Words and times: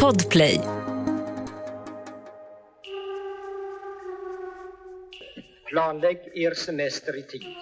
Podplay. 0.00 0.60
Planlägg 5.68 6.18
er 6.34 6.54
semester 6.54 7.18
i 7.18 7.22
tid. 7.22 7.56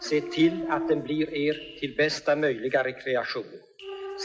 Se 0.00 0.20
till 0.20 0.66
att 0.70 0.88
den 0.88 1.02
blir 1.02 1.34
er 1.34 1.78
till 1.80 1.94
bästa 1.96 2.36
möjliga 2.36 2.84
rekreation 2.84 3.44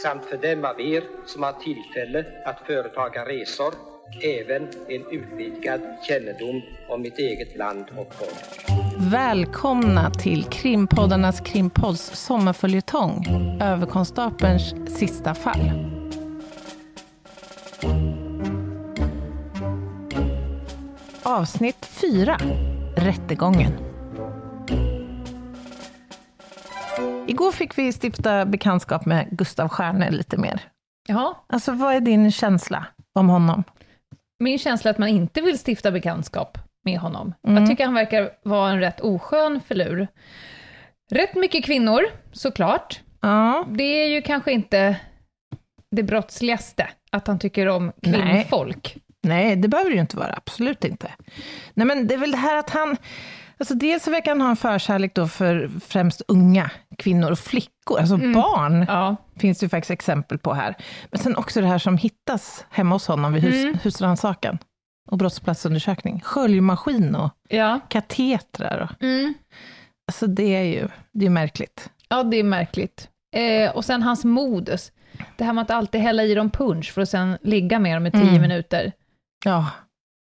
samt 0.02 0.24
för 0.24 0.36
dem 0.36 0.64
av 0.64 0.80
er 0.80 1.02
som 1.26 1.42
har 1.42 1.52
tillfälle 1.52 2.24
att 2.44 2.66
företaga 2.66 3.24
resor 3.24 3.74
även 4.22 4.62
en 4.88 5.04
utvidgad 5.10 5.80
kännedom 6.08 6.62
om 6.88 7.02
mitt 7.02 7.18
eget 7.18 7.56
land 7.56 7.84
och 7.96 8.14
folk. 8.14 8.66
Välkomna 9.12 10.10
till 10.10 10.44
krimpoddarnas 10.44 11.40
krimpodds 11.40 12.16
sommarföljetong 12.26 13.24
Överkonstapelns 13.62 14.74
sista 14.98 15.34
fall. 15.34 15.89
Avsnitt 21.34 21.86
4 21.86 22.36
Rättegången. 22.96 23.72
Igår 27.26 27.52
fick 27.52 27.78
vi 27.78 27.92
stifta 28.02 28.44
bekantskap 28.46 29.06
med 29.06 29.28
Gustav 29.30 29.68
Stjärne 29.68 30.10
lite 30.10 30.36
mer. 30.36 30.60
Ja, 31.08 31.44
Alltså, 31.48 31.72
vad 31.72 31.94
är 31.94 32.00
din 32.00 32.30
känsla 32.32 32.86
om 33.14 33.28
honom? 33.28 33.64
min 34.38 34.58
känsla 34.58 34.88
är 34.90 34.92
att 34.94 34.98
man 34.98 35.08
inte 35.08 35.40
vill 35.40 35.58
stifta 35.66 35.90
bekantskap 35.90 36.58
med 36.84 36.98
honom. 36.98 37.34
Mm. 37.48 37.62
Jag 37.62 37.70
tycker 37.70 37.84
han 37.84 37.94
verkar 37.94 38.30
vara 38.44 38.70
en 38.70 38.80
rätt 38.80 39.00
oskön 39.00 39.60
filur. 39.68 40.08
Rätt 41.12 41.34
mycket 41.34 41.64
kvinnor, 41.64 42.00
såklart. 42.32 43.00
Ja, 43.20 43.64
Det 43.70 43.82
är 44.04 44.08
ju 44.08 44.22
kanske 44.22 44.52
inte 44.52 44.96
det 45.90 46.02
brottsligaste, 46.02 46.88
att 47.12 47.26
han 47.26 47.38
tycker 47.38 47.66
om 47.68 47.92
kvinnfolk. 48.02 48.92
nej, 48.96 49.02
det 49.22 49.68
behöver 49.68 49.90
det 49.90 49.94
ju 49.94 50.00
inte 50.00 50.16
vara, 50.16 50.34
absolut 50.36 50.84
inte. 50.84 51.10
Nej, 51.74 51.86
men 51.86 52.06
det 52.06 52.14
är 52.14 52.18
väl 52.18 52.30
det 52.30 52.36
här 52.36 52.56
att 52.58 52.70
han, 52.70 52.96
alltså 53.58 53.74
dels 53.74 54.04
så 54.04 54.10
verkar 54.10 54.30
han 54.30 54.40
ha 54.40 54.50
en 54.50 54.56
förkärlek 54.56 55.14
då 55.14 55.28
för 55.28 55.70
främst 55.86 56.22
unga 56.28 56.70
kvinnor 56.98 57.30
och 57.30 57.38
flickor, 57.38 57.98
alltså 58.00 58.16
barn, 58.16 58.84
Ja, 58.88 59.16
finns 59.36 59.58
det 59.58 59.64
ju 59.64 59.70
faktiskt 59.70 59.90
exempel 59.90 60.38
på 60.38 60.54
här. 60.54 60.76
Men 61.10 61.18
sen 61.20 61.36
också 61.36 61.60
det 61.60 61.66
här 61.66 61.78
som 61.78 61.96
hittas 61.98 62.64
hemma 62.70 62.94
hos 62.94 63.06
honom 63.06 63.32
vid 63.32 63.42
hus, 63.42 63.64
Mm. 63.64 63.78
husrannsakan 63.82 64.58
och 65.10 65.18
brottsplatsundersökning. 65.18 66.20
Sköljmaskin 66.24 67.14
och 67.14 67.30
ja. 67.48 67.80
katetrar. 67.88 68.78
Och, 68.80 69.02
Mm. 69.02 69.34
alltså 70.08 70.26
det 70.26 70.54
är 70.56 70.62
ju 70.62 70.88
det 71.12 71.26
är 71.26 71.30
märkligt. 71.30 71.90
ja 72.08 72.22
det 72.22 72.36
är 72.36 72.44
märkligt. 72.44 73.08
Eh, 73.36 73.70
och 73.76 73.84
sen 73.84 74.02
hans 74.02 74.24
modus. 74.24 74.92
Det 75.36 75.44
här 75.44 75.52
med 75.52 75.62
att 75.62 75.70
alltid 75.70 76.00
hälla 76.00 76.22
i 76.22 76.34
dem 76.34 76.50
punch 76.50 76.92
för 76.92 77.02
att 77.02 77.08
sen 77.08 77.38
ligga 77.42 77.78
med 77.78 77.96
dem 77.96 78.06
i 78.06 78.10
tio 78.10 78.28
Mm. 78.28 78.40
minuter. 78.42 78.92
Ja. 79.44 79.70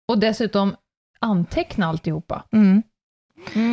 Och 0.08 0.18
dessutom 0.18 0.76
anteckna 1.20 1.86
alltihopa. 1.86 2.44
Mm. 2.52 2.82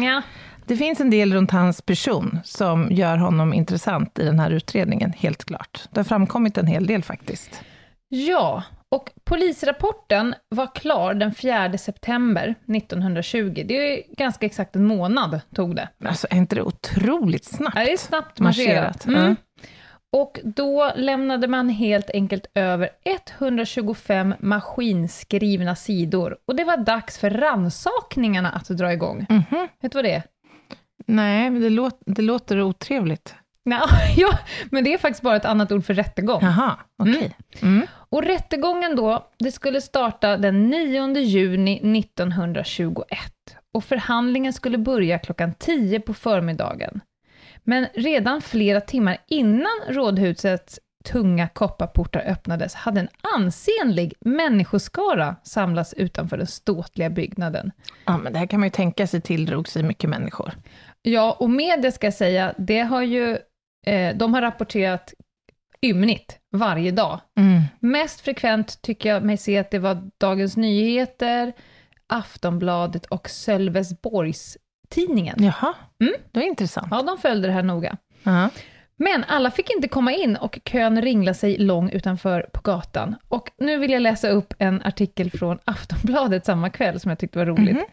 Ja. 0.04 0.22
Det 0.66 0.78
finns 0.78 1.00
en 1.02 1.10
del 1.10 1.34
runt 1.34 1.52
hans 1.52 1.82
person 1.82 2.40
som 2.44 2.88
gör 2.92 3.18
honom 3.18 3.54
intressant 3.54 4.20
i 4.20 4.26
den 4.26 4.40
här 4.40 4.52
utredningen, 4.52 5.14
helt 5.18 5.46
klart. 5.46 5.84
Det 5.92 6.00
har 6.00 6.06
framkommit 6.06 6.58
en 6.58 6.68
hel 6.68 6.88
del 6.88 7.04
faktiskt. 7.04 7.62
Ja, 8.10 8.64
och 8.90 9.10
polisrapporten 9.24 10.36
var 10.50 10.76
klar 10.76 11.14
den 11.14 11.34
4 11.34 11.78
september 11.78 12.56
1920. 12.76 13.64
Det 13.68 13.74
är 13.74 14.16
ganska 14.18 14.46
exakt 14.46 14.76
en 14.76 14.86
månad 14.86 15.42
tog 15.56 15.76
det. 15.76 15.90
Alltså, 16.06 16.28
är 16.30 16.38
inte 16.38 16.56
det 16.56 16.62
otroligt 16.62 17.46
snabbt? 17.46 17.76
Ja, 17.76 17.84
det 17.86 17.94
är 17.94 17.98
snabbt 17.98 18.40
marscherat. 18.40 19.06
Marscherat, 19.06 19.24
Mm. 19.24 19.36
Och 20.18 20.40
då 20.44 20.92
lämnade 20.96 21.48
man 21.48 21.70
helt 21.70 22.10
enkelt 22.10 22.46
över 22.54 22.90
125 23.04 24.36
maskinskrivna 24.40 25.76
sidor. 25.76 26.38
Och 26.46 26.56
det 26.56 26.64
var 26.64 26.78
dags 26.78 27.18
för 27.18 27.30
ransakningarna 27.30 28.50
att 28.50 28.68
dra 28.68 28.94
igång. 28.94 29.26
Mhm. 29.30 29.68
Vet 29.82 29.92
du 29.92 29.98
vad 29.98 30.06
det 30.06 30.12
är? 30.12 30.23
Nej, 31.05 31.50
men 31.50 31.61
det, 31.61 31.70
låt, 31.70 32.00
det 32.05 32.22
låter 32.22 32.61
otrevligt. 32.61 33.36
Nå, 33.66 33.80
ja, 34.17 34.39
men 34.72 34.83
det 34.83 34.94
är 34.94 34.98
faktiskt 34.98 35.22
bara 35.22 35.36
ett 35.36 35.45
annat 35.45 35.72
ord 35.72 35.86
för 35.86 35.94
rättegång. 35.94 36.39
Jaha, 36.42 36.78
okej. 36.98 37.36
Mm. 37.61 37.88
Och 37.94 38.23
rättegången 38.23 38.95
då, 38.95 39.28
det 39.39 39.52
skulle 39.52 39.82
starta 39.82 40.38
den 40.38 40.70
9 40.70 41.17
juni 41.17 41.99
1921. 41.99 43.08
Och 43.73 43.84
förhandlingen 43.84 44.54
skulle 44.54 44.78
börja 44.78 45.20
klockan 45.20 45.54
10 45.54 45.99
på 45.99 46.14
förmiddagen. 46.14 47.02
Men 47.70 47.88
redan 47.94 48.42
flera 48.42 48.82
timmar 48.82 49.17
innan 49.28 49.72
rådhusets 49.88 50.80
tunga 51.05 51.48
kopparportar 51.48 52.20
öppnades 52.20 52.76
hade 52.76 53.00
en 53.00 53.08
ansenlig 53.36 54.14
människoskara 54.20 55.36
samlats 55.44 55.94
utanför 55.94 56.38
den 56.38 56.48
ståtliga 56.48 57.10
byggnaden. 57.10 57.72
Ja, 58.05 58.17
men 58.17 58.33
det 58.33 58.39
här 58.39 58.45
kan 58.45 58.60
man 58.60 58.67
ju 58.67 58.72
tänka 58.72 59.08
sig 59.08 59.22
tilldrog 59.22 59.67
sig 59.67 59.83
mycket 59.83 60.10
människor. 60.10 60.54
Ja, 61.02 61.38
och 61.39 61.50
media 61.50 61.92
ska 61.92 62.08
jag 62.08 62.14
säga, 62.14 62.54
det 62.58 62.80
har 62.80 63.02
ju, 63.02 63.38
eh, 63.86 64.16
de 64.17 64.34
har 64.34 64.42
rapporterat 64.42 65.14
ymnigt 65.82 66.39
varje 66.52 66.92
dag. 66.92 67.20
Mm. 67.38 67.61
Mest 67.80 68.22
frekvent 68.22 68.82
tycker 68.82 69.10
jag 69.10 69.23
mig 69.23 69.38
se 69.38 69.58
att 69.58 69.72
det 69.72 69.80
var 69.80 70.10
Dagens 70.17 70.58
Nyheter, 70.58 71.54
Aftonbladet 72.08 73.05
och 73.05 73.30
Sölvesborgs-Tidningen. 74.95 75.36
Jaha, 75.43 75.73
Mm. 75.99 76.14
det 76.31 76.39
var 76.39 76.48
intressant. 76.48 76.87
Ja, 76.92 77.02
de 77.02 77.17
följde 77.17 77.48
det 77.48 77.53
här 77.53 77.64
noga. 77.64 77.98
Ja. 78.23 78.49
Men 78.99 79.23
alla 79.23 79.52
fick 79.52 79.70
inte 79.75 79.87
komma 79.87 80.14
in 80.14 80.36
och 80.36 80.59
kön 80.65 81.02
ringlade 81.02 81.37
sig 81.37 81.58
lång 81.58 81.89
utanför 81.89 82.49
på 82.53 82.61
gatan. 82.61 83.15
Och 83.27 83.49
nu 83.58 83.77
vill 83.77 83.92
jag 83.92 84.02
läsa 84.02 84.30
upp 84.30 84.53
en 84.59 84.81
artikel 84.83 85.31
från 85.31 85.59
Aftonbladet 85.65 86.45
samma 86.45 86.70
kväll 86.70 86.99
som 86.99 87.09
jag 87.09 87.20
tyckte 87.20 87.39
var 87.39 87.45
roligt. 87.45 87.75
Mhm. 87.75 87.86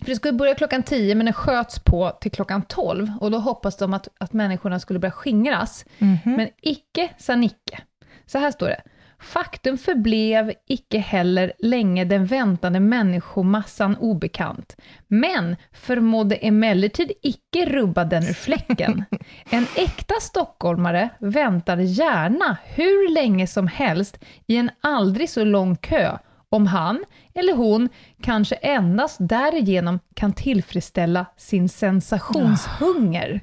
För 0.00 0.06
det 0.06 0.16
skulle 0.16 0.32
börja 0.32 0.54
klockan 0.54 0.82
10 0.82 1.14
men 1.14 1.26
den 1.26 1.32
sköts 1.32 1.78
på 1.78 2.10
till 2.20 2.30
klockan 2.30 2.62
12 2.62 3.12
och 3.20 3.30
då 3.30 3.38
hoppas 3.38 3.76
de 3.76 3.94
att, 3.94 4.08
att 4.20 4.32
människorna 4.32 4.80
skulle 4.80 4.98
börja 4.98 5.12
skingras. 5.12 5.84
Mhm. 5.98 6.18
Men 6.24 6.48
icke 6.62 7.10
sa 7.18 7.36
Nicke. 7.36 7.78
Så 8.26 8.38
här 8.38 8.50
står 8.50 8.66
det. 8.68 8.82
Faktum 9.20 9.78
förblev 9.78 10.52
icke 10.66 10.98
heller 10.98 11.52
länge 11.58 12.04
den 12.04 12.26
väntande 12.26 12.80
människomassan 12.80 13.96
obekant, 13.96 14.76
men 15.08 15.56
förmådde 15.72 16.36
emellertid 16.36 17.12
icke 17.22 17.66
rubba 17.66 18.04
den 18.04 18.22
ur 18.22 18.32
fläcken. 18.32 19.04
En 19.50 19.66
äkta 19.76 20.14
stockholmare 20.20 21.08
väntar 21.18 21.76
gärna 21.76 22.56
hur 22.64 23.14
länge 23.14 23.46
som 23.46 23.66
helst 23.66 24.18
i 24.46 24.56
en 24.56 24.70
aldrig 24.80 25.30
så 25.30 25.44
lång 25.44 25.76
kö, 25.76 26.18
om 26.48 26.66
han 26.66 27.04
eller 27.34 27.54
hon 27.54 27.88
kanske 28.22 28.54
endast 28.54 29.16
därigenom 29.20 29.98
kan 30.14 30.32
tillfredsställa 30.32 31.26
sin 31.36 31.68
sensationshunger. 31.68 33.40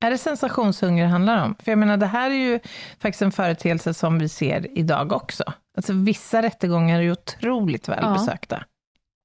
Är 0.00 0.10
det 0.10 0.18
sensationshunger 0.18 1.04
det 1.04 1.10
handlar 1.10 1.44
om? 1.44 1.54
För 1.54 1.72
jag 1.72 1.78
menar, 1.78 1.96
det 1.96 2.06
här 2.06 2.30
är 2.30 2.34
ju 2.34 2.60
faktiskt 2.98 3.22
en 3.22 3.32
företeelse 3.32 3.94
som 3.94 4.18
vi 4.18 4.28
ser 4.28 4.78
idag 4.78 5.12
också. 5.12 5.44
Alltså 5.76 5.92
vissa 5.92 6.42
rättegångar 6.42 6.98
är 6.98 7.02
ju 7.02 7.12
otroligt 7.12 7.88
välbesökta. 7.88 8.64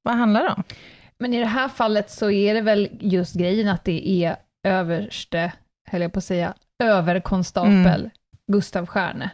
Vad 0.03 0.15
handlar 0.15 0.43
det 0.43 0.49
om? 0.49 0.63
Men 1.17 1.33
i 1.33 1.39
det 1.39 1.45
här 1.45 1.69
fallet 1.69 2.11
så 2.11 2.31
är 2.31 2.53
det 2.53 2.61
väl 2.61 2.89
just 2.99 3.35
grejen 3.35 3.67
att 3.67 3.83
det 3.83 4.09
är 4.09 4.35
överste, 4.63 5.51
höll 5.89 6.01
jag 6.01 6.13
på 6.13 6.19
att 6.19 6.25
säga, 6.25 6.53
överkonstapel 6.83 8.01
Mm. 8.01 8.09
Gustav 8.51 8.85
Stjärne. 8.85 9.29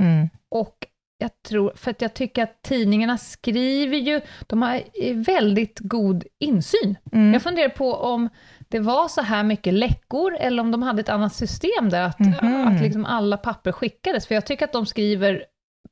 Mm. 0.00 0.28
Och 0.48 0.86
jag 1.18 1.30
tror, 1.48 1.72
för 1.76 1.90
att 1.90 2.00
jag 2.02 2.14
tycker 2.14 2.42
att 2.42 2.62
tidningarna 2.62 3.18
skriver 3.18 3.96
ju, 3.96 4.20
de 4.46 4.62
har 4.62 4.82
väldigt 5.24 5.78
god 5.78 6.24
insyn. 6.38 6.96
Mm. 7.12 7.32
Jag 7.32 7.42
funderar 7.42 7.68
på 7.68 7.94
om 7.94 8.28
det 8.70 8.78
var 8.78 9.08
så 9.08 9.20
här 9.22 9.42
mycket 9.44 9.74
läckor, 9.74 10.36
eller 10.40 10.62
om 10.62 10.70
de 10.70 10.82
hade 10.82 11.00
ett 11.00 11.08
annat 11.08 11.34
system 11.34 11.88
där, 11.90 12.02
att, 12.02 12.18
Mhm. 12.20 12.66
att 12.68 12.82
liksom 12.82 13.04
alla 13.04 13.36
papper 13.36 13.72
skickades. 13.72 14.26
För 14.26 14.34
jag 14.34 14.46
tycker 14.46 14.64
att 14.64 14.72
de 14.72 14.86
skriver 14.86 15.44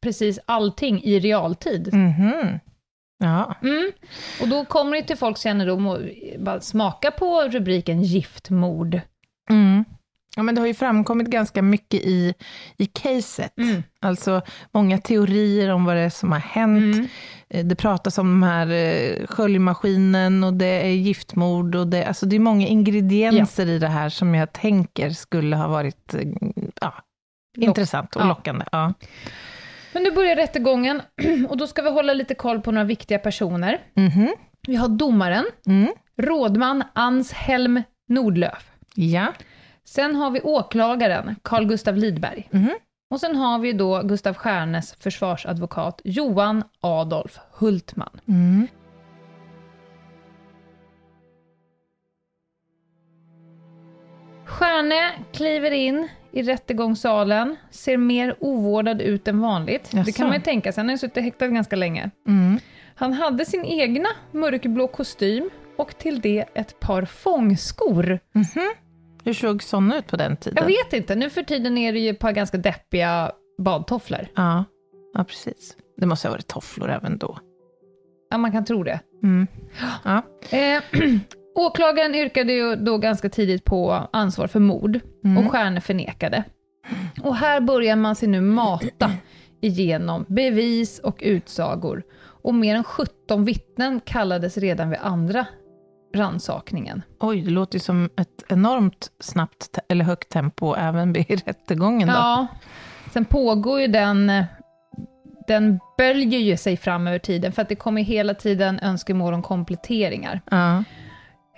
precis 0.03 0.39
allting 0.47 1.03
i 1.03 1.19
realtid. 1.19 1.95
Mhm. 1.95 2.59
Ja. 3.19 3.55
Mm. 3.63 3.91
Och 4.43 4.49
då 4.49 4.65
kommer 4.65 4.97
det 4.97 5.03
till 5.03 5.17
folks 5.17 5.41
kännedom 5.41 5.87
och 5.87 5.99
bara 6.39 6.61
smaka 6.61 7.11
på 7.11 7.43
rubriken 7.43 8.03
giftmord. 8.03 9.01
Mm. 9.51 9.85
Ja, 10.39 10.43
men 10.43 10.55
det 10.55 10.61
har 10.61 10.67
ju 10.69 10.75
framkommit 10.75 11.27
ganska 11.29 11.63
mycket 11.63 12.01
i, 12.01 12.35
i 12.77 12.87
caset. 12.87 13.59
Mm. 13.59 13.83
Alltså 14.01 14.43
många 14.73 14.99
teorier 14.99 15.71
om 15.73 15.85
vad 15.85 15.97
det 15.97 16.01
är 16.03 16.11
som 16.11 16.33
har 16.33 16.39
hänt. 16.39 16.95
Mm. 16.97 17.09
Eh, 17.51 17.65
Det 17.65 17.75
pratas 17.77 18.19
om 18.19 18.41
den 18.41 18.51
här 18.51 18.67
eh, 18.71 19.27
sköljmaskinen 19.27 20.45
och 20.45 20.55
det 20.55 20.67
är 20.87 20.91
giftmord 20.91 21.75
och 21.75 21.87
det, 21.87 22.05
alltså 22.05 22.27
det 22.27 22.37
är 22.37 22.41
många 22.41 22.67
ingredienser 22.67 23.67
i 23.67 23.79
det 23.79 23.89
här 23.89 24.09
som 24.09 24.35
jag 24.35 24.53
tänker 24.53 25.11
skulle 25.11 25.57
ha 25.57 25.69
varit 25.69 26.15
eh, 26.15 26.21
ja, 26.81 26.95
intressant 27.57 28.17
och 28.17 28.23
ja. 28.23 28.27
lockande. 28.29 28.65
Ja. 28.73 28.95
Men 29.93 30.03
nu 30.03 30.11
börjar 30.11 30.37
rättegången 30.37 31.03
och 31.49 31.57
då 31.57 31.67
ska 31.67 31.83
vi 31.83 31.91
hålla 31.91 32.13
lite 32.13 32.35
koll 32.35 32.61
på 32.61 32.73
några 32.73 32.85
viktiga 32.85 33.19
personer. 33.19 33.79
Mhm. 33.95 34.29
Vi 34.69 34.77
har 34.77 34.89
domaren, 34.89 35.45
Mm. 35.67 35.89
rådman 36.23 36.85
Anshelm 36.93 37.83
Nordlöf. 38.09 38.71
Ja. 38.95 39.27
Sen 39.87 40.17
har 40.17 40.31
vi 40.31 40.41
åklagaren 40.41 41.37
Carl 41.43 41.67
Gustav 41.67 41.97
Lidberg. 41.97 42.49
Mhm. 42.51 42.71
Och 43.11 43.21
sen 43.21 43.37
har 43.37 43.59
vi 43.59 43.73
då 43.73 44.03
Gustav 44.03 44.35
Stjärnes 44.35 44.95
försvarsadvokat 44.95 46.01
Johan 46.05 46.65
Adolf 46.81 47.39
Hultman. 47.53 48.21
Mm. 48.29 48.67
Stjärne 54.45 55.13
kliver 55.33 55.71
in 55.71 56.09
i 56.33 56.43
rättegångssalen, 56.43 57.57
ser 57.71 57.97
mer 57.97 58.37
ovårdad 58.41 59.01
ut 59.03 59.29
än 59.29 59.41
vanligt. 59.41 59.91
Det 59.91 59.97
Jaså? 59.99 60.13
kan 60.13 60.27
man 60.27 60.37
ju 60.37 60.43
tänka 60.43 60.73
sig, 60.73 60.81
han 60.81 60.89
har 60.89 60.95
ju 60.95 60.99
suttit 60.99 61.25
häktad 61.25 61.49
ganska 61.49 61.77
länge. 61.77 62.11
Mm. 62.29 62.59
Han 62.95 63.13
hade 63.13 63.45
sin 63.45 63.65
egna 63.65 64.09
mörkblå 64.33 64.89
kostym 64.89 65.51
och 65.77 65.99
till 65.99 66.21
det 66.21 66.45
ett 66.55 66.81
par 66.81 67.05
fångskor. 67.05 68.19
Mhm. 68.33 68.86
Hur 69.27 69.33
såg 69.33 69.63
sådana 69.63 69.99
ut 69.99 70.07
på 70.07 70.17
den 70.17 70.37
tiden? 70.37 70.57
Jag 70.61 70.67
vet 70.67 70.93
inte, 70.93 71.15
nu 71.15 71.31
för 71.31 71.43
tiden 71.43 71.79
är 71.79 71.93
det 71.93 71.99
ju 71.99 72.11
ett 72.11 72.19
par 72.19 72.33
ganska 72.33 72.59
deppiga 72.59 73.33
badtofflor. 73.59 74.27
Ja. 74.35 74.65
ja, 75.15 75.25
precis. 75.25 75.77
Det 75.97 76.07
måste 76.07 76.29
ha 76.29 76.33
varit 76.33 76.47
tofflor 76.47 76.91
även 76.91 77.19
då. 77.19 77.39
Ja, 78.31 78.39
man 78.39 78.53
kan 78.53 78.65
tro 78.65 78.83
det. 78.83 79.01
Mm. 79.23 79.47
Ja. 80.05 80.23
Eh, 80.51 80.83
åklagaren 81.55 82.15
yrkade 82.15 82.53
ju 82.53 82.77
då 82.77 82.99
ganska 82.99 83.29
tidigt 83.29 83.65
på 83.65 84.09
ansvar 84.13 84.47
för 84.47 84.61
mord 84.61 85.01
Mm. 85.25 85.39
och 85.47 85.53
Stjärne 85.53 85.81
förnekade. 85.81 86.45
Och 87.23 87.37
här 87.37 87.61
börjar 87.61 87.97
man 87.97 88.17
sig 88.17 88.29
nu 88.29 88.41
mata 88.41 89.11
igenom 89.61 90.25
bevis 90.29 90.99
och 90.99 91.19
utsagor. 91.23 92.03
Och 92.43 92.55
mer 92.55 92.77
än 92.77 92.85
17 92.85 93.45
vittnen 93.45 94.01
kallades 94.05 94.59
redan 94.59 94.91
vid 94.91 94.99
andra 95.03 95.47
rannsakningen. 96.17 97.03
Oj, 97.21 97.41
det 97.41 97.51
låter 97.51 97.75
ju 97.75 97.81
som 97.81 98.11
ett 98.17 98.45
enormt 98.49 99.11
snabbt 99.21 99.79
eller 99.89 100.05
högt 100.05 100.29
tempo 100.29 100.75
även 100.75 101.13
vid 101.13 101.43
rättegången. 101.47 102.09
Då. 102.09 102.15
Ja, 102.15 102.47
sen 103.13 103.25
pågår 103.25 103.81
ju 103.81 103.87
den, 103.87 104.45
den 105.47 105.81
böljer 105.99 106.41
ju 106.41 106.57
sig 106.57 106.77
fram 106.77 107.07
över 107.07 107.19
tiden, 107.19 107.53
för 107.53 107.63
att 107.63 107.69
det 107.69 107.77
kommer 107.77 108.03
hela 108.03 108.35
tiden 108.35 108.81
önskemål 108.81 109.35
om 109.35 109.43
kompletteringar. 109.43 110.41
Ja. 110.51 110.85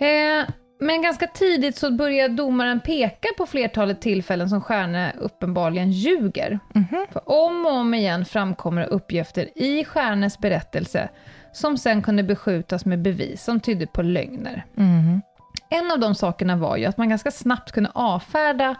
Eh, 0.06 0.46
men 0.80 1.02
ganska 1.02 1.26
tidigt 1.26 1.76
så 1.76 1.90
börjar 1.90 2.28
domaren 2.28 2.80
peka 2.80 3.28
på 3.38 3.46
flertalet 3.46 4.00
tillfällen 4.00 4.48
som 4.48 4.60
Stjärne 4.60 5.12
uppenbarligen 5.18 5.92
ljuger. 5.92 6.58
Mhm. 6.74 7.06
För 7.12 7.28
om 7.28 7.66
och 7.66 7.72
om 7.72 7.94
igen 7.94 8.24
framkommer 8.24 8.86
uppgifter 8.86 9.58
i 9.58 9.84
Stjärnes 9.84 10.38
berättelse 10.38 11.08
som 11.52 11.78
sen 11.78 12.02
kunde 12.02 12.22
beskjutas 12.22 12.84
med 12.84 13.02
bevis 13.02 13.44
som 13.44 13.60
tydde 13.60 13.86
på 13.86 14.02
lögner. 14.02 14.64
Mhm. 14.74 15.22
En 15.70 15.90
av 15.90 16.00
de 16.00 16.14
sakerna 16.14 16.56
var 16.56 16.76
ju 16.76 16.84
att 16.84 16.96
man 16.98 17.08
ganska 17.08 17.30
snabbt 17.30 17.72
kunde 17.72 17.90
avfärda 17.94 18.74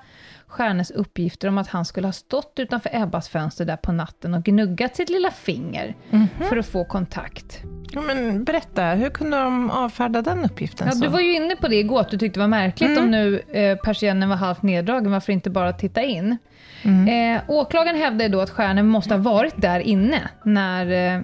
Stjärnes 0.46 0.90
uppgifter 0.90 1.48
om 1.48 1.58
att 1.58 1.68
han 1.68 1.84
skulle 1.84 2.06
ha 2.06 2.12
stått 2.12 2.52
utanför 2.56 2.90
Ebbas 2.92 3.28
fönster 3.28 3.64
där 3.64 3.76
på 3.76 3.92
natten 3.92 4.34
och 4.34 4.42
gnuggat 4.44 4.96
sitt 4.96 5.10
lilla 5.10 5.30
finger 5.30 5.94
Mhm. 6.10 6.28
för 6.48 6.56
att 6.56 6.66
få 6.66 6.84
kontakt. 6.84 7.60
Men 8.06 8.44
berätta, 8.44 8.84
hur 8.84 9.10
kunde 9.10 9.36
de 9.36 9.70
avfärda 9.70 10.22
den 10.22 10.44
uppgiften? 10.44 10.86
Ja, 10.86 10.92
så? 10.92 11.00
du 11.04 11.08
var 11.08 11.20
ju 11.20 11.34
inne 11.34 11.56
på 11.56 11.68
det 11.68 11.76
igår, 11.76 12.00
att 12.00 12.10
du 12.10 12.18
tyckte 12.18 12.38
det 12.40 12.42
var 12.42 12.48
märkligt 12.48 12.90
Mm. 12.90 13.04
om 13.04 13.10
nu 13.10 13.38
eh, 13.52 13.78
persiennen 13.78 14.28
var 14.28 14.36
halvt 14.36 14.62
neddragen, 14.62 15.10
varför 15.10 15.32
inte 15.32 15.50
bara 15.50 15.72
titta 15.72 16.02
in? 16.02 16.36
Mm. 16.82 17.36
Eh, 17.36 17.42
åklagaren 17.48 17.96
hävdade 17.96 18.28
då 18.28 18.40
att 18.40 18.50
Stjärne 18.50 18.82
måste 18.82 19.14
ha 19.14 19.22
varit 19.22 19.54
där 19.62 19.80
inne 19.80 20.20
när, 20.44 21.14
eh, 21.16 21.22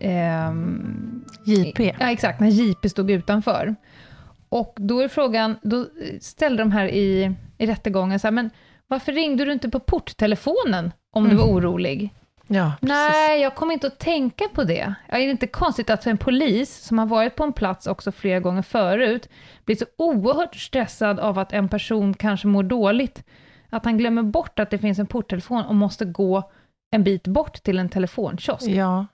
ehm, 0.00 1.24
JP. 1.44 1.94
ja, 2.00 2.10
exakt, 2.10 2.40
när 2.40 2.48
JP 2.48 2.88
stod 2.88 3.10
utanför. 3.10 3.74
Och 4.48 4.76
då 4.76 5.00
är 5.00 5.08
frågan, 5.08 5.56
då 5.62 5.86
ställde 6.20 6.62
de 6.62 6.72
här 6.72 6.88
i, 6.88 7.34
i 7.58 7.66
rättegången 7.66 8.20
så 8.20 8.26
här, 8.26 8.32
men 8.32 8.50
varför 8.86 9.12
ringde 9.12 9.44
du 9.44 9.52
inte 9.52 9.68
på 9.68 9.80
porttelefonen 9.80 10.92
om 11.12 11.28
du 11.28 11.36
var 11.36 11.44
orolig? 11.44 12.14
Ja. 12.52 12.72
Nej, 12.80 13.40
jag 13.40 13.54
kommer 13.54 13.72
inte 13.72 13.86
att 13.86 13.98
tänka 13.98 14.44
på 14.54 14.64
det. 14.64 14.94
Är 15.06 15.18
det 15.18 15.30
inte 15.30 15.46
konstigt 15.46 15.90
att 15.90 16.06
en 16.06 16.18
polis 16.18 16.76
som 16.76 16.98
har 16.98 17.06
varit 17.06 17.36
på 17.36 17.44
en 17.44 17.52
plats 17.52 17.86
också 17.86 18.12
flera 18.12 18.40
gånger 18.40 18.62
förut 18.62 19.28
blir 19.64 19.76
så 19.76 19.84
oerhört 19.98 20.56
stressad 20.56 21.20
av 21.20 21.38
att 21.38 21.52
en 21.52 21.68
person 21.68 22.14
kanske 22.14 22.46
mår 22.46 22.62
dåligt, 22.62 23.24
att 23.70 23.84
han 23.84 23.98
glömmer 23.98 24.22
bort 24.22 24.58
att 24.58 24.70
det 24.70 24.78
finns 24.78 24.98
en 24.98 25.06
porttelefon 25.06 25.64
och 25.64 25.74
måste 25.74 26.04
gå 26.04 26.50
en 26.90 27.04
bit 27.04 27.26
bort 27.26 27.62
till 27.62 27.78
en 27.78 27.88
telefonkiosk. 27.88 28.68
Ja, 28.68 29.06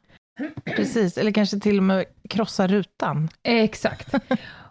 precis. 0.65 1.19
Eller 1.19 1.33
kanske 1.33 1.59
till 1.61 1.77
och 1.79 1.83
med 1.85 2.05
krossa 2.31 2.67
rutan. 2.67 3.29
Exakt. 3.43 4.15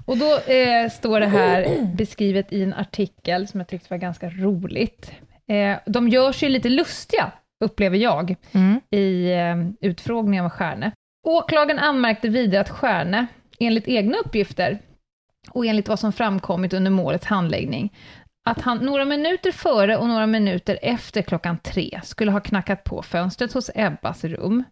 Och 0.05 0.17
då 0.17 0.37
eh, 0.53 0.89
står 0.91 1.19
det 1.19 1.25
här 1.27 1.85
beskrivet 1.95 2.53
i 2.53 2.63
en 2.63 2.73
artikel 2.73 3.47
som 3.47 3.59
jag 3.59 3.67
tyckte 3.67 3.87
var 3.89 3.97
ganska 3.97 4.29
roligt. 4.29 5.11
Eh, 5.47 5.77
de 5.85 6.09
gör 6.09 6.31
sig 6.31 6.49
lite 6.49 6.69
lustiga, 6.69 7.31
upplever 7.63 7.97
jag, 7.97 8.35
Mm. 8.51 8.79
i 8.91 9.31
eh, 9.31 9.87
utfrågningen 9.89 10.45
av 10.45 10.49
Stjärne. 10.51 10.91
Åklagaren 11.27 11.79
anmärkte 11.79 12.29
vidare 12.29 12.61
att 12.61 12.69
Stjärne, 12.69 13.27
enligt 13.59 13.87
egna 13.87 14.17
uppgifter 14.17 14.79
och 15.49 15.65
enligt 15.65 15.87
vad 15.87 15.99
som 15.99 16.13
framkommit 16.13 16.73
under 16.73 16.91
målets 16.91 17.25
handläggning, 17.25 17.93
att 18.45 18.61
han 18.61 18.77
några 18.77 19.05
minuter 19.05 19.51
före 19.51 19.97
och 19.97 20.07
några 20.07 20.27
minuter 20.27 20.79
efter 20.81 21.21
klockan 21.21 21.57
tre 21.57 22.01
skulle 22.03 22.31
ha 22.31 22.39
knackat 22.39 22.83
på 22.83 23.01
fönstret 23.01 23.53
hos 23.53 23.69
Ebbas 23.75 24.23
rum. 24.23 24.63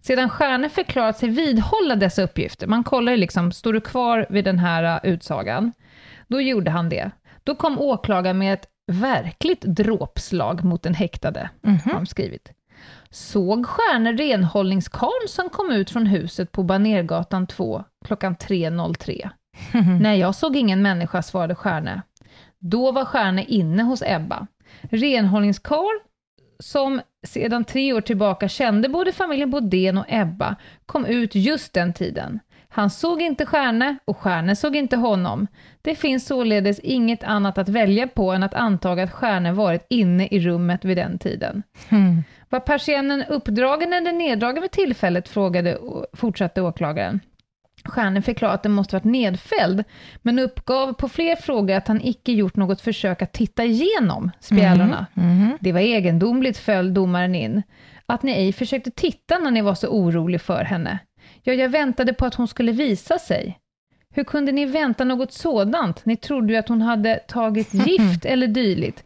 Sedan 0.00 0.30
Stjärne 0.30 0.68
förklarat 0.68 1.18
sig 1.18 1.28
vidhålla 1.28 1.96
dessa 1.96 2.22
uppgifter, 2.22 2.66
man 2.66 2.84
kollar 2.84 3.12
ju 3.12 3.18
liksom, 3.18 3.52
står 3.52 3.72
du 3.72 3.80
kvar 3.80 4.26
vid 4.30 4.44
den 4.44 4.58
här 4.58 5.06
uh, 5.06 5.12
utsagan? 5.12 5.72
Då 6.28 6.40
gjorde 6.40 6.70
han 6.70 6.88
det. 6.88 7.10
Då 7.44 7.54
kom 7.54 7.80
åklagaren 7.80 8.38
med 8.38 8.54
ett 8.54 8.68
verkligt 8.92 9.60
dråpslag 9.62 10.64
mot 10.64 10.82
den 10.82 10.94
häktade, 10.94 11.50
har 11.62 11.94
de 11.94 12.06
skrivit. 12.06 12.52
Såg 13.10 13.66
Stjärne 13.66 14.12
renhållningskarln 14.12 15.28
som 15.28 15.48
kom 15.48 15.70
ut 15.70 15.90
från 15.90 16.06
huset 16.06 16.52
på 16.52 16.62
Banergatan 16.62 17.46
2 17.46 17.84
klockan 18.04 18.36
3.03? 18.36 19.30
Nej, 20.00 20.20
jag 20.20 20.34
såg 20.34 20.56
ingen 20.56 20.82
människa, 20.82 21.22
svarade 21.22 21.54
Stjärne. 21.54 22.02
Då 22.58 22.92
var 22.92 23.04
Stjärne 23.04 23.44
inne 23.44 23.82
hos 23.82 24.02
Ebba. 24.06 24.46
Renhållningskarl, 24.82 25.98
som 26.58 27.00
sedan 27.26 27.64
tre 27.64 27.92
år 27.92 28.00
tillbaka 28.00 28.48
kände 28.48 28.88
både 28.88 29.12
familjen 29.12 29.50
Bodén 29.50 29.98
och 29.98 30.04
Ebba, 30.08 30.56
kom 30.86 31.06
ut 31.06 31.34
just 31.34 31.72
den 31.72 31.92
tiden. 31.92 32.40
Han 32.68 32.90
såg 32.90 33.22
inte 33.22 33.46
Stjärne 33.46 33.96
och 34.04 34.18
Stjärne 34.18 34.56
såg 34.56 34.76
inte 34.76 34.96
honom. 34.96 35.46
Det 35.82 35.94
finns 35.94 36.26
således 36.26 36.78
inget 36.78 37.24
annat 37.24 37.58
att 37.58 37.68
välja 37.68 38.08
på 38.08 38.32
än 38.32 38.42
att 38.42 38.54
anta 38.54 38.92
att 38.92 39.12
Stjärne 39.12 39.52
varit 39.52 39.86
inne 39.90 40.26
i 40.26 40.40
rummet 40.40 40.84
vid 40.84 40.96
den 40.96 41.18
tiden. 41.18 41.62
Mm. 41.88 42.22
Var 42.48 42.60
persiennen 42.60 43.24
uppdragen 43.28 43.92
eller 43.92 44.12
neddragen 44.12 44.62
vid 44.62 44.70
tillfället, 44.70 45.28
frågade, 45.28 45.78
fortsatte 46.12 46.62
åklagaren. 46.62 47.20
Stjärne 47.88 48.22
förklarade 48.22 48.54
att 48.54 48.62
den 48.62 48.72
måste 48.72 48.96
varit 48.96 49.04
nedfälld, 49.04 49.84
men 50.22 50.38
uppgav 50.38 50.92
på 50.92 51.08
fler 51.08 51.36
frågor 51.36 51.74
att 51.76 51.88
han 51.88 52.00
icke 52.02 52.32
gjort 52.32 52.56
något 52.56 52.80
försök 52.80 53.22
att 53.22 53.32
titta 53.32 53.64
igenom 53.64 54.30
spjälorna. 54.40 55.06
Mhm. 55.14 55.58
Det 55.60 55.72
var 55.72 55.80
egendomligt, 55.80 56.58
föll 56.58 56.94
domaren 56.94 57.34
in, 57.34 57.62
att 58.06 58.22
ni 58.22 58.32
ej 58.32 58.52
försökte 58.52 58.90
titta 58.90 59.38
när 59.38 59.50
ni 59.50 59.62
var 59.62 59.74
så 59.74 59.88
orolig 59.88 60.40
för 60.40 60.64
henne. 60.64 60.98
Ja, 61.42 61.52
jag 61.52 61.68
väntade 61.68 62.12
på 62.14 62.26
att 62.26 62.34
hon 62.34 62.48
skulle 62.48 62.72
visa 62.72 63.18
sig. 63.18 63.58
Hur 64.14 64.24
kunde 64.24 64.52
ni 64.52 64.66
vänta 64.66 65.04
något 65.04 65.32
sådant? 65.32 66.06
Ni 66.06 66.16
trodde 66.16 66.52
ju 66.52 66.58
att 66.58 66.68
hon 66.68 66.82
hade 66.82 67.16
tagit 67.16 67.74
gift 67.86 68.24
eller 68.24 68.46
dylikt. 68.46 69.04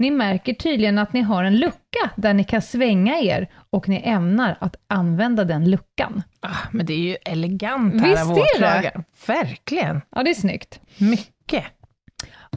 Ni 0.00 0.10
märker 0.10 0.54
tydligen 0.54 0.98
att 0.98 1.12
ni 1.12 1.20
har 1.20 1.44
en 1.44 1.56
lucka 1.56 2.10
där 2.16 2.34
ni 2.34 2.44
kan 2.44 2.62
svänga 2.62 3.18
er 3.20 3.48
och 3.70 3.88
ni 3.88 4.02
ämnar 4.04 4.56
att 4.60 4.76
använda 4.86 5.44
den 5.44 5.70
luckan. 5.70 6.22
Ah, 6.40 6.56
men 6.70 6.86
det 6.86 6.92
är 6.92 6.98
ju 6.98 7.16
elegant 7.24 8.00
här 8.00 8.08
Visst 8.10 8.22
av 8.22 8.30
är 8.30 8.34
det? 8.34 8.42
åklagaren. 8.56 9.04
Verkligen. 9.26 10.00
Ja, 10.10 10.22
det 10.22 10.30
är 10.30 10.34
snyggt. 10.34 10.80
Mycket. 10.98 11.64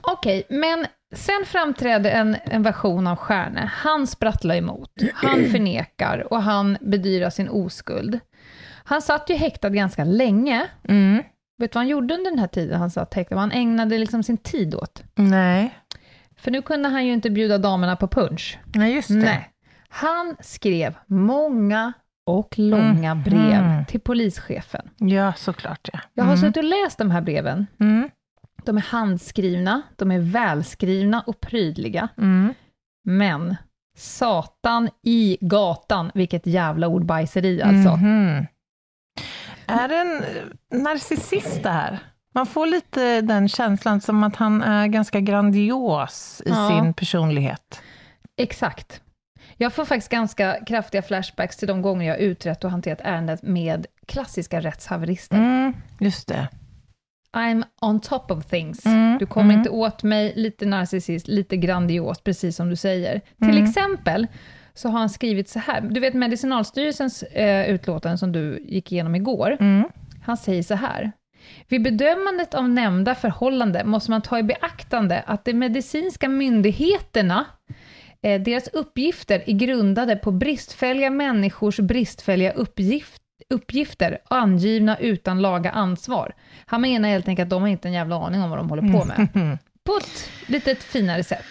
Okej, 0.01 0.43
men 0.49 0.85
sen 1.15 1.45
framträdde 1.45 2.11
en, 2.11 2.37
en 2.45 2.63
version 2.63 3.07
av 3.07 3.15
Stjärne. 3.15 3.71
Han 3.73 4.07
sprattlar 4.07 4.55
emot, 4.55 4.91
han 5.13 5.45
förnekar 5.51 6.33
och 6.33 6.41
han 6.43 6.77
bedyrar 6.81 7.29
sin 7.29 7.49
oskuld. 7.49 8.19
Han 8.83 9.01
satt 9.01 9.29
ju 9.29 9.35
häktad 9.35 9.69
ganska 9.69 10.03
länge. 10.03 10.67
Mm. 10.89 11.23
Vet 11.57 11.71
du 11.71 11.75
vad 11.75 11.81
han 11.81 11.87
gjorde 11.87 12.13
under 12.13 12.31
den 12.31 12.39
här 12.39 12.47
tiden 12.47 12.79
han 12.79 12.91
satt 12.91 13.13
häktad? 13.13 13.35
Vad 13.35 13.41
han 13.41 13.51
ägnade 13.51 13.97
liksom 13.97 14.23
sin 14.23 14.37
tid 14.37 14.75
åt? 14.75 15.03
Nej. 15.15 15.73
För 16.43 16.51
nu 16.51 16.61
kunde 16.61 16.89
han 16.89 17.05
ju 17.05 17.13
inte 17.13 17.29
bjuda 17.29 17.57
damerna 17.57 17.95
på 17.95 18.07
punch. 18.07 18.59
Nej, 18.75 18.93
just 18.93 19.07
det. 19.09 19.15
Nej. 19.15 19.49
Han 19.89 20.35
skrev 20.39 20.95
många 21.07 21.93
och 22.25 22.53
långa 22.59 23.15
brev 23.15 23.63
Mhm. 23.63 23.85
till 23.85 23.99
polischefen. 24.01 24.89
Ja, 24.97 25.33
såklart 25.33 25.89
ja. 25.93 25.99
Jag 26.13 26.23
har 26.23 26.31
Mm. 26.33 26.41
suttit 26.41 26.57
och 26.57 26.63
läst 26.63 26.97
de 26.97 27.11
här 27.11 27.21
breven. 27.21 27.67
Mm. 27.79 28.09
De 28.65 28.77
är 28.77 28.81
handskrivna, 28.81 29.81
de 29.95 30.11
är 30.11 30.19
välskrivna 30.19 31.21
och 31.21 31.39
prydliga. 31.41 32.07
Mm. 32.17 32.53
Men 33.05 33.55
satan 33.97 34.89
i 35.03 35.37
gatan, 35.41 36.11
vilket 36.13 36.45
jävla 36.47 36.87
ordbajseri 36.87 37.61
alltså. 37.61 37.95
Mhm. 37.95 38.45
Är 39.65 39.87
det 39.87 39.95
en 39.97 40.23
narcissist 40.83 41.63
det 41.63 41.69
här? 41.69 41.99
Man 42.33 42.45
får 42.45 42.65
lite 42.67 43.21
den 43.21 43.47
känslan 43.49 44.01
som 44.01 44.23
att 44.23 44.35
han 44.35 44.61
är 44.61 44.87
ganska 44.87 45.19
grandios 45.19 46.41
i 46.45 46.49
Ja. 46.49 46.69
sin 46.69 46.93
personlighet. 46.93 47.81
Exakt. 48.37 49.01
Jag 49.57 49.73
får 49.73 49.85
faktiskt 49.85 50.11
ganska 50.11 50.57
kraftiga 50.65 51.01
flashbacks 51.01 51.57
till 51.57 51.67
de 51.67 51.81
gånger 51.81 52.07
jag 52.07 52.19
utrett 52.19 52.63
och 52.63 52.71
hanterat 52.71 52.99
ärendet 53.03 53.41
med 53.43 53.85
klassiska 54.07 54.59
rättshaverister. 54.61 55.37
Mm, 55.37 55.73
just 55.99 56.27
det. 56.27 56.47
I'm 57.37 57.63
on 57.81 57.99
top 57.99 58.31
of 58.31 58.45
things. 58.45 58.85
Mm, 58.85 59.17
Du 59.17 59.25
kommer 59.25 59.45
mm. 59.49 59.57
inte 59.57 59.69
åt 59.69 60.03
mig, 60.03 60.33
lite 60.35 60.65
narcissist, 60.65 61.27
lite 61.27 61.57
grandios, 61.57 62.21
precis 62.21 62.55
som 62.55 62.69
du 62.69 62.75
säger. 62.75 63.19
Till 63.39 63.49
Mm. 63.49 63.63
exempel 63.63 64.27
så 64.73 64.89
har 64.89 64.99
han 64.99 65.09
skrivit 65.09 65.49
så 65.49 65.59
här, 65.59 65.81
du 65.81 65.99
vet 65.99 66.13
Medicinalstyrelsens 66.13 67.23
eh, 67.23 67.69
utlåtande 67.69 68.17
som 68.17 68.31
du 68.31 68.59
gick 68.67 68.91
igenom 68.91 69.15
igår, 69.15 69.57
Mm. 69.59 69.87
han 70.25 70.37
säger 70.37 70.63
så 70.63 70.75
här. 70.75 71.11
Vid 71.67 71.83
bedömandet 71.83 72.53
av 72.53 72.69
nämnda 72.69 73.15
förhållande 73.15 73.83
måste 73.83 74.11
man 74.11 74.21
ta 74.21 74.39
i 74.39 74.43
beaktande 74.43 75.23
att 75.27 75.45
de 75.45 75.53
medicinska 75.53 76.29
myndigheterna, 76.29 77.45
eh, 78.21 78.41
deras 78.41 78.67
uppgifter 78.67 79.43
är 79.45 79.53
grundade 79.53 80.15
på 80.15 80.31
bristfälliga 80.31 81.09
människors 81.09 81.79
bristfälliga 81.79 82.51
uppgift, 82.51 83.21
uppgifter, 83.49 84.19
angivna 84.25 84.97
utan 84.97 85.41
laga 85.41 85.71
ansvar. 85.71 86.33
Han 86.65 86.81
menar 86.81 87.09
helt 87.09 87.27
enkelt 87.27 87.45
att 87.45 87.49
de 87.49 87.61
har 87.61 87.69
inte 87.69 87.87
en 87.87 87.93
jävla 87.93 88.15
aning 88.15 88.41
om 88.41 88.49
vad 88.49 88.59
de 88.59 88.69
håller 88.69 88.93
på 88.93 89.05
med. 89.05 89.27
Mm. 89.35 89.57
På 89.83 89.97
ett 89.97 90.29
lite 90.47 90.75
finare 90.75 91.23
sätt. 91.23 91.45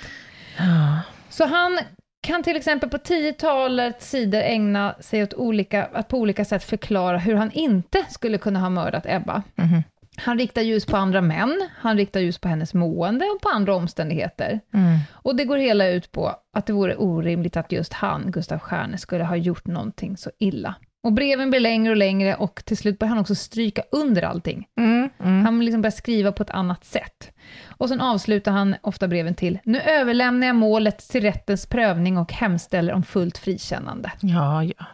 Så 1.29 1.47
han 1.47 1.79
kan 2.23 2.43
till 2.43 2.57
exempel 2.57 2.91
på 2.91 2.99
tiotalet 2.99 4.03
sidor 4.03 4.41
ägna 4.41 4.95
sig 5.01 5.23
åt 5.23 5.35
olika, 5.35 5.85
att 5.93 6.09
på 6.09 6.19
olika 6.19 6.45
sätt 6.45 6.65
förklara 6.65 7.19
hur 7.19 7.35
han 7.35 7.51
inte 7.53 8.05
skulle 8.11 8.39
kunna 8.39 8.61
ha 8.61 8.71
mördat 8.71 9.07
Ebba. 9.07 9.43
Mhm. 9.55 9.83
Han 10.17 10.39
riktar 10.39 10.63
ljus 10.63 10.87
på 10.87 10.97
andra 10.97 11.21
män, 11.21 11.69
han 11.77 11.97
riktar 11.97 12.21
ljus 12.21 12.39
på 12.39 12.49
hennes 12.49 12.75
mående 12.75 13.25
och 13.25 13.41
på 13.41 13.49
andra 13.49 13.75
omständigheter. 13.75 14.61
Mm. 14.75 14.99
Och 15.13 15.37
det 15.37 15.45
går 15.45 15.57
hela 15.57 15.89
ut 15.89 16.13
på 16.13 16.33
att 16.57 16.67
det 16.67 16.73
vore 16.73 16.97
orimligt 16.97 17.57
att 17.57 17.73
just 17.73 17.93
han, 17.93 18.31
Gustav 18.31 18.59
Stjärne, 18.59 18.99
skulle 18.99 19.25
ha 19.25 19.37
gjort 19.37 19.67
någonting 19.67 20.17
så 20.17 20.31
illa. 20.39 20.75
Och 21.03 21.13
breven 21.13 21.51
blir 21.51 21.61
längre 21.61 21.91
och 21.91 21.97
längre 21.97 22.35
och 22.35 22.63
till 22.65 22.77
slut 22.77 22.99
börjar 22.99 23.09
han 23.09 23.19
också 23.19 23.35
stryka 23.35 23.83
under 23.93 24.23
allting. 24.23 24.67
Mm. 24.81 25.11
Mm. 25.21 25.45
Han 25.45 25.65
liksom 25.65 25.83
börjar 25.83 25.91
skriva 25.93 26.33
på 26.33 26.43
ett 26.43 26.51
annat 26.51 26.85
sätt. 26.85 27.33
Och 27.69 27.89
sen 27.89 28.01
avslutar 28.01 28.53
han 28.53 28.77
ofta 28.83 29.09
breven 29.09 29.35
till 29.35 29.59
Nu 29.65 29.81
överlämnar 29.81 30.47
jag 30.47 30.57
målet 30.57 30.99
till 31.09 31.23
rättens 31.23 31.67
prövning 31.67 32.19
och 32.19 32.33
hemställer 32.33 32.93
om 32.93 33.03
fullt 33.03 33.39
frikännande. 33.39 34.13
Ja, 34.21 34.65
ja. 34.65 34.85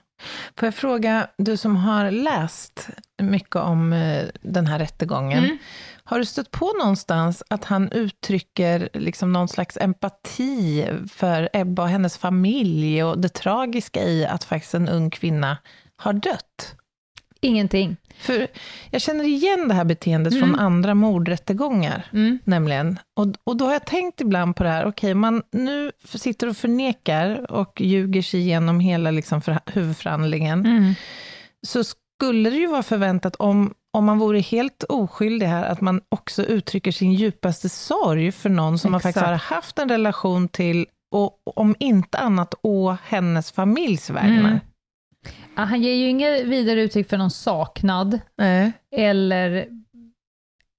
Får 0.57 0.67
jag 0.67 0.75
fråga, 0.75 1.27
du 1.38 1.57
som 1.57 1.77
har 1.77 2.11
läst 2.11 2.88
mycket 3.23 3.57
om 3.57 3.93
eh, 3.93 4.25
den 4.41 4.67
här 4.67 4.79
rättegången, 4.79 5.45
Mm. 5.45 5.59
har 6.05 6.19
du 6.19 6.25
stött 6.25 6.50
på 6.50 6.73
någonstans 6.79 7.43
att 7.50 7.65
han 7.65 7.93
uttrycker 7.93 8.88
liksom 8.93 9.33
någon 9.33 9.49
slags 9.49 9.77
empati 9.81 10.87
för 11.12 11.49
Ebba 11.53 11.83
och 11.83 11.88
hennes 11.88 12.19
familj 12.19 13.05
och 13.05 13.19
det 13.19 13.29
tragiska 13.29 14.03
i 14.03 14.27
att 14.27 14.45
faktiskt 14.45 14.75
en 14.75 14.88
ung 14.88 15.11
kvinna 15.11 15.57
har 15.99 16.12
dött? 16.12 16.75
Ingenting. 17.40 17.97
För 18.19 18.47
jag 18.90 19.00
känner 19.00 19.25
igen 19.25 19.69
det 19.69 19.75
här 19.75 19.85
beteendet 19.85 20.33
Mm. 20.33 20.49
från 20.49 20.59
andra 20.61 20.95
mordrättegångar. 20.95 22.07
Mm. 22.12 22.38
Nämligen. 22.45 22.99
Och, 23.17 23.26
och 23.45 23.57
då 23.57 23.64
har 23.64 23.73
jag 23.73 23.87
tänkt 23.87 24.21
ibland 24.21 24.57
på 24.57 24.62
det 24.64 24.69
här, 24.71 24.87
okej, 24.87 25.14
man 25.14 25.43
nu 25.52 25.93
sitter 26.05 26.49
och 26.49 26.57
förnekar 26.57 27.50
och 27.50 27.81
ljuger 27.81 28.23
sig 28.23 28.40
igenom 28.40 28.81
hela 28.81 29.11
liksom 29.11 29.43
för, 29.43 29.59
huvudförhandlingen, 29.67 30.67
Mm. 30.67 30.95
så 31.67 31.85
skulle 31.85 32.50
det 32.50 32.57
ju 32.57 32.67
vara 32.67 32.83
förväntat 32.83 33.37
om, 33.37 33.75
om 33.93 34.05
man 34.05 34.19
vore 34.19 34.40
helt 34.40 34.83
oskyldig 34.88 35.47
här, 35.47 35.64
att 35.64 35.81
man 35.81 36.00
också 36.09 36.43
uttrycker 36.45 36.93
sin 36.93 37.12
djupaste 37.12 37.69
sorg 37.69 38.33
för 38.33 38.49
någon 38.50 38.78
som 38.78 38.90
man 38.93 39.00
faktiskt 39.00 39.26
har 39.26 39.33
Exakt. 39.35 39.50
haft 39.50 39.78
en 39.78 39.88
relation 39.88 40.49
till, 40.49 40.87
och 41.14 41.59
om 41.59 41.75
inte 41.78 42.19
annat 42.19 42.55
å 42.62 42.97
hennes 43.05 43.52
familjs 43.52 44.11
vägnar. 44.11 44.38
Mm. 44.38 44.59
Ja, 45.59 45.65
han 45.65 45.83
ger 45.83 45.95
ju 45.95 46.09
inget 46.09 46.45
vidare 46.45 46.81
uttryck 46.83 47.09
för 47.09 47.17
någon 47.19 47.31
saknad 47.31 48.19
Nej. 48.38 48.73
eller, 48.97 49.67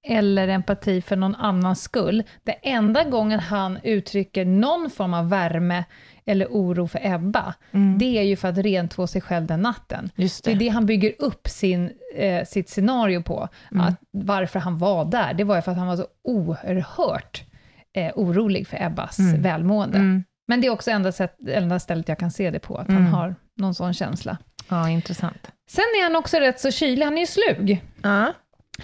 eller 0.08 0.48
empati 0.48 1.02
för 1.02 1.16
någon 1.16 1.34
annans 1.34 1.82
skull. 1.82 2.22
Det 2.44 2.52
enda 2.52 3.04
gången 3.04 3.40
han 3.40 3.78
uttrycker 3.82 4.44
någon 4.44 4.90
form 4.90 5.14
av 5.14 5.28
värme 5.28 5.84
eller 6.26 6.46
oro 6.46 6.86
för 6.86 7.00
Ebba, 7.02 7.54
Mm. 7.72 7.98
det 7.98 8.18
är 8.18 8.22
ju 8.22 8.36
för 8.36 8.48
att 8.48 8.58
rentvå 8.58 9.06
sig 9.06 9.20
själv 9.20 9.46
den 9.46 9.60
natten. 9.62 10.10
Det 10.16 10.40
det. 10.44 10.50
är 10.52 10.54
det 10.56 10.68
han 10.68 10.86
bygger 10.86 11.12
upp 11.18 11.48
sin, 11.48 11.90
eh, 12.16 12.44
sitt 12.44 12.68
scenario 12.68 13.22
på, 13.22 13.48
Mm. 13.72 13.86
att 13.86 13.94
varför 14.10 14.58
han 14.58 14.78
var 14.78 15.04
där. 15.04 15.34
Det 15.34 15.44
var 15.44 15.56
ju 15.56 15.62
för 15.62 15.72
att 15.72 15.78
han 15.78 15.86
var 15.86 15.96
så 15.96 16.06
oerhört 16.24 17.44
eh, 17.92 18.12
orolig 18.14 18.66
för 18.68 18.82
Ebbas 18.82 19.18
Mm. 19.18 19.42
välmående. 19.42 19.98
Mm. 19.98 20.24
Men 20.48 20.60
det 20.60 20.66
är 20.66 20.70
också 20.70 20.90
enda, 20.90 21.12
sätt, 21.12 21.36
enda 21.48 21.78
stället 21.78 22.08
jag 22.08 22.18
kan 22.18 22.30
se 22.30 22.50
det 22.50 22.58
på, 22.58 22.76
att 22.76 22.88
Mm. 22.88 23.04
han 23.04 23.14
har 23.14 23.34
någon 23.56 23.74
sån 23.74 23.94
känsla. 23.94 24.38
Ja, 24.70 24.88
intressant. 24.88 25.50
Sen 25.70 25.84
är 25.98 26.02
han 26.02 26.16
också 26.16 26.36
rätt 26.36 26.60
så 26.60 26.70
kylig, 26.70 27.04
han 27.04 27.16
är 27.16 27.20
ju 27.20 27.26
slug. 27.26 27.82
Ja. 28.02 28.32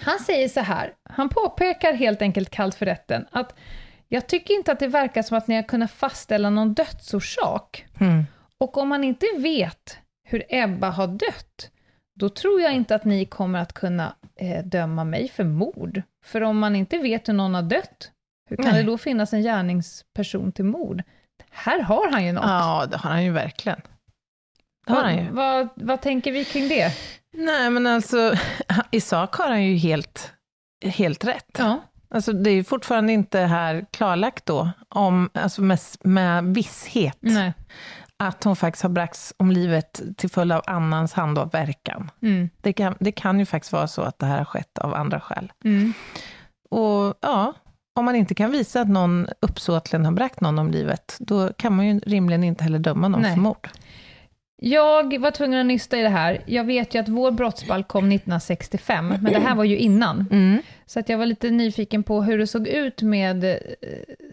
Han 0.01 0.19
säger 0.19 0.47
så 0.49 0.59
här, 0.59 0.93
han 1.09 1.29
påpekar 1.29 1.93
helt 1.93 2.21
enkelt 2.21 2.49
kallt 2.49 2.75
för 2.75 2.85
rätten, 2.85 3.25
att 3.31 3.55
jag 4.07 4.27
tycker 4.27 4.53
inte 4.53 4.71
att 4.71 4.79
det 4.79 4.87
verkar 4.87 5.21
som 5.21 5.37
att 5.37 5.47
ni 5.47 5.55
har 5.55 5.63
kunnat 5.63 5.91
fastställa 5.91 6.49
någon 6.49 6.73
dödsorsak. 6.73 7.85
Mm. 7.99 8.25
Och 8.59 8.77
om 8.77 8.87
man 8.89 9.03
inte 9.03 9.25
vet 9.37 9.97
hur 10.29 10.43
Ebba 10.49 10.89
har 10.89 11.07
dött, 11.07 11.71
då 12.19 12.29
tror 12.29 12.61
jag 12.61 12.73
inte 12.73 12.95
att 12.95 13.05
ni 13.05 13.25
kommer 13.25 13.59
att 13.59 13.73
kunna 13.73 14.15
eh, 14.35 14.65
döma 14.65 15.03
mig 15.03 15.29
för 15.29 15.43
mord. 15.43 16.01
För 16.25 16.41
om 16.41 16.57
man 16.59 16.75
inte 16.75 16.97
vet 16.97 17.29
hur 17.29 17.33
någon 17.33 17.55
har 17.55 17.61
dött, 17.61 18.11
hur 18.49 18.57
kan 18.57 18.65
Nej. 18.65 18.83
det 18.83 18.91
då 18.91 18.97
finnas 18.97 19.33
en 19.33 19.41
gärningsperson 19.41 20.51
till 20.51 20.65
mord? 20.65 21.03
Här 21.51 21.81
har 21.81 22.11
han 22.11 22.25
ju 22.25 22.31
något. 22.31 22.43
ja, 22.45 22.85
det 22.91 22.97
har 22.97 23.09
han 23.09 23.23
ju 23.23 23.31
verkligen. 23.31 23.81
Det 24.87 24.93
har 24.93 25.03
han 25.03 25.17
ju. 25.17 25.31
vad, 25.31 25.57
vad, 25.57 25.69
vad 25.75 26.01
tänker 26.01 26.31
vi 26.31 26.45
kring 26.45 26.67
det? 26.67 26.91
Nej, 27.33 27.69
men 27.69 27.87
alltså, 27.87 28.33
i 28.91 29.01
sak 29.01 29.35
har 29.35 29.49
han 29.49 29.63
ju 29.63 29.75
helt, 29.75 30.33
helt 30.85 31.25
rätt. 31.25 31.55
Ja. 31.57 31.79
Alltså, 32.09 32.33
det 32.33 32.49
är 32.49 32.53
ju 32.53 32.63
fortfarande 32.63 33.13
inte 33.13 33.39
här 33.39 33.85
klarlagt 33.91 34.45
då, 34.45 34.69
om, 34.89 35.29
alltså 35.33 35.61
med, 35.61 35.79
med 36.03 36.43
visshet, 36.43 37.17
Nej. 37.19 37.53
att 38.17 38.43
hon 38.43 38.55
faktiskt 38.55 38.83
har 38.83 38.89
bragts 38.89 39.33
om 39.37 39.51
livet 39.51 40.01
till 40.17 40.29
följd 40.29 40.51
av 40.51 40.61
annans 40.67 41.13
hand 41.13 41.37
och 41.37 41.53
verkan. 41.53 42.11
Mm. 42.21 42.49
Det 42.61 42.73
kan, 42.73 42.95
det 42.99 43.11
kan 43.11 43.39
ju 43.39 43.45
faktiskt 43.45 43.73
vara 43.73 43.87
så 43.87 44.01
att 44.01 44.19
det 44.19 44.25
här 44.25 44.37
har 44.37 44.45
skett 44.45 44.77
av 44.77 44.93
andra 44.93 45.19
skäl. 45.19 45.51
Mm. 45.63 45.93
Och 46.69 47.13
ja, 47.21 47.53
om 47.95 48.05
man 48.05 48.15
inte 48.15 48.35
kan 48.35 48.51
visa 48.51 48.81
att 48.81 48.89
någon 48.89 49.27
uppsåtligen 49.41 50.05
har 50.05 50.11
bragt 50.11 50.41
någon 50.41 50.59
om 50.59 50.71
livet, 50.71 51.17
då 51.19 51.53
kan 51.53 51.75
man 51.75 51.87
ju 51.87 51.99
rimligen 51.99 52.43
inte 52.43 52.63
heller 52.63 52.79
döma 52.79 53.07
någon 53.07 53.21
Nej. 53.21 53.33
för 53.33 53.41
mord. 53.41 53.69
Jag 54.61 55.19
var 55.19 55.31
tvungen 55.31 55.59
att 55.59 55.65
nysta 55.65 55.97
i 55.97 56.01
det 56.01 56.09
här. 56.09 56.41
Jag 56.45 56.63
vet 56.63 56.95
ju 56.95 56.99
att 56.99 57.07
vår 57.09 57.31
brottsbalk 57.31 57.87
kom 57.87 58.05
1965, 58.11 59.07
men 59.07 59.33
det 59.33 59.39
här 59.39 59.55
var 59.55 59.63
ju 59.63 59.77
innan. 59.77 60.25
Mm. 60.31 60.61
Så 60.85 60.99
att 60.99 61.09
jag 61.09 61.17
var 61.17 61.25
lite 61.25 61.49
nyfiken 61.49 62.03
på 62.03 62.21
hur 62.23 62.37
det 62.37 62.47
såg 62.47 62.67
ut 62.67 63.01
med 63.01 63.43
eh, 63.43 63.55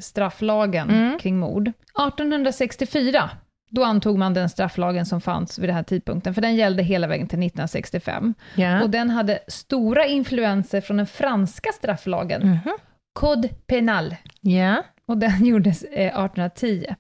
strafflagen 0.01 0.91
Mm. 0.91 1.19
kring 1.19 1.39
mord. 1.39 1.69
1864, 1.69 3.31
då 3.71 3.85
antog 3.85 4.19
man 4.19 4.35
den 4.35 4.49
strafflagen 4.49 5.07
som 5.07 5.21
fanns 5.21 5.59
vid 5.59 5.69
den 5.69 5.77
här 5.77 5.83
tidpunkten, 5.83 6.35
för 6.35 6.43
den 6.43 6.55
gällde 6.57 6.83
hela 6.83 7.07
vägen 7.07 7.27
till 7.29 7.39
1965. 7.39 8.35
Ja. 8.55 8.83
Och 8.83 8.91
den 8.91 9.11
hade 9.11 9.39
stora 9.49 10.07
influenser 10.07 10.81
från 10.81 10.97
den 10.97 11.07
franska 11.07 11.71
strafflagen, 11.73 12.43
Mhm. 12.49 12.77
Code 13.13 13.49
Penal. 13.67 14.17
ja. 14.41 14.83
Och 15.07 15.19
den 15.19 15.45
gjordes 15.47 15.83
eh, 15.83 16.07
1810. 16.25 16.95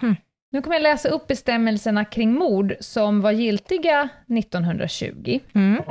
Hmm. 0.00 0.16
Nu 0.54 0.62
kommer 0.62 0.76
jag 0.76 0.82
läsa 0.82 1.08
upp 1.08 1.26
bestämmelserna 1.26 2.04
kring 2.04 2.32
mord 2.34 2.74
som 2.80 3.20
var 3.20 3.32
giltiga 3.32 4.08
1920. 4.38 5.40
Mm. 5.54 5.82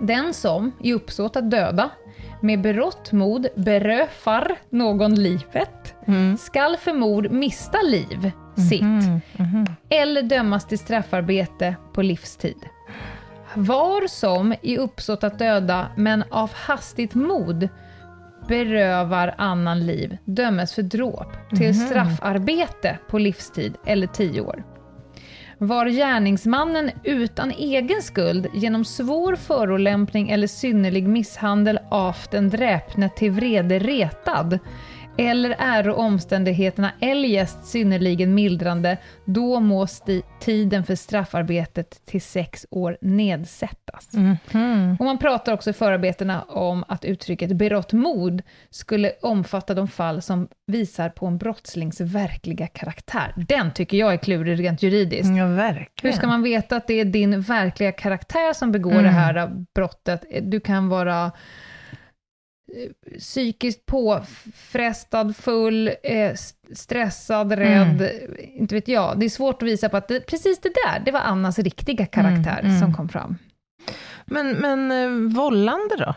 Den 0.00 0.34
som 0.34 0.72
i 0.80 0.92
uppsåt 0.92 1.36
att 1.36 1.50
döda 1.50 1.90
med 2.40 2.60
berått 2.60 3.12
mod 3.12 3.46
beröfar 3.56 4.56
någon 4.70 5.14
livet 5.14 5.94
Mm. 6.06 6.36
skall 6.36 6.76
för 6.76 6.92
mord 6.92 7.30
mista 7.30 7.78
liv 7.82 8.30
sitt 8.68 8.80
Mm. 8.82 9.20
Mhm. 9.36 9.66
eller 9.88 10.22
dömas 10.22 10.66
till 10.66 10.78
straffarbete 10.78 11.76
på 11.94 12.02
livstid. 12.02 12.56
Var 13.54 14.06
som 14.08 14.54
i 14.62 14.78
uppsåt 14.78 15.24
att 15.24 15.38
döda 15.38 15.86
men 15.96 16.24
av 16.30 16.50
hastigt 16.54 17.14
mod 17.14 17.68
berövar 18.48 19.34
annan 19.38 19.86
liv 19.86 20.16
dömes 20.24 20.74
för 20.74 20.82
dråp 20.82 21.32
till 21.56 21.86
straffarbete 21.86 22.98
på 23.08 23.18
livstid 23.18 23.74
eller 23.86 24.06
tio 24.06 24.40
år. 24.40 24.62
Var 25.62 25.86
gärningsmannen 25.86 26.90
utan 27.04 27.50
egen 27.50 28.02
skuld 28.02 28.46
genom 28.54 28.84
svår 28.84 29.36
förolämpning 29.36 30.30
eller 30.30 30.46
synnerlig 30.46 31.08
misshandel 31.08 31.78
av 31.90 32.16
den 32.30 32.50
dräpne 32.50 33.10
till 33.16 33.30
vrede 33.30 33.78
retad? 33.78 34.58
Eller 35.18 35.50
är 35.50 35.88
omständigheterna 35.98 36.92
eljest 37.00 37.64
synnerligen 37.66 38.34
mildrande, 38.34 38.96
då 39.24 39.60
må 39.60 39.86
tiden 40.40 40.84
för 40.84 40.94
straffarbetet 40.94 42.06
till 42.06 42.22
sex 42.22 42.66
år 42.70 42.98
nedsättas. 43.00 44.14
Mm 44.14 44.36
-hmm. 44.50 44.98
Och 44.98 45.04
man 45.04 45.18
pratar 45.18 45.52
också 45.52 45.70
i 45.70 45.72
förarbetena 45.72 46.42
om 46.42 46.84
att 46.88 47.04
uttrycket 47.04 47.56
berått 47.56 47.92
mod 47.92 48.42
skulle 48.70 49.12
omfatta 49.22 49.74
de 49.74 49.88
fall 49.88 50.22
som 50.22 50.48
visar 50.66 51.08
på 51.08 51.26
en 51.26 51.38
brottslings 51.38 52.00
verkliga 52.00 52.66
karaktär. 52.66 53.34
Den 53.36 53.72
tycker 53.72 53.96
jag 53.96 54.12
är 54.12 54.16
klurig 54.16 54.60
rent 54.60 54.82
juridiskt. 54.82 55.36
Ja, 55.36 55.46
verkligen. 55.46 55.88
Hur 56.02 56.12
ska 56.12 56.26
man 56.26 56.42
veta 56.42 56.76
att 56.76 56.86
det 56.86 57.00
är 57.00 57.04
din 57.04 57.40
verkliga 57.40 57.92
karaktär 57.92 58.52
som 58.52 58.72
begår 58.72 58.92
mm. 58.92 59.04
det 59.04 59.10
här 59.10 59.50
brottet? 59.74 60.24
Du 60.42 60.60
kan 60.60 60.88
vara 60.88 61.32
psykiskt 63.18 63.86
påfrestad, 63.86 65.36
full, 65.36 65.90
eh, 66.02 66.32
stressad, 66.72 67.52
rädd, 67.52 68.02
mm. 68.02 68.36
inte 68.38 68.74
vet 68.74 68.88
jag. 68.88 69.18
Det 69.18 69.26
är 69.26 69.30
svårt 69.30 69.62
att 69.62 69.68
visa 69.68 69.88
på 69.88 69.96
att 69.96 70.08
det, 70.08 70.20
precis 70.20 70.60
det 70.60 70.72
där, 70.86 71.02
det 71.04 71.10
var 71.10 71.20
Annas 71.20 71.58
riktiga 71.58 72.06
karaktär 72.06 72.60
mm, 72.60 72.66
mm. 72.66 72.80
som 72.80 72.94
kom 72.94 73.08
fram. 73.08 73.36
Men, 74.24 74.50
men 74.50 74.92
eh, 74.92 75.34
vållande 75.36 75.96
då? 75.96 76.14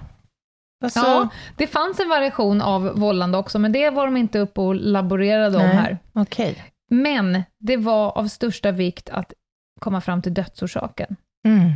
Alltså... 0.84 1.00
Ja, 1.00 1.30
det 1.58 1.68
fanns 1.68 2.00
en 2.00 2.10
variation 2.10 2.62
av 2.62 3.00
vållande 3.00 3.38
också, 3.38 3.60
men 3.60 3.72
det 3.72 3.90
var 3.90 4.06
de 4.06 4.18
inte 4.18 4.40
uppe 4.40 4.62
och 4.62 4.76
laborerade 4.76 5.58
Nej. 5.58 5.72
om 5.72 5.78
här. 5.78 5.98
Okay. 6.14 6.56
Men 6.90 7.44
det 7.60 7.78
var 7.78 8.18
av 8.18 8.28
största 8.28 8.72
vikt 8.72 9.10
att 9.10 9.34
komma 9.80 10.02
fram 10.02 10.22
till 10.22 10.34
dödsorsaken. 10.34 11.16
Mm. 11.48 11.74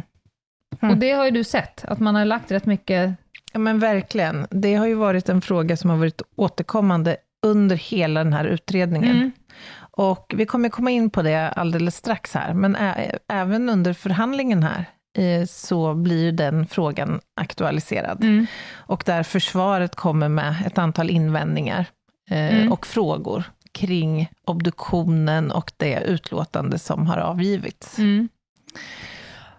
Och 0.92 0.98
det 0.98 1.12
har 1.12 1.26
ju 1.26 1.32
du 1.32 1.44
sett, 1.44 1.86
att 1.86 2.00
man 2.00 2.16
har 2.16 2.26
lagt 2.26 2.52
rätt 2.52 2.66
mycket 2.66 3.16
Ja, 3.58 3.62
men 3.62 3.80
verkligen. 3.80 4.48
Det 4.50 4.76
har 4.76 4.88
ju 4.88 4.94
varit 4.94 5.30
en 5.30 5.42
fråga 5.42 5.78
som 5.78 5.90
har 5.90 5.98
varit 5.98 6.22
återkommande 6.36 7.18
under 7.46 7.76
hela 7.76 8.24
den 8.24 8.34
här 8.34 8.46
utredningen. 8.46 9.16
Mm. 9.16 9.32
Och 9.80 10.34
vi 10.38 10.46
kommer 10.46 10.70
komma 10.70 10.92
in 10.92 11.10
på 11.10 11.22
det 11.22 11.50
alldeles 11.50 11.96
strax 11.96 12.34
här, 12.34 12.54
men 12.54 12.76
ä- 12.76 13.18
även 13.28 13.70
under 13.70 13.94
förhandlingen 13.94 14.64
här, 14.64 14.86
eh, 15.18 15.46
så 15.46 15.94
blir 15.94 16.32
den 16.32 16.68
frågan 16.68 17.20
aktualiserad. 17.36 18.24
Mm. 18.24 18.48
Och 18.74 19.04
där 19.06 19.24
försvaret 19.24 19.96
kommer 19.96 20.30
med 20.30 20.56
ett 20.66 20.78
antal 20.78 21.10
invändningar 21.10 21.86
eh, 22.30 22.56
mm. 22.58 22.72
och 22.72 22.88
frågor 22.88 23.44
kring 23.72 24.30
obduktionen 24.46 25.52
och 25.52 25.72
det 25.78 26.00
utlåtande 26.06 26.80
som 26.80 27.08
har 27.08 27.18
avgivits. 27.18 27.98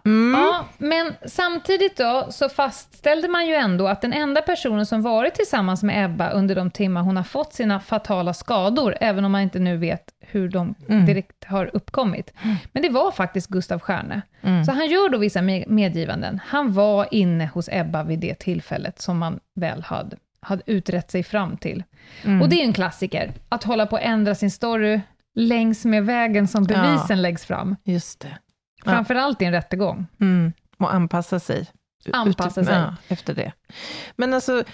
Mm. 0.04 0.40
Ja, 0.40 0.64
men 0.78 1.14
samtidigt 1.26 1.96
då 1.96 2.26
så 2.30 2.48
fastställde 2.48 3.28
man 3.28 3.46
ju 3.46 3.54
ändå 3.54 3.88
att 3.88 4.00
den 4.00 4.12
enda 4.12 4.42
personen 4.42 4.86
som 4.86 5.02
varit 5.02 5.34
tillsammans 5.34 5.82
med 5.82 6.04
Ebba 6.04 6.30
under 6.30 6.54
de 6.54 6.70
timmar 6.70 7.02
hon 7.02 7.16
har 7.16 7.24
fått 7.24 7.52
sina 7.52 7.80
fatala 7.80 8.34
skador, 8.34 8.94
även 9.00 9.24
om 9.24 9.32
man 9.32 9.40
inte 9.40 9.58
nu 9.58 9.76
vet 9.76 10.04
hur 10.20 10.48
de 10.48 10.74
mm. 10.88 11.06
direkt 11.06 11.44
har 11.44 11.70
uppkommit. 11.72 12.32
Mm. 12.42 12.56
Men 12.72 12.82
det 12.82 12.88
var 12.88 13.10
faktiskt 13.10 13.48
Gustav 13.48 13.80
Stjärne. 13.80 14.22
Mm. 14.42 14.64
Så 14.64 14.72
han 14.72 14.86
gör 14.86 15.08
då 15.08 15.18
vissa 15.18 15.42
medgivanden. 15.66 16.40
Han 16.46 16.72
var 16.72 17.08
inne 17.10 17.50
hos 17.54 17.68
Ebba 17.72 18.02
vid 18.02 18.18
det 18.18 18.34
tillfället 18.34 19.00
som 19.00 19.18
man 19.18 19.40
väl 19.54 19.82
hade, 19.82 20.16
hade 20.40 20.62
utrett 20.66 21.10
sig 21.10 21.22
fram 21.22 21.56
till. 21.56 21.84
Mm. 22.24 22.42
Och 22.42 22.48
det 22.48 22.60
är 22.60 22.64
en 22.64 22.72
klassiker, 22.72 23.32
att 23.48 23.64
hålla 23.64 23.86
på 23.86 23.96
att 23.96 24.02
ändra 24.02 24.34
sin 24.34 24.50
story 24.50 25.00
längs 25.34 25.84
med 25.84 26.06
vägen 26.06 26.48
som 26.48 26.64
bevisen 26.64 27.06
ja, 27.08 27.14
läggs 27.14 27.44
fram. 27.44 27.76
Just 27.84 28.20
det. 28.20 28.38
Framförallt 28.84 29.42
i 29.42 29.44
en 29.44 29.52
rättegång. 29.52 30.06
Mm. 30.20 30.52
Och 30.78 30.94
anpassa 30.94 31.40
sig. 31.40 31.66
Anpassa 32.12 32.64
sig. 32.64 32.74
Ja, 32.74 32.96
efter 33.08 33.34
det. 33.34 33.52
Men 34.16 34.34
alltså, 34.34 34.64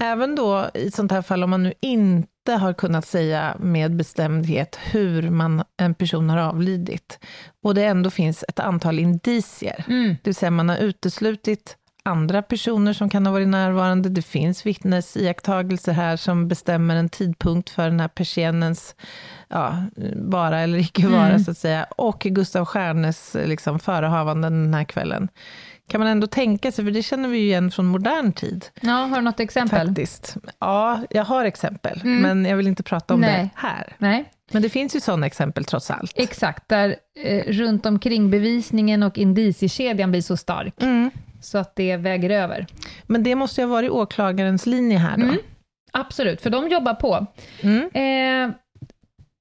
även 0.00 0.34
då 0.34 0.70
i 0.74 0.90
sånt 0.90 1.12
här 1.12 1.22
fall, 1.22 1.44
om 1.44 1.50
man 1.50 1.62
nu 1.62 1.72
inte 1.80 2.52
har 2.52 2.72
kunnat 2.72 3.06
säga 3.06 3.56
med 3.60 3.96
bestämdhet 3.96 4.78
hur 4.90 5.30
man, 5.30 5.64
en 5.76 5.94
person 5.94 6.30
har 6.30 6.38
avlidit, 6.38 7.18
och 7.62 7.74
det 7.74 7.84
ändå 7.84 8.10
finns 8.10 8.44
ett 8.48 8.60
antal 8.60 8.98
indicier, 8.98 9.84
mm. 9.88 10.08
det 10.08 10.30
vill 10.30 10.34
säga 10.34 10.50
man 10.50 10.68
har 10.68 10.76
uteslutit 10.76 11.76
andra 12.08 12.42
personer 12.42 12.92
som 12.92 13.10
kan 13.10 13.26
ha 13.26 13.32
varit 13.32 13.48
närvarande. 13.48 14.08
Det 14.08 14.22
finns 14.22 14.66
vittnesiakttagelser 14.66 15.92
här 15.92 16.16
som 16.16 16.48
bestämmer 16.48 16.96
en 16.96 17.08
tidpunkt 17.08 17.70
för 17.70 17.84
den 17.84 18.00
här 18.00 18.08
persiennens 18.08 18.94
ja, 19.48 19.82
vara 20.14 20.60
eller 20.60 20.78
icke 20.78 21.06
vara, 21.06 21.28
mm. 21.28 21.38
så 21.38 21.50
att 21.50 21.58
säga. 21.58 21.86
Och 21.96 22.20
Gustav 22.20 22.64
Stjärnes 22.64 23.36
liksom, 23.44 23.78
förehavanden 23.78 24.62
den 24.62 24.74
här 24.74 24.84
kvällen. 24.84 25.28
Kan 25.88 26.00
man 26.00 26.08
ändå 26.08 26.26
tänka 26.26 26.72
sig, 26.72 26.84
för 26.84 26.92
det 26.92 27.02
känner 27.02 27.28
vi 27.28 27.38
ju 27.38 27.44
igen 27.44 27.70
från 27.70 27.86
modern 27.86 28.32
tid. 28.32 28.64
Ja, 28.80 28.92
har 28.92 29.16
du 29.16 29.22
något 29.22 29.40
exempel? 29.40 29.86
Faktiskt. 29.86 30.36
Ja, 30.58 31.00
jag 31.10 31.24
har 31.24 31.44
exempel, 31.44 32.00
mm. 32.04 32.22
men 32.22 32.50
jag 32.50 32.56
vill 32.56 32.66
inte 32.66 32.82
prata 32.82 33.14
om 33.14 33.20
Nej. 33.20 33.42
det 33.42 33.50
här. 33.54 33.96
Nej. 33.98 34.30
Men 34.50 34.62
det 34.62 34.68
finns 34.68 34.96
ju 34.96 35.00
sådana 35.00 35.26
exempel 35.26 35.64
trots 35.64 35.90
allt. 35.90 36.12
Exakt, 36.14 36.68
där 36.68 36.96
eh, 37.24 37.44
runt 37.46 37.86
omkring 37.86 38.30
bevisningen 38.30 39.02
och 39.02 39.18
indiciekedjan 39.18 40.10
blir 40.10 40.22
så 40.22 40.36
stark. 40.36 40.82
Mm 40.82 41.10
så 41.40 41.58
att 41.58 41.76
det 41.76 41.96
väger 41.96 42.30
över. 42.30 42.66
Men 43.06 43.22
det 43.22 43.34
måste 43.34 43.60
ju 43.60 43.66
ha 43.66 43.72
varit 43.72 43.90
åklagarens 43.90 44.66
linje 44.66 44.98
här 44.98 45.16
då? 45.16 45.22
Mm, 45.22 45.38
absolut, 45.92 46.40
för 46.40 46.50
de 46.50 46.68
jobbar 46.68 46.94
på. 46.94 47.26
Mm. 47.60 47.90
Eh, 47.94 48.54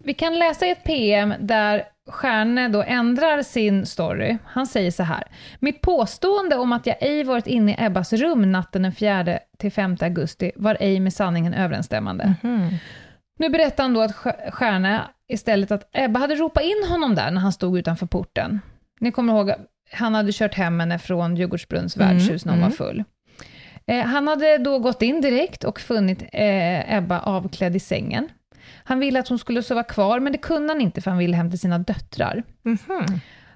vi 0.04 0.14
kan 0.14 0.40
läsa 0.40 0.66
i 0.66 0.70
ett 0.70 0.84
PM 0.84 1.34
där 1.40 1.84
Stjärne 2.10 2.70
då 2.70 2.84
ändrar 2.84 3.42
sin 3.42 3.86
story. 3.86 4.38
Han 4.46 4.68
säger 4.68 4.92
så 4.92 5.04
här. 5.04 5.24
Mitt 5.60 5.82
påstående 5.82 6.56
om 6.56 6.72
att 6.72 6.86
jag 6.86 6.96
ej 7.00 7.24
varit 7.24 7.48
inne 7.48 7.72
i 7.72 7.76
Ebbas 7.80 8.14
rum 8.14 8.52
natten 8.52 8.82
den 8.82 8.92
4 8.92 9.40
till 9.58 9.72
5 9.72 9.98
augusti 10.02 10.52
var 10.56 10.78
ej 10.80 11.00
med 11.00 11.14
sanningen 11.14 11.54
överensstämmande. 11.54 12.34
Mm. 12.44 12.70
Nu 13.38 13.50
berättar 13.50 13.84
han 13.84 13.94
då 13.94 14.02
att 14.02 14.16
Stjärne 14.52 15.02
istället 15.28 15.72
att 15.72 15.90
Ebba 15.92 16.20
hade 16.20 16.36
ropat 16.36 16.64
in 16.64 16.90
honom 16.90 17.16
där 17.16 17.32
när 17.32 17.42
han 17.42 17.54
stod 17.54 17.78
utanför 17.78 18.06
porten. 18.06 18.60
Ni 19.00 19.12
kommer 19.12 19.34
ihåg 19.34 19.52
han 19.92 20.16
hade 20.16 20.32
kört 20.32 20.56
hem 20.56 20.80
henne 20.80 21.00
från 21.00 21.36
Djurgårdsbrunns 21.36 21.98
mm, 21.98 22.08
värdshus 22.08 22.46
när 22.46 22.54
hon 22.54 22.60
mm. 22.60 22.70
var 22.70 22.76
full. 22.76 23.04
Eh, 23.86 24.06
han 24.06 24.28
hade 24.28 24.58
då 24.58 24.80
gått 24.80 25.02
in 25.02 25.22
direkt 25.22 25.64
och 25.64 25.80
funnit 25.80 26.22
eh, 26.22 26.98
Ebba 26.98 27.20
avklädd 27.20 27.76
i 27.76 27.80
sängen. 27.80 28.30
Han 28.84 29.00
ville 29.00 29.20
att 29.20 29.28
hon 29.28 29.40
skulle 29.40 29.64
sova 29.64 29.84
kvar, 29.84 30.20
men 30.20 30.32
det 30.32 30.38
kunde 30.38 30.74
han 30.74 30.82
inte, 30.82 31.02
för 31.02 31.12
han 31.12 31.18
ville 31.18 31.36
hem 31.36 31.50
till 31.50 31.60
sina 31.60 31.80
döttrar. 31.80 32.44
Mm. 32.66 32.78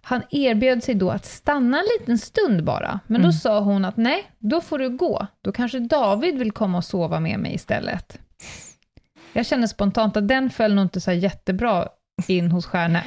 Han 0.02 0.22
erbjöd 0.30 0.84
sig 0.84 0.96
då 0.96 1.10
att 1.10 1.26
stanna 1.26 1.80
en 1.80 1.86
liten 2.00 2.18
stund 2.18 2.64
bara, 2.64 3.00
men 3.08 3.22
då 3.22 3.26
mm. 3.26 3.34
sa 3.34 3.60
hon 3.60 3.86
att 3.86 3.98
nej, 3.98 4.24
då 4.40 4.62
får 4.62 4.80
du 4.80 4.90
gå. 4.90 5.28
Då 5.42 5.52
kanske 5.52 5.80
David 5.80 6.40
vill 6.40 6.52
komma 6.52 6.78
och 6.78 6.86
sova 6.86 7.20
med 7.20 7.40
mig 7.40 7.54
istället. 7.54 8.20
Jag 9.34 9.46
känner 9.46 9.68
spontant 9.68 10.18
att 10.18 10.28
den 10.28 10.50
föll 10.50 10.74
nog 10.74 10.86
inte 10.86 11.02
så 11.02 11.12
jättebra 11.12 11.88
in 12.28 12.52
hos 12.52 12.66
Stjärne. 12.66 13.04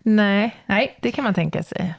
Nej, 0.00 0.56
nej, 0.66 0.98
det 1.02 1.12
kan 1.12 1.24
man 1.24 1.34
tänka 1.34 1.62
sig. 1.62 1.94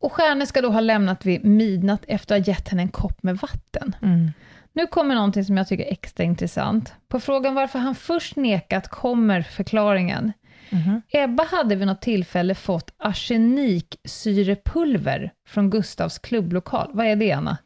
Och 0.00 0.12
Stjärne 0.12 0.46
ska 0.46 0.60
då 0.60 0.70
ha 0.70 0.80
lämnat 0.80 1.26
vid 1.26 1.44
midnatt 1.44 2.04
efter 2.08 2.36
att 2.36 2.46
ha 2.46 2.52
gett 2.52 2.68
henne 2.68 2.82
en 2.82 2.88
kopp 2.88 3.22
med 3.22 3.36
vatten. 3.36 3.96
Mm. 4.02 4.32
Nu 4.72 4.86
kommer 4.86 5.14
någonting 5.14 5.44
som 5.44 5.56
jag 5.56 5.68
tycker 5.68 5.84
är 5.84 5.92
extra 5.92 6.24
intressant. 6.24 6.94
På 7.08 7.20
frågan 7.20 7.54
varför 7.54 7.78
han 7.78 7.94
först 7.94 8.36
nekat 8.36 8.88
kommer 8.88 9.42
förklaringen. 9.42 10.32
Mm. 10.70 11.02
Ebba 11.10 11.44
hade 11.44 11.74
vid 11.74 11.86
något 11.86 12.00
tillfälle 12.00 12.54
fått 12.54 12.94
arseniksyrepulver 12.98 15.32
från 15.48 15.70
Gustavs 15.70 16.18
klubblokal. 16.18 16.90
Vad 16.92 17.06
är 17.06 17.16
det, 17.16 17.32
Anna? 17.32 17.56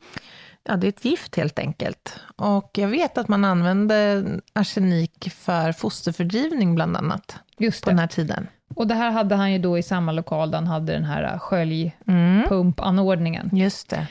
Ja, 0.64 0.76
det 0.76 0.86
är 0.86 0.88
ett 0.88 1.04
gift 1.04 1.36
helt 1.36 1.58
enkelt. 1.58 2.20
Och 2.36 2.70
jag 2.74 2.88
vet 2.88 3.18
att 3.18 3.28
man 3.28 3.44
använde 3.44 4.24
arsenik 4.52 5.30
för 5.30 5.72
fosterfördrivning 5.72 6.74
bland 6.74 6.96
annat. 6.96 7.36
Just 7.58 7.84
på 7.84 7.90
den 7.90 7.98
här 7.98 8.06
tiden. 8.06 8.46
Och 8.74 8.86
det 8.86 8.94
här 8.94 9.10
hade 9.10 9.34
han 9.34 9.52
ju 9.52 9.58
då 9.58 9.78
i 9.78 9.82
samma 9.82 10.12
lokal 10.12 10.50
där 10.50 10.58
han 10.58 10.66
hade 10.66 10.92
den 10.92 11.04
här 11.04 11.38
sköljpumpanordningen. 11.38 13.46
Mm. 13.46 13.56
Just 13.56 13.90
det. 13.90 14.06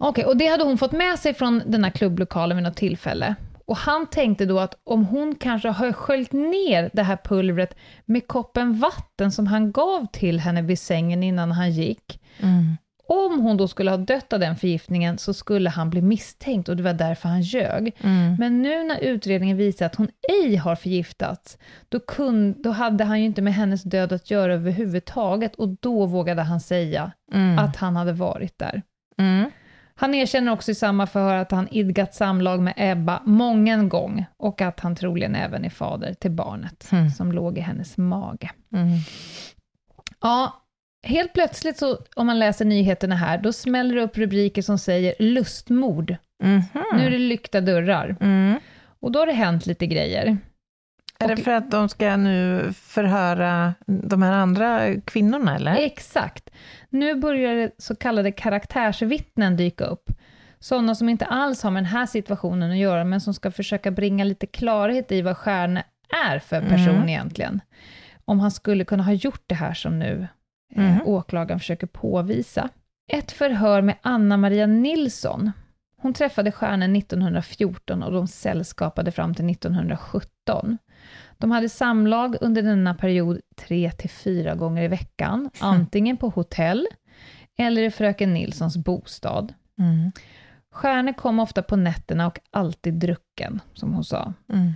Okej, 0.00 0.24
okay, 0.24 0.24
och 0.24 0.36
det 0.36 0.46
hade 0.46 0.64
hon 0.64 0.78
fått 0.78 0.92
med 0.92 1.18
sig 1.18 1.34
från 1.34 1.62
den 1.66 1.84
här 1.84 1.90
klubblokalen 1.90 2.56
vid 2.56 2.64
något 2.64 2.76
tillfälle. 2.76 3.34
Och 3.66 3.76
han 3.76 4.06
tänkte 4.06 4.46
då 4.46 4.60
att 4.60 4.74
om 4.84 5.04
hon 5.04 5.34
kanske 5.34 5.68
har 5.68 5.92
sköljt 5.92 6.32
ner 6.32 6.90
det 6.92 7.02
här 7.02 7.18
pulvret 7.24 7.76
med 8.04 8.26
koppen 8.26 8.78
vatten 8.78 9.32
som 9.32 9.46
han 9.46 9.72
gav 9.72 10.06
till 10.12 10.40
henne 10.40 10.62
vid 10.62 10.78
sängen 10.78 11.22
innan 11.22 11.52
han 11.52 11.70
gick, 11.70 12.20
mm. 12.38 12.76
Om 13.10 13.40
hon 13.40 13.56
då 13.56 13.68
skulle 13.68 13.90
ha 13.90 13.96
dött 13.96 14.32
av 14.32 14.40
den 14.40 14.56
förgiftningen 14.56 15.18
så 15.18 15.34
skulle 15.34 15.70
han 15.70 15.90
bli 15.90 16.02
misstänkt 16.02 16.68
och 16.68 16.76
det 16.76 16.82
var 16.82 16.92
därför 16.92 17.28
han 17.28 17.42
ljög. 17.42 17.96
Mm. 18.00 18.36
Men 18.38 18.62
nu 18.62 18.84
när 18.84 18.98
utredningen 18.98 19.56
visar 19.56 19.86
att 19.86 19.94
hon 19.94 20.08
ej 20.42 20.56
har 20.56 20.76
förgiftats, 20.76 21.58
då, 21.88 22.00
kun, 22.00 22.62
då 22.62 22.70
hade 22.70 23.04
han 23.04 23.20
ju 23.20 23.26
inte 23.26 23.42
med 23.42 23.54
hennes 23.54 23.82
död 23.82 24.12
att 24.12 24.30
göra 24.30 24.54
överhuvudtaget 24.54 25.54
och 25.54 25.68
då 25.68 26.06
vågade 26.06 26.42
han 26.42 26.60
säga 26.60 27.12
mm. 27.32 27.58
att 27.58 27.76
han 27.76 27.96
hade 27.96 28.12
varit 28.12 28.58
där. 28.58 28.82
Mm. 29.18 29.50
Han 29.94 30.14
erkänner 30.14 30.52
också 30.52 30.70
i 30.70 30.74
samma 30.74 31.06
förhör 31.06 31.34
att 31.34 31.50
han 31.50 31.68
idgat 31.68 32.14
samlag 32.14 32.60
med 32.60 32.74
Ebba 32.76 33.22
många 33.24 33.82
gång 33.82 34.24
och 34.36 34.60
att 34.60 34.80
han 34.80 34.96
troligen 34.96 35.34
även 35.34 35.64
är 35.64 35.70
fader 35.70 36.14
till 36.14 36.30
barnet 36.30 36.88
mm. 36.92 37.10
som 37.10 37.32
låg 37.32 37.58
i 37.58 37.60
hennes 37.60 37.96
mage. 37.96 38.50
Mm. 38.72 38.88
Ja, 40.20 40.62
helt 41.02 41.32
plötsligt, 41.32 41.78
så, 41.78 41.98
om 42.16 42.26
man 42.26 42.38
läser 42.38 42.64
nyheterna 42.64 43.14
här, 43.14 43.38
då 43.38 43.52
smäller 43.52 43.94
det 43.94 44.02
upp 44.02 44.18
rubriker 44.18 44.62
som 44.62 44.78
säger 44.78 45.14
lustmord. 45.18 46.16
Mm 46.42 46.62
Nu 46.94 47.06
är 47.06 47.10
det 47.10 47.18
lyckta 47.18 47.60
dörrar. 47.60 48.16
Mm. 48.20 48.60
Och 49.00 49.12
då 49.12 49.18
har 49.18 49.26
det 49.26 49.32
hänt 49.32 49.66
lite 49.66 49.86
grejer. 49.86 50.38
Är 51.20 51.28
det 51.28 51.36
för 51.36 51.50
att 51.50 51.70
de 51.70 51.88
ska 51.88 52.16
nu 52.16 52.72
förhöra 52.72 53.74
de 53.86 54.22
här 54.22 54.32
andra 54.32 55.00
kvinnorna, 55.00 55.56
eller? 55.56 55.76
Exakt. 55.76 56.50
Nu 56.90 57.14
börjar 57.14 57.54
det 57.54 57.70
så 57.78 57.96
kallade 57.96 58.32
karaktärsvittnen 58.32 59.56
dyka 59.56 59.84
upp. 59.84 60.10
Sådana 60.60 60.94
som 60.94 61.08
inte 61.08 61.24
alls 61.24 61.62
har 61.62 61.70
med 61.70 61.82
den 61.82 61.92
här 61.92 62.06
situationen 62.06 62.70
att 62.70 62.76
göra, 62.76 63.04
men 63.04 63.20
som 63.20 63.34
ska 63.34 63.50
försöka 63.50 63.90
bringa 63.90 64.24
lite 64.24 64.46
klarhet 64.46 65.12
i 65.12 65.22
vad 65.22 65.36
Stjärne 65.36 65.84
är 66.26 66.38
för 66.38 66.60
person 66.60 66.96
mm. 66.96 67.08
egentligen. 67.08 67.60
Om 68.24 68.40
han 68.40 68.50
skulle 68.50 68.84
kunna 68.84 69.02
ha 69.02 69.12
gjort 69.12 69.42
det 69.46 69.54
här 69.54 69.74
som 69.74 69.98
nu 69.98 70.28
eh, 70.74 70.92
mm. 70.92 71.06
åklagaren 71.06 71.58
försöker 71.58 71.86
påvisa. 71.86 72.68
Ett 73.12 73.32
förhör 73.32 73.82
med 73.82 73.96
Anna 74.02 74.36
Maria 74.36 74.66
Nilsson. 74.66 75.52
Hon 75.96 76.14
träffade 76.14 76.52
Stjärnen 76.52 76.96
1914 76.96 78.02
och 78.02 78.12
de 78.12 78.26
sällskapade 78.26 79.12
fram 79.12 79.34
till 79.34 79.50
1917. 79.50 80.78
De 81.38 81.50
hade 81.50 81.68
samlag 81.68 82.36
under 82.40 82.62
denna 82.62 82.94
period 82.94 83.40
tre 83.56 83.90
till 83.90 84.10
fyra 84.10 84.54
gånger 84.54 84.82
i 84.82 84.88
veckan, 84.88 85.50
antingen 85.58 86.16
på 86.16 86.28
hotell 86.28 86.86
eller 87.58 87.82
i 87.82 87.90
fröken 87.90 88.34
Nilssons 88.34 88.76
bostad. 88.76 89.54
Mm. 89.78 90.12
Stjärne 90.72 91.12
kom 91.12 91.40
ofta 91.40 91.62
på 91.62 91.76
nätterna 91.76 92.26
och 92.26 92.40
alltid 92.50 92.94
drucken, 92.94 93.60
som 93.74 93.94
hon 93.94 94.04
sa. 94.04 94.32
Mm. 94.52 94.72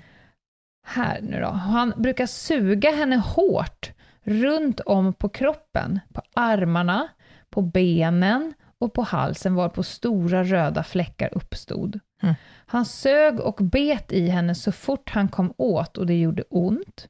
Här 0.87 1.20
nu 1.22 1.40
då. 1.40 1.48
Han 1.48 1.92
brukar 1.96 2.26
suga 2.26 2.90
henne 2.90 3.16
hårt 3.16 3.92
runt 4.24 4.80
om 4.80 5.12
på 5.12 5.28
kroppen, 5.28 6.00
på 6.12 6.22
armarna, 6.35 7.08
på 7.50 7.62
benen 7.62 8.54
och 8.78 8.92
på 8.92 9.02
halsen 9.02 9.54
var 9.54 9.68
på 9.68 9.82
stora 9.82 10.44
röda 10.44 10.82
fläckar 10.82 11.28
uppstod. 11.32 12.00
Mm. 12.22 12.35
Han 12.66 12.85
sög 12.85 13.40
och 13.40 13.58
bet 13.62 14.12
i 14.12 14.28
henne 14.28 14.54
så 14.54 14.72
fort 14.72 15.11
han 15.11 15.28
kom 15.28 15.54
åt 15.56 15.98
och 15.98 16.06
det 16.06 16.20
gjorde 16.20 16.42
ont. 16.50 17.08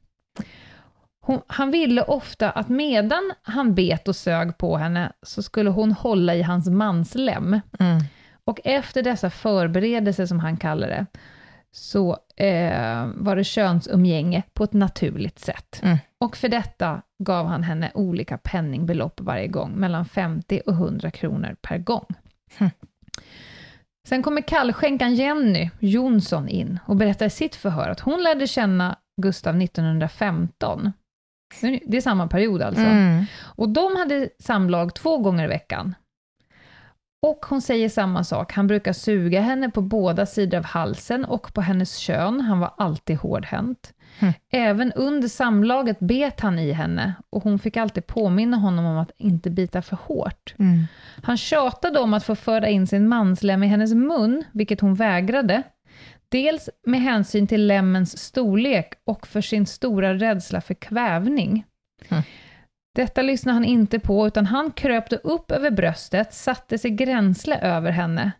Hon, 1.21 1.41
han 1.47 1.71
ville 1.71 2.03
ofta 2.03 2.51
att 2.51 2.69
medan 2.69 3.33
han 3.43 3.75
bet 3.75 4.09
och 4.09 4.17
sög 4.17 4.59
på 4.59 4.77
henne 4.77 5.13
så 5.23 5.43
skulle 5.43 5.71
hon 5.71 5.93
hålla 5.93 6.35
i 6.35 6.43
hans 6.43 6.69
manslem. 6.69 7.61
Mm. 7.79 8.01
Och 8.45 8.61
efter 8.65 9.03
dessa 9.03 9.31
förberedelser, 9.31 10.27
som 10.27 10.41
han 10.41 10.57
kallar 10.57 10.89
det, 10.89 11.07
så 11.73 12.19
eh, 12.37 13.07
var 13.15 13.37
det 13.37 13.45
könsumgänge 13.45 14.43
på 14.53 14.65
ett 14.65 14.73
naturligt 14.73 15.39
sätt. 15.39 15.81
Mm. 15.83 15.99
Och 16.23 16.37
för 16.37 16.49
detta 16.49 17.03
gav 17.19 17.47
han 17.47 17.63
henne 17.63 17.91
olika 17.95 18.39
penningbelopp 18.39 19.21
varje 19.21 19.47
gång, 19.47 19.73
mellan 19.73 20.05
50 20.05 20.63
och 20.67 20.73
100 20.73 21.11
kronor 21.11 21.57
per 21.63 21.79
gång. 21.79 22.07
Mm. 22.59 22.71
Sen 24.09 24.23
kommer 24.23 24.41
kallskänkan 24.41 25.15
Jenny 25.15 25.71
Jonsson 25.79 26.49
in 26.49 26.79
och 26.87 26.97
berättar 26.97 27.27
i 27.27 27.31
sitt 27.31 27.55
förhör 27.55 27.89
att 27.89 28.01
hon 28.01 28.23
lärde 28.23 28.47
känna 28.47 28.97
Gustav 29.23 29.63
1915. 29.63 30.93
Det 31.61 31.97
är 31.97 32.01
samma 32.01 32.27
period 32.27 32.63
alltså. 32.63 32.85
Mm. 32.85 33.25
Och 33.41 33.69
de 33.69 33.97
hade 33.97 34.29
samlag 34.39 34.95
två 34.95 35.19
gånger 35.19 35.45
i 35.45 35.49
veckan. 35.49 35.95
Och 37.27 37.47
hon 37.49 37.61
säger 37.61 37.89
samma 37.89 38.25
sak, 38.25 38.53
han 38.53 38.67
brukar 38.67 38.93
suga 38.93 39.41
henne 39.41 39.71
på 39.71 39.81
båda 39.81 40.27
sidor 40.27 40.59
av 40.59 40.65
halsen 40.65 41.25
och 41.25 41.55
på 41.55 41.61
hennes 41.61 41.97
kön, 41.97 42.41
han 42.41 42.59
var 42.59 42.75
alltid 42.77 43.17
hårdhänt. 43.17 43.93
Mm. 44.19 44.35
Även 44.51 44.93
under 44.93 45.29
samlaget 45.29 45.97
bet 46.01 46.41
han 46.41 46.59
i 46.59 46.73
henne 46.73 47.15
och 47.31 47.43
hon 47.43 47.59
fick 47.59 47.77
alltid 47.77 48.07
påminna 48.07 48.57
honom 48.57 48.85
om 48.85 48.99
att 48.99 49.11
inte 49.17 49.51
bita 49.51 49.83
för 49.83 49.97
hårt. 49.97 50.55
Mm. 50.59 50.85
Han 51.23 51.37
tjatade 51.37 51.99
om 52.01 52.15
att 52.15 52.25
få 52.25 52.35
föra 52.35 52.69
in 52.69 52.87
sin 52.87 53.09
manslem 53.09 53.63
i 53.63 53.67
hennes 53.67 53.95
mun, 53.95 54.45
vilket 54.53 54.81
hon 54.81 54.95
vägrade. 54.95 55.63
Dels 56.29 56.71
med 56.87 57.01
hänsyn 57.01 57.47
till 57.47 57.67
lemmens 57.67 58.19
storlek 58.19 58.93
och 59.05 59.27
för 59.27 59.41
sin 59.41 59.67
stora 59.67 60.15
rädsla 60.15 60.61
för 60.61 60.75
kvävning. 60.75 61.65
Mm. 62.09 62.23
Detta 62.95 63.23
lyssnade 63.23 63.57
han 63.57 63.65
inte 63.65 63.99
på, 63.99 64.27
utan 64.27 64.47
han 64.47 64.71
kröpte 64.71 65.17
upp 65.17 65.51
över 65.51 65.71
bröstet, 65.71 66.35
satte 66.35 66.79
sig 66.79 66.91
gränsle 66.91 67.59
över 67.59 67.91
henne, 67.91 68.33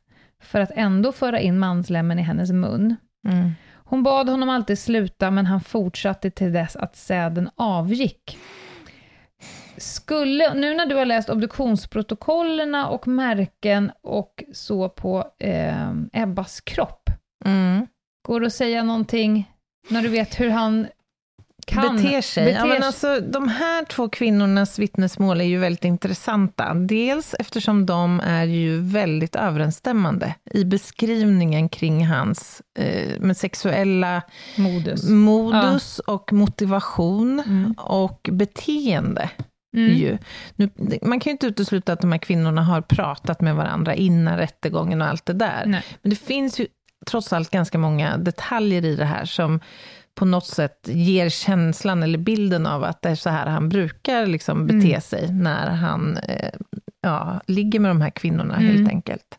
för 0.43 0.61
att 0.61 0.71
ändå 0.75 1.13
föra 1.13 1.41
in 1.41 1.59
manslemmen 1.59 2.19
i 2.19 2.23
hennes 2.23 2.53
mun. 2.53 2.97
Mm. 3.29 3.51
Hon 3.75 4.03
bad 4.03 4.29
honom 4.29 4.49
alltid 4.49 4.79
sluta, 4.79 5.31
men 5.31 5.47
han 5.47 5.61
fortsatte 5.61 6.31
till 6.31 6.53
dess 6.53 6.77
att 6.77 6.97
säden 6.97 7.51
avgick. 7.57 8.39
Skulle, 9.77 10.55
nu 10.55 10.75
när 10.75 10.87
du 10.87 10.95
har 10.95 11.05
läst 11.05 11.31
obduktionsprotokollerna 11.31 12.89
och 12.89 13.09
märken 13.09 13.93
och 14.03 14.45
så 14.53 14.89
på 14.89 15.25
eh, 15.39 15.93
Ebbas 16.13 16.61
kropp, 16.61 17.11
mm. 17.45 17.87
går 18.27 18.41
det 18.41 18.47
att 18.47 18.53
säga 18.53 18.83
någonting 18.83 19.53
när 19.89 20.03
du 20.03 20.09
vet 20.09 20.41
hur 20.41 20.51
han 20.51 20.87
kan 21.67 21.97
beter 21.97 22.21
sig. 22.21 22.45
Beter... 22.45 22.59
Ja, 22.59 22.67
men 22.67 22.83
alltså, 22.83 23.21
de 23.21 23.49
här 23.49 23.85
två 23.85 24.09
kvinnornas 24.09 24.79
vittnesmål 24.79 25.41
är 25.41 25.45
ju 25.45 25.59
väldigt 25.59 25.85
intressanta. 25.85 26.75
Dels 26.75 27.35
eftersom 27.39 27.87
de 27.87 28.21
är 28.21 28.45
ju 28.45 28.81
väldigt 28.81 29.37
överensstämmande 29.37 30.35
i 30.51 30.65
beskrivningen 30.65 31.69
kring 31.69 32.07
hans 32.07 32.63
eh, 32.79 33.21
med 33.21 33.37
sexuella 33.37 34.23
modus, 34.57 35.09
modus 35.09 36.01
ja. 36.07 36.13
och 36.13 36.33
motivation 36.33 37.41
mm. 37.47 37.73
och 37.73 38.29
beteende. 38.33 39.31
Mm. 39.77 40.19
Nu, 40.57 40.71
man 41.03 41.21
kan 41.21 41.31
ju 41.31 41.33
inte 41.33 41.47
utesluta 41.47 41.93
att 41.93 42.01
de 42.01 42.13
här 42.13 42.19
kvinnorna 42.19 42.63
har 42.63 42.81
pratat 42.81 43.41
med 43.41 43.57
varandra 43.57 43.95
innan 43.95 44.37
rättegången 44.37 45.03
och 45.03 45.09
allt 45.09 45.27
det 45.27 45.33
där. 45.33 45.63
Nej. 45.67 45.83
Men 46.03 46.11
det 46.11 46.17
finns 46.17 46.61
ju 46.61 46.67
trots 47.07 47.33
allt 47.33 47.51
ganska 47.51 47.79
många 47.79 48.17
detaljer 48.17 48.85
i 48.85 48.97
det 48.97 49.05
här 49.05 49.25
som 49.25 49.61
på 50.15 50.25
något 50.25 50.47
sätt 50.47 50.89
ger 50.89 51.29
känslan 51.29 52.03
eller 52.03 52.19
bilden 52.19 52.67
av 52.67 52.85
att 52.85 53.03
det 53.03 53.09
är 53.09 53.15
så 53.15 53.31
här 53.31 53.47
han 53.47 53.69
brukar 53.69 54.27
liksom 54.27 54.67
bete 54.67 54.89
mm. 54.89 55.01
sig 55.01 55.33
när 55.33 55.71
han 55.71 56.17
eh, 56.17 56.53
ja, 57.03 57.41
ligger 57.47 57.81
med 57.81 57.91
de 57.91 58.01
här 58.01 58.11
kvinnorna, 58.11 58.57
mm. 58.57 58.77
helt 58.77 58.89
enkelt. 58.89 59.39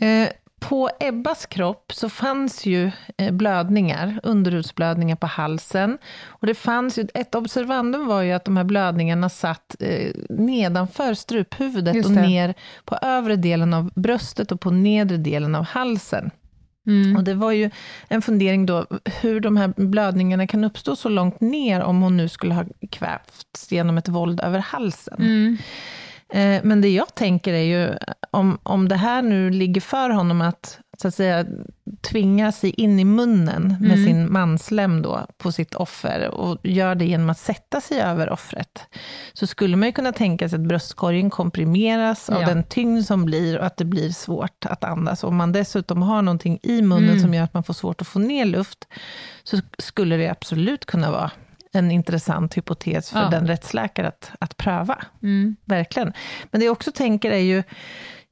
Eh, 0.00 0.28
på 0.60 0.90
Ebbas 1.00 1.46
kropp 1.46 1.92
så 1.92 2.08
fanns 2.08 2.66
ju 2.66 2.90
eh, 3.16 3.32
blödningar, 3.32 4.20
underhudsblödningar 4.22 5.16
på 5.16 5.26
halsen. 5.26 5.98
Och 6.24 6.46
det 6.46 6.54
fanns 6.54 6.98
ju, 6.98 7.08
ett 7.14 7.34
observandum 7.34 8.06
var 8.06 8.22
ju 8.22 8.32
att 8.32 8.44
de 8.44 8.56
här 8.56 8.64
blödningarna 8.64 9.28
satt 9.28 9.76
eh, 9.80 10.12
nedanför 10.28 11.14
struphuvudet 11.14 12.04
och 12.04 12.10
ner 12.10 12.54
på 12.84 12.96
övre 13.02 13.36
delen 13.36 13.74
av 13.74 13.90
bröstet 13.94 14.52
och 14.52 14.60
på 14.60 14.70
nedre 14.70 15.16
delen 15.16 15.54
av 15.54 15.64
halsen. 15.64 16.30
Mm. 16.90 17.16
Och 17.16 17.24
det 17.24 17.34
var 17.34 17.52
ju 17.52 17.70
en 18.08 18.22
fundering 18.22 18.66
då, 18.66 18.86
hur 19.20 19.40
de 19.40 19.56
här 19.56 19.72
blödningarna 19.76 20.46
kan 20.46 20.64
uppstå 20.64 20.96
så 20.96 21.08
långt 21.08 21.40
ner, 21.40 21.80
om 21.80 22.02
hon 22.02 22.16
nu 22.16 22.28
skulle 22.28 22.54
ha 22.54 22.64
kvävts 22.90 23.72
genom 23.72 23.98
ett 23.98 24.08
våld 24.08 24.40
över 24.40 24.58
halsen. 24.58 25.18
Mm. 25.18 25.58
Eh, 26.32 26.60
men 26.64 26.80
det 26.80 26.88
jag 26.88 27.14
tänker 27.14 27.52
är 27.52 27.62
ju, 27.62 27.94
om, 28.30 28.58
om 28.62 28.88
det 28.88 28.96
här 28.96 29.22
nu 29.22 29.50
ligger 29.50 29.80
för 29.80 30.10
honom 30.10 30.40
att, 30.40 30.78
så 31.02 31.08
att 31.08 31.14
säga, 31.14 31.46
tvinga 32.00 32.52
sig 32.52 32.70
in 32.70 33.00
i 33.00 33.04
munnen 33.04 33.76
med 33.80 33.92
mm. 33.92 34.06
sin 34.06 34.32
manslem 34.32 35.02
då, 35.02 35.26
på 35.38 35.52
sitt 35.52 35.74
offer, 35.74 36.28
och 36.28 36.58
gör 36.62 36.94
det 36.94 37.04
genom 37.04 37.30
att 37.30 37.38
sätta 37.38 37.80
sig 37.80 38.00
över 38.00 38.30
offret, 38.30 38.86
så 39.32 39.46
skulle 39.46 39.76
man 39.76 39.88
ju 39.88 39.92
kunna 39.92 40.12
tänka 40.12 40.48
sig 40.48 40.56
att 40.56 40.68
bröstkorgen 40.68 41.30
komprimeras 41.30 42.30
av 42.30 42.40
ja. 42.40 42.48
den 42.48 42.64
tyngd 42.64 43.06
som 43.06 43.24
blir, 43.24 43.58
och 43.58 43.66
att 43.66 43.76
det 43.76 43.84
blir 43.84 44.10
svårt 44.10 44.66
att 44.66 44.84
andas. 44.84 45.24
Om 45.24 45.36
man 45.36 45.52
dessutom 45.52 46.02
har 46.02 46.22
någonting 46.22 46.58
i 46.62 46.82
munnen 46.82 47.08
mm. 47.08 47.20
som 47.20 47.34
gör 47.34 47.44
att 47.44 47.54
man 47.54 47.62
får 47.62 47.74
svårt 47.74 48.00
att 48.00 48.08
få 48.08 48.18
ner 48.18 48.44
luft, 48.44 48.88
så 49.42 49.58
skulle 49.78 50.16
det 50.16 50.28
absolut 50.28 50.84
kunna 50.84 51.10
vara 51.10 51.30
en 51.72 51.90
intressant 51.90 52.56
hypotes 52.56 53.10
för 53.10 53.22
ja. 53.22 53.28
den 53.28 53.46
rättsläkare 53.46 54.08
att, 54.08 54.30
att 54.38 54.56
pröva. 54.56 54.98
Mm. 55.22 55.56
Verkligen. 55.64 56.12
Men 56.50 56.60
det 56.60 56.64
jag 56.64 56.72
också 56.72 56.92
tänker 56.92 57.30
är 57.30 57.38
ju, 57.38 57.62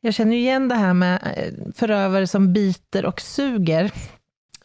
jag 0.01 0.15
känner 0.15 0.37
igen 0.37 0.69
det 0.69 0.75
här 0.75 0.95
med 0.95 1.19
eh, 1.37 1.73
förövare 1.75 2.27
som 2.27 2.53
biter 2.53 3.07
och 3.07 3.21
suger 3.21 3.93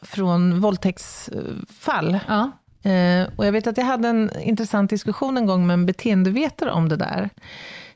från 0.01 0.59
våldtäktsfall. 0.59 2.19
Ja. 2.27 2.51
Eh, 2.91 3.27
och 3.35 3.45
jag 3.45 3.51
vet 3.51 3.67
att 3.67 3.77
jag 3.77 3.85
hade 3.85 4.07
en 4.07 4.31
intressant 4.41 4.89
diskussion 4.89 5.37
en 5.37 5.45
gång 5.45 5.67
med 5.67 5.73
en 5.73 5.85
beteendevetare 5.85 6.71
om 6.71 6.89
det 6.89 6.95
där. 6.95 7.29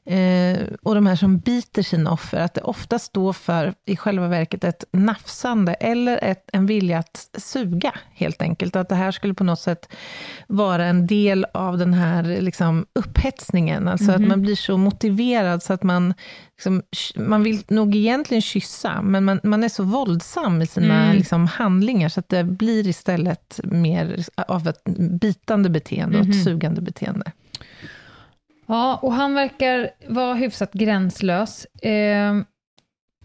Eh, 0.07 0.67
och 0.83 0.95
de 0.95 1.07
här 1.07 1.15
som 1.15 1.37
biter 1.37 1.83
sina 1.83 2.11
offer, 2.11 2.39
att 2.39 2.53
det 2.53 2.61
ofta 2.61 2.99
står 2.99 3.33
för, 3.33 3.73
i 3.85 3.95
själva 3.97 4.27
verket, 4.27 4.63
ett 4.63 4.83
nafsande, 4.91 5.73
eller 5.73 6.19
ett, 6.23 6.49
en 6.53 6.65
vilja 6.65 6.99
att 6.99 7.29
suga, 7.37 7.93
helt 8.13 8.41
enkelt. 8.41 8.75
Att 8.75 8.89
det 8.89 8.95
här 8.95 9.11
skulle 9.11 9.33
på 9.33 9.43
något 9.43 9.59
sätt 9.59 9.89
vara 10.47 10.85
en 10.85 11.07
del 11.07 11.45
av 11.53 11.77
den 11.77 11.93
här 11.93 12.23
liksom, 12.23 12.85
upphetsningen, 12.93 13.87
alltså 13.87 14.03
mm 14.03 14.11
-hmm. 14.11 14.15
att 14.15 14.21
mhm. 14.21 14.29
man 14.29 14.41
blir 14.41 14.55
så 14.55 14.77
motiverad, 14.77 15.63
så 15.63 15.73
att 15.73 15.83
man, 15.83 16.13
liksom, 16.57 16.83
man 17.15 17.43
vill 17.43 17.63
nog 17.67 17.95
egentligen 17.95 18.41
kyssa, 18.41 19.01
men 19.01 19.25
man, 19.25 19.39
man 19.43 19.63
är 19.63 19.69
så 19.69 19.83
våldsam 19.83 20.61
i 20.61 20.67
sina 20.67 21.03
mm. 21.03 21.17
liksom, 21.17 21.47
handlingar, 21.47 22.09
så 22.09 22.19
att 22.19 22.29
det 22.29 22.43
blir 22.43 22.87
istället 22.87 23.59
mer 23.63 24.25
av 24.35 24.67
ett 24.67 24.83
bitande 25.21 25.69
beteende, 25.69 26.17
mm 26.17 26.21
och 26.21 26.35
ett 26.35 26.35
mhm. 26.35 26.43
sugande 26.43 26.81
beteende. 26.81 27.31
Ja, 28.67 28.99
och 29.01 29.13
han 29.13 29.33
verkar 29.33 29.89
vara 30.07 30.33
hyfsat 30.33 30.73
gränslös. 30.73 31.65
Eh, 31.65 32.35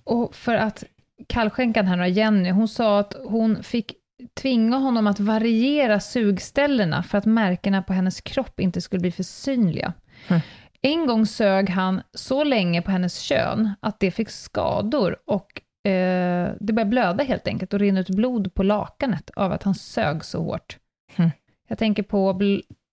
och 0.05 0.35
för 0.35 0.55
att 0.55 0.85
kallskänkan 1.27 1.87
här, 1.87 2.07
Jenny, 2.07 2.51
hon 2.51 2.69
sa 2.69 2.99
att 2.99 3.17
hon 3.25 3.63
fick 3.63 3.95
tvinga 4.35 4.77
honom 4.77 5.07
att 5.07 5.21
variera 5.21 6.01
sugställena 6.01 7.03
för 7.03 7.19
att 7.19 7.27
märkena 7.27 7.83
på 7.83 7.93
hennes 7.93 8.21
kropp 8.21 8.61
inte 8.61 8.81
skulle 8.81 9.01
bli 9.01 9.13
för 9.13 9.23
synliga. 9.23 9.93
Mm. 10.29 10.41
En 10.83 11.07
gång 11.07 11.27
sög 11.27 11.71
han 11.71 12.03
så 12.15 12.45
länge 12.45 12.83
på 12.83 12.91
hennes 12.91 13.19
kön 13.19 13.71
att 13.81 14.01
det 14.01 14.11
fick 14.11 14.31
skador 14.31 15.17
och 15.25 15.63
eh, 15.91 16.53
det 16.61 16.73
började 16.73 16.91
blöda 16.91 17.25
helt 17.25 17.47
enkelt 17.47 17.73
och 17.75 17.81
rinna 17.81 18.01
ut 18.01 18.11
blod 18.11 18.55
på 18.55 18.63
lakanet 18.63 19.31
av 19.31 19.53
att 19.53 19.63
han 19.63 19.75
sög 19.75 20.25
så 20.25 20.43
hårt. 20.43 20.79
Mm. 21.17 21.31
Jag 21.69 21.79
tänker 21.79 22.03
på 22.03 22.33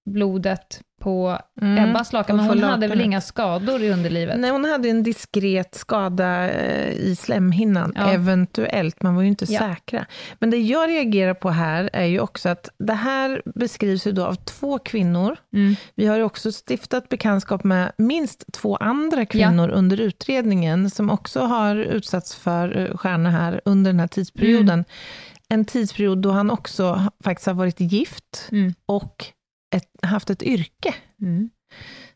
blodet 0.09 0.81
på 1.01 1.39
Mm. 1.61 1.89
Ebbas 1.89 2.13
lakan, 2.13 2.35
men 2.37 2.45
hon 2.45 2.63
hade 2.63 2.87
väl 2.87 3.01
inga 3.01 3.21
skador 3.21 3.81
i 3.83 3.89
underlivet? 3.91 4.39
Nej, 4.39 4.51
hon 4.51 4.65
hade 4.65 4.89
en 4.89 5.03
diskret 5.03 5.75
skada 5.75 6.49
eh, 6.49 6.91
i 6.91 7.15
slemhinnan, 7.15 7.93
Ja. 7.95 8.11
eventuellt, 8.11 9.01
man 9.03 9.15
var 9.15 9.21
ju 9.21 9.27
inte 9.27 9.45
Ja. 9.49 9.59
säkra. 9.59 10.05
Men 10.39 10.49
det 10.49 10.57
jag 10.57 10.89
reagerar 10.89 11.33
på 11.33 11.49
här 11.49 11.89
är 11.93 12.05
ju 12.05 12.19
också 12.19 12.49
att 12.49 12.69
det 12.79 12.93
här 12.93 13.41
beskrivs 13.55 14.07
ju 14.07 14.11
då 14.11 14.25
av 14.25 14.35
två 14.35 14.79
kvinnor. 14.79 15.37
Mm. 15.53 15.75
Vi 15.95 16.05
har 16.07 16.17
ju 16.17 16.23
också 16.23 16.51
stiftat 16.67 17.09
bekantskap 17.09 17.63
med 17.63 17.91
minst 17.97 18.45
två 18.53 18.75
andra 18.75 19.25
kvinnor 19.25 19.69
under 19.69 20.01
utredningen, 20.01 20.89
som 20.89 21.09
också 21.09 21.39
har 21.39 21.75
utsatts 21.75 22.35
för 22.35 22.77
eh, 22.77 22.97
stjärna 22.97 23.29
här 23.31 23.61
under 23.65 23.91
den 23.91 23.99
här 23.99 24.07
tidsperioden. 24.07 24.69
Mm. 24.69 24.85
En 25.49 25.65
tidsperiod 25.65 26.17
då 26.17 26.31
han 26.31 26.51
också 26.51 27.01
faktiskt 27.23 27.47
har 27.47 27.53
varit 27.53 27.79
gift 27.79 28.47
Mm. 28.51 28.73
och 28.85 29.25
ett, 29.75 29.89
haft 30.01 30.29
ett 30.29 30.43
yrke. 30.43 30.93
Mm. 31.21 31.49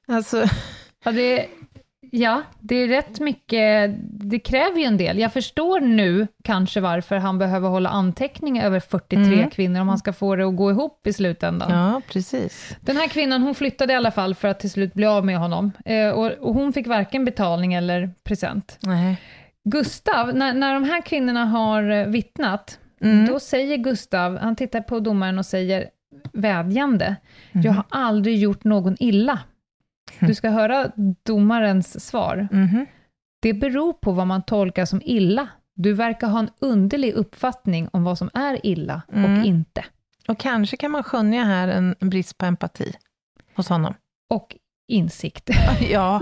Alltså, 0.07 0.45
Ja, 1.05 1.11
det, 1.11 1.45
ja, 2.11 2.41
det 2.59 2.75
är 2.75 2.87
rätt 2.87 3.19
mycket, 3.19 3.91
det 4.29 4.39
kräver 4.39 4.77
ju 4.79 4.83
en 4.85 4.97
del. 4.97 5.19
Jag 5.19 5.33
förstår 5.33 5.79
nu 5.79 6.27
kanske 6.43 6.79
varför 6.81 7.15
han 7.15 7.37
behöver 7.39 7.69
hålla 7.69 7.89
anteckning 7.89 8.59
över 8.61 8.79
43 8.79 9.33
Mm. 9.33 9.49
kvinnor, 9.49 9.81
om 9.81 9.89
han 9.89 9.97
ska 9.97 10.13
få 10.13 10.35
det 10.35 10.47
att 10.47 10.55
gå 10.55 10.71
ihop 10.71 11.07
i 11.07 11.13
slutändan. 11.13 11.71
ja, 11.71 12.01
precis. 12.09 12.77
Den 12.81 12.97
här 12.97 13.07
kvinnan, 13.07 13.41
hon 13.43 13.55
flyttade 13.55 13.93
i 13.93 13.95
alla 13.95 14.11
fall 14.11 14.35
för 14.35 14.47
att 14.47 14.59
till 14.59 14.71
slut 14.71 14.93
bli 14.93 15.05
av 15.05 15.25
med 15.25 15.37
honom. 15.37 15.71
Eh, 15.85 16.09
och, 16.09 16.31
och 16.31 16.53
hon 16.53 16.73
fick 16.73 16.87
varken 16.87 17.25
betalning 17.25 17.73
eller 17.73 18.09
present. 18.23 18.77
Nej. 18.81 19.21
Gustav, 19.69 20.35
när, 20.35 20.53
när 20.53 20.73
de 20.73 20.83
här 20.83 21.01
kvinnorna 21.01 21.45
har 21.45 21.89
eh, 21.91 22.05
vittnat, 22.07 22.79
Mm. 23.01 23.25
då 23.25 23.39
säger 23.39 23.77
Gustav, 23.77 24.37
han 24.37 24.55
tittar 24.55 24.81
på 24.81 24.99
domaren 24.99 25.39
och 25.39 25.45
säger 25.45 25.85
vädjande, 26.33 27.15
Mhm. 27.51 27.63
jag 27.63 27.73
har 27.73 27.85
aldrig 27.89 28.37
gjort 28.37 28.63
någon 28.63 28.95
illa. 28.99 29.39
Du 30.19 30.35
ska 30.35 30.49
höra 30.49 30.91
domarens 31.25 32.05
svar. 32.07 32.47
Mhm. 32.51 32.85
Det 33.41 33.53
beror 33.53 33.93
på 33.93 34.11
vad 34.11 34.27
man 34.27 34.43
tolkar 34.43 34.85
som 34.85 35.01
illa. 35.05 35.47
Du 35.75 35.93
verkar 35.93 36.27
ha 36.27 36.39
en 36.39 36.49
underlig 36.59 37.13
uppfattning 37.13 37.87
om 37.93 38.03
vad 38.03 38.17
som 38.17 38.29
är 38.33 38.65
illa 38.65 39.01
Mm. 39.13 39.39
och 39.39 39.45
inte. 39.45 39.85
Och 40.27 40.39
kanske 40.39 40.77
kan 40.77 40.91
man 40.91 41.03
skönja 41.03 41.43
här 41.43 41.67
en 41.67 41.95
brist 41.99 42.37
på 42.37 42.45
empati 42.45 42.93
hos 43.55 43.69
honom. 43.69 43.93
Och 44.29 44.55
insikt. 44.87 45.49
Ja. 45.91 46.21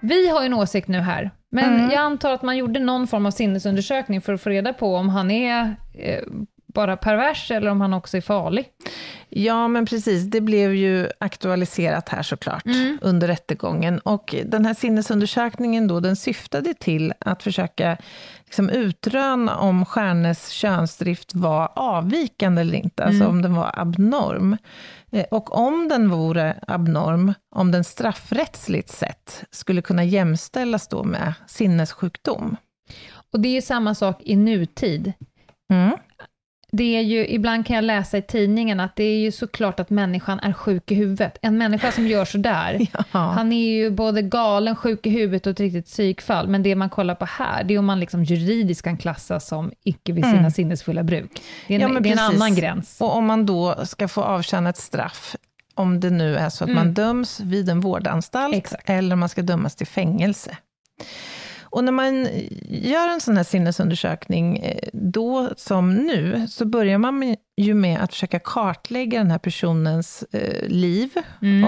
Vi 0.00 0.28
har 0.28 0.40
ju 0.40 0.46
en 0.46 0.54
åsikt 0.54 0.88
nu 0.88 0.98
här, 0.98 1.30
men 1.50 1.74
Mm. 1.74 1.90
jag 1.90 2.00
antar 2.00 2.32
att 2.32 2.42
man 2.42 2.56
gjorde 2.56 2.80
någon 2.80 3.06
form 3.06 3.26
av 3.26 3.30
sinnesundersökning 3.30 4.20
för 4.20 4.32
att 4.32 4.40
få 4.40 4.50
reda 4.50 4.72
på 4.72 4.96
om 4.96 5.08
han 5.08 5.30
är 5.30 5.74
eh, 5.94 6.22
bara 6.74 6.96
pervers 6.96 7.50
eller 7.50 7.70
om 7.70 7.80
han 7.80 7.94
också 7.94 8.16
är 8.16 8.20
farlig. 8.20 8.64
ja, 9.28 9.68
men 9.68 9.86
precis. 9.86 10.24
Det 10.24 10.40
blev 10.40 10.74
ju 10.74 11.08
aktualiserat 11.20 12.08
här 12.08 12.22
såklart 12.22 12.64
under 13.00 13.28
rättegången. 13.28 13.98
Och 13.98 14.34
den 14.46 14.64
här 14.66 14.74
sinnesundersökningen 14.74 15.88
då, 15.88 16.00
den 16.00 16.16
syftade 16.16 16.74
till 16.74 17.12
att 17.18 17.42
försöka 17.42 17.96
liksom 18.44 18.70
utröna 18.70 19.56
om 19.58 19.84
Stjärnes 19.86 20.48
könsdrift 20.48 21.34
var 21.34 21.72
avvikande 21.76 22.60
eller 22.60 22.74
inte, 22.78 23.04
alltså 23.04 23.26
om 23.26 23.42
den 23.42 23.54
var 23.54 23.70
abnorm. 23.76 24.56
Eh, 25.12 25.24
Och 25.30 25.54
om 25.54 25.88
den 25.88 26.10
vore 26.10 26.60
abnorm, 26.66 27.34
om 27.54 27.70
den 27.70 27.84
straffrättsligt 27.84 28.88
sett 28.88 29.44
skulle 29.50 29.82
kunna 29.82 30.04
jämställas 30.04 30.88
då 30.88 31.04
med 31.04 31.34
sinnessjukdom. 31.46 32.56
Och 33.32 33.40
det 33.40 33.48
är 33.48 33.52
ju 33.52 33.62
samma 33.62 33.94
sak 33.94 34.22
i 34.22 34.36
nutid. 34.36 35.12
Mm. 35.72 35.96
Det 36.72 36.96
är 36.96 37.00
ju, 37.00 37.28
ibland 37.28 37.66
kan 37.66 37.76
jag 37.76 37.84
läsa 37.84 38.18
i 38.18 38.22
tidningen 38.22 38.80
att 38.80 38.96
det 38.96 39.04
är 39.04 39.18
ju 39.18 39.32
såklart 39.32 39.80
att 39.80 39.90
människan 39.90 40.40
är 40.40 40.52
sjuk 40.52 40.90
i 40.90 40.94
huvudet. 40.94 41.38
En 41.42 41.58
människa 41.58 41.92
som 41.92 42.06
gör 42.06 42.24
sådär, 42.24 42.78
Ja. 43.12 43.18
han 43.18 43.52
är 43.52 43.70
ju 43.70 43.90
både 43.90 44.22
galen, 44.22 44.76
sjuk 44.76 45.06
i 45.06 45.10
huvudet 45.10 45.46
och 45.46 45.50
ett 45.50 45.60
riktigt 45.60 45.86
psykfall. 45.86 46.48
Men 46.48 46.62
det 46.62 46.74
man 46.74 46.90
kollar 46.90 47.14
på 47.14 47.24
här, 47.24 47.64
det 47.64 47.74
är 47.74 47.78
om 47.78 47.86
man 47.86 48.00
liksom 48.00 48.24
juridiskt 48.24 48.82
kan 48.84 48.96
klassas 48.98 49.48
som 49.48 49.72
icke 49.84 50.12
vid 50.12 50.24
sina 50.24 50.50
sinnesfulla 50.50 51.02
bruk. 51.02 51.42
Det 51.68 51.74
är 51.74 51.80
en, 51.80 51.82
Mm. 51.90 51.94
Ja, 51.94 52.00
det 52.00 52.08
är 52.08 52.12
en 52.12 52.18
annan 52.34 52.54
gräns. 52.54 53.00
Och 53.00 53.16
om 53.16 53.26
man 53.26 53.46
då 53.46 53.74
ska 53.84 54.08
få 54.08 54.22
avtjäna 54.22 54.70
ett 54.70 54.76
straff, 54.76 55.36
om 55.74 56.00
det 56.00 56.10
nu 56.10 56.36
är 56.36 56.48
så 56.48 56.64
att 56.64 56.70
man 56.70 56.94
döms 56.94 57.40
vid 57.40 57.68
en 57.68 57.80
vårdanstalt, 57.80 58.54
Exakt. 58.56 58.90
eller 58.90 59.12
om 59.12 59.20
man 59.20 59.28
ska 59.28 59.42
dömas 59.42 59.76
till 59.76 59.86
fängelse. 59.86 60.56
Och 61.70 61.84
när 61.84 61.92
man 61.92 62.28
gör 62.68 63.08
en 63.08 63.20
sån 63.20 63.36
här 63.36 63.44
sinnesundersökning, 63.44 64.58
eh, 64.58 64.88
då 64.92 65.50
som 65.56 65.94
nu, 65.94 66.46
så 66.48 66.64
börjar 66.64 66.98
man 66.98 67.36
ju 67.56 67.74
med 67.74 68.00
att 68.00 68.12
försöka 68.12 68.38
kartlägga 68.38 69.18
den 69.18 69.30
här 69.30 69.38
personens 69.38 70.24
eh, 70.32 70.68
liv 70.68 71.10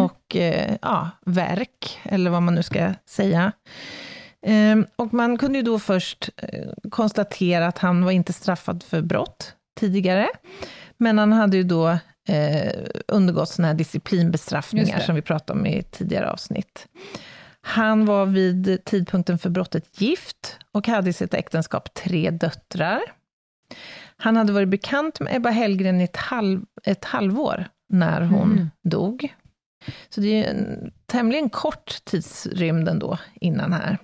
och 0.00 0.36
eh, 0.36 0.76
ja, 0.82 1.10
verk, 1.26 2.00
eller 2.02 2.30
vad 2.30 2.42
man 2.42 2.54
nu 2.54 2.62
ska 2.62 2.94
säga. 3.06 3.52
Ehm, 4.46 4.86
och 4.96 5.14
man 5.14 5.38
kunde 5.38 5.58
ju 5.58 5.64
då 5.64 5.78
först 5.78 6.30
eh, 6.36 6.68
konstatera 6.90 7.66
att 7.66 7.78
han 7.78 8.04
var 8.04 8.12
inte 8.12 8.32
straffad 8.32 8.82
för 8.82 9.02
brott 9.02 9.54
tidigare, 9.80 10.28
men 10.98 11.18
han 11.18 11.32
hade 11.32 11.56
ju 11.56 11.62
då 11.62 11.88
eh, 12.28 12.72
undergått 13.08 13.48
sådana 13.48 13.68
här 13.68 13.74
disciplinbestraffningar 13.74 15.00
som 15.00 15.14
vi 15.14 15.22
pratade 15.22 15.60
om 15.60 15.66
i 15.66 15.82
tidigare 15.82 16.30
avsnitt. 16.30 16.86
Han 17.62 18.04
var 18.04 18.26
vid 18.26 18.84
tidpunkten 18.84 19.38
för 19.38 19.50
brottet 19.50 20.00
gift 20.00 20.58
och 20.72 20.88
hade 20.88 21.10
i 21.10 21.12
sitt 21.12 21.34
äktenskap 21.34 21.94
tre 21.94 22.30
döttrar. 22.30 23.00
Han 24.16 24.36
hade 24.36 24.52
varit 24.52 24.68
bekant 24.68 25.20
med 25.20 25.36
Ebba 25.36 25.50
Hellgren 25.50 26.00
i 26.00 26.04
ett, 26.04 26.16
halv, 26.16 26.64
ett 26.84 27.04
halvår 27.04 27.68
när 27.88 28.20
hon 28.20 28.52
Mm. 28.52 28.70
dog. 28.84 29.34
Så 30.08 30.20
det 30.20 30.44
är 30.44 30.50
en 30.50 30.92
tämligen 31.06 31.50
kort 31.50 32.04
tidsrymd 32.04 32.88
ändå 32.88 33.18
innan 33.34 33.72
här. 33.72 33.98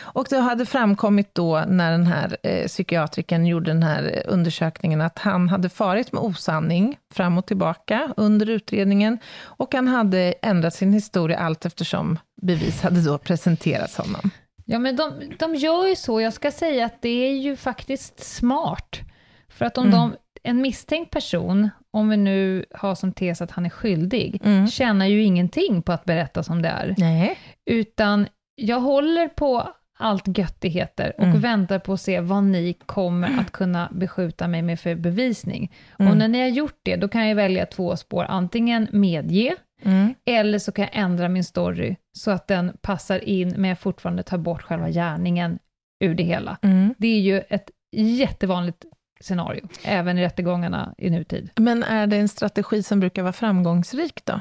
Och 0.00 0.26
det 0.30 0.38
hade 0.38 0.66
framkommit 0.66 1.34
då 1.34 1.64
när 1.68 1.90
den 1.92 2.06
här 2.06 2.36
eh, 2.42 2.66
psykiatrikern 2.66 3.46
gjorde 3.46 3.70
den 3.70 3.82
här 3.82 4.22
undersökningen 4.26 5.00
att 5.00 5.18
han 5.18 5.48
hade 5.48 5.68
farit 5.68 6.12
med 6.12 6.22
osanning 6.22 6.98
fram 7.14 7.38
och 7.38 7.46
tillbaka 7.46 8.12
under 8.16 8.50
utredningen 8.50 9.18
och 9.42 9.74
han 9.74 9.88
hade 9.88 10.34
ändrat 10.42 10.74
sin 10.74 10.92
historia 10.92 11.38
allt 11.38 11.66
eftersom 11.66 12.18
bevis 12.42 12.82
hade 12.82 13.02
då 13.04 13.18
presenterats 13.18 13.96
honom. 13.96 14.30
Ja, 14.64 14.78
men 14.78 14.96
de, 14.96 15.12
de 15.38 15.54
gör 15.54 15.86
ju 15.86 15.96
så. 15.96 16.20
Jag 16.20 16.32
ska 16.32 16.50
säga 16.50 16.86
att 16.86 17.02
det 17.02 17.08
är 17.26 17.32
ju 17.36 17.56
faktiskt 17.56 18.24
smart. 18.24 19.00
För 19.48 19.64
att 19.64 19.78
om 19.78 19.86
Mm. 19.86 19.98
de, 19.98 20.16
en 20.42 20.60
misstänkt 20.62 21.10
person, 21.10 21.70
om 21.90 22.08
vi 22.08 22.16
nu 22.16 22.64
har 22.74 22.94
som 22.94 23.12
tes 23.12 23.40
att 23.42 23.50
han 23.50 23.66
är 23.66 23.70
skyldig, 23.70 24.40
Mm. 24.44 24.66
tjänar 24.66 25.06
ju 25.06 25.22
ingenting 25.22 25.82
på 25.82 25.92
att 25.92 26.04
berätta 26.04 26.42
som 26.42 26.62
det 26.62 26.68
är. 26.68 26.94
Nej. 26.98 27.38
Utan 27.66 28.26
jag 28.56 28.80
håller 28.80 29.28
på 29.28 29.68
allt 29.98 30.38
göttigheter 30.38 31.12
och 31.18 31.24
Mm. 31.24 31.40
väntar 31.40 31.78
på 31.78 31.92
att 31.92 32.00
se 32.00 32.20
vad 32.20 32.44
ni 32.44 32.72
kommer 32.86 33.38
att 33.40 33.52
kunna 33.52 33.88
beskjuta 33.92 34.48
mig 34.48 34.62
med 34.62 34.80
för 34.80 34.94
bevisning. 34.94 35.72
Mm. 35.98 36.12
Och 36.12 36.18
när 36.18 36.28
ni 36.28 36.40
har 36.40 36.48
gjort 36.48 36.78
det, 36.82 36.96
då 36.96 37.08
kan 37.08 37.28
jag 37.28 37.34
välja 37.36 37.66
två 37.66 37.96
spår. 37.96 38.24
Antingen 38.28 38.88
medge, 38.92 39.54
Mm. 39.82 40.14
eller 40.24 40.58
så 40.58 40.72
kan 40.72 40.82
jag 40.82 40.96
ändra 41.02 41.28
min 41.28 41.44
story 41.44 41.96
så 42.12 42.30
att 42.30 42.46
den 42.48 42.76
passar 42.80 43.24
in, 43.24 43.54
men 43.56 43.68
jag 43.68 43.78
fortfarande 43.78 44.22
tar 44.22 44.38
bort 44.38 44.62
själva 44.62 44.90
gärningen 44.90 45.58
ur 46.00 46.14
det 46.14 46.22
hela. 46.22 46.56
Mm. 46.62 46.94
Det 46.98 47.08
är 47.08 47.20
ju 47.20 47.40
ett 47.48 47.70
jättevanligt 47.96 48.84
scenario, 49.20 49.68
även 49.84 50.18
i 50.18 50.22
rättegångarna 50.22 50.94
i 50.98 51.10
nutid. 51.10 51.50
Men 51.56 51.82
är 51.82 52.06
det 52.06 52.16
en 52.16 52.28
strategi 52.28 52.82
som 52.82 53.00
brukar 53.00 53.22
vara 53.22 53.32
framgångsrik 53.32 54.24
då? 54.24 54.40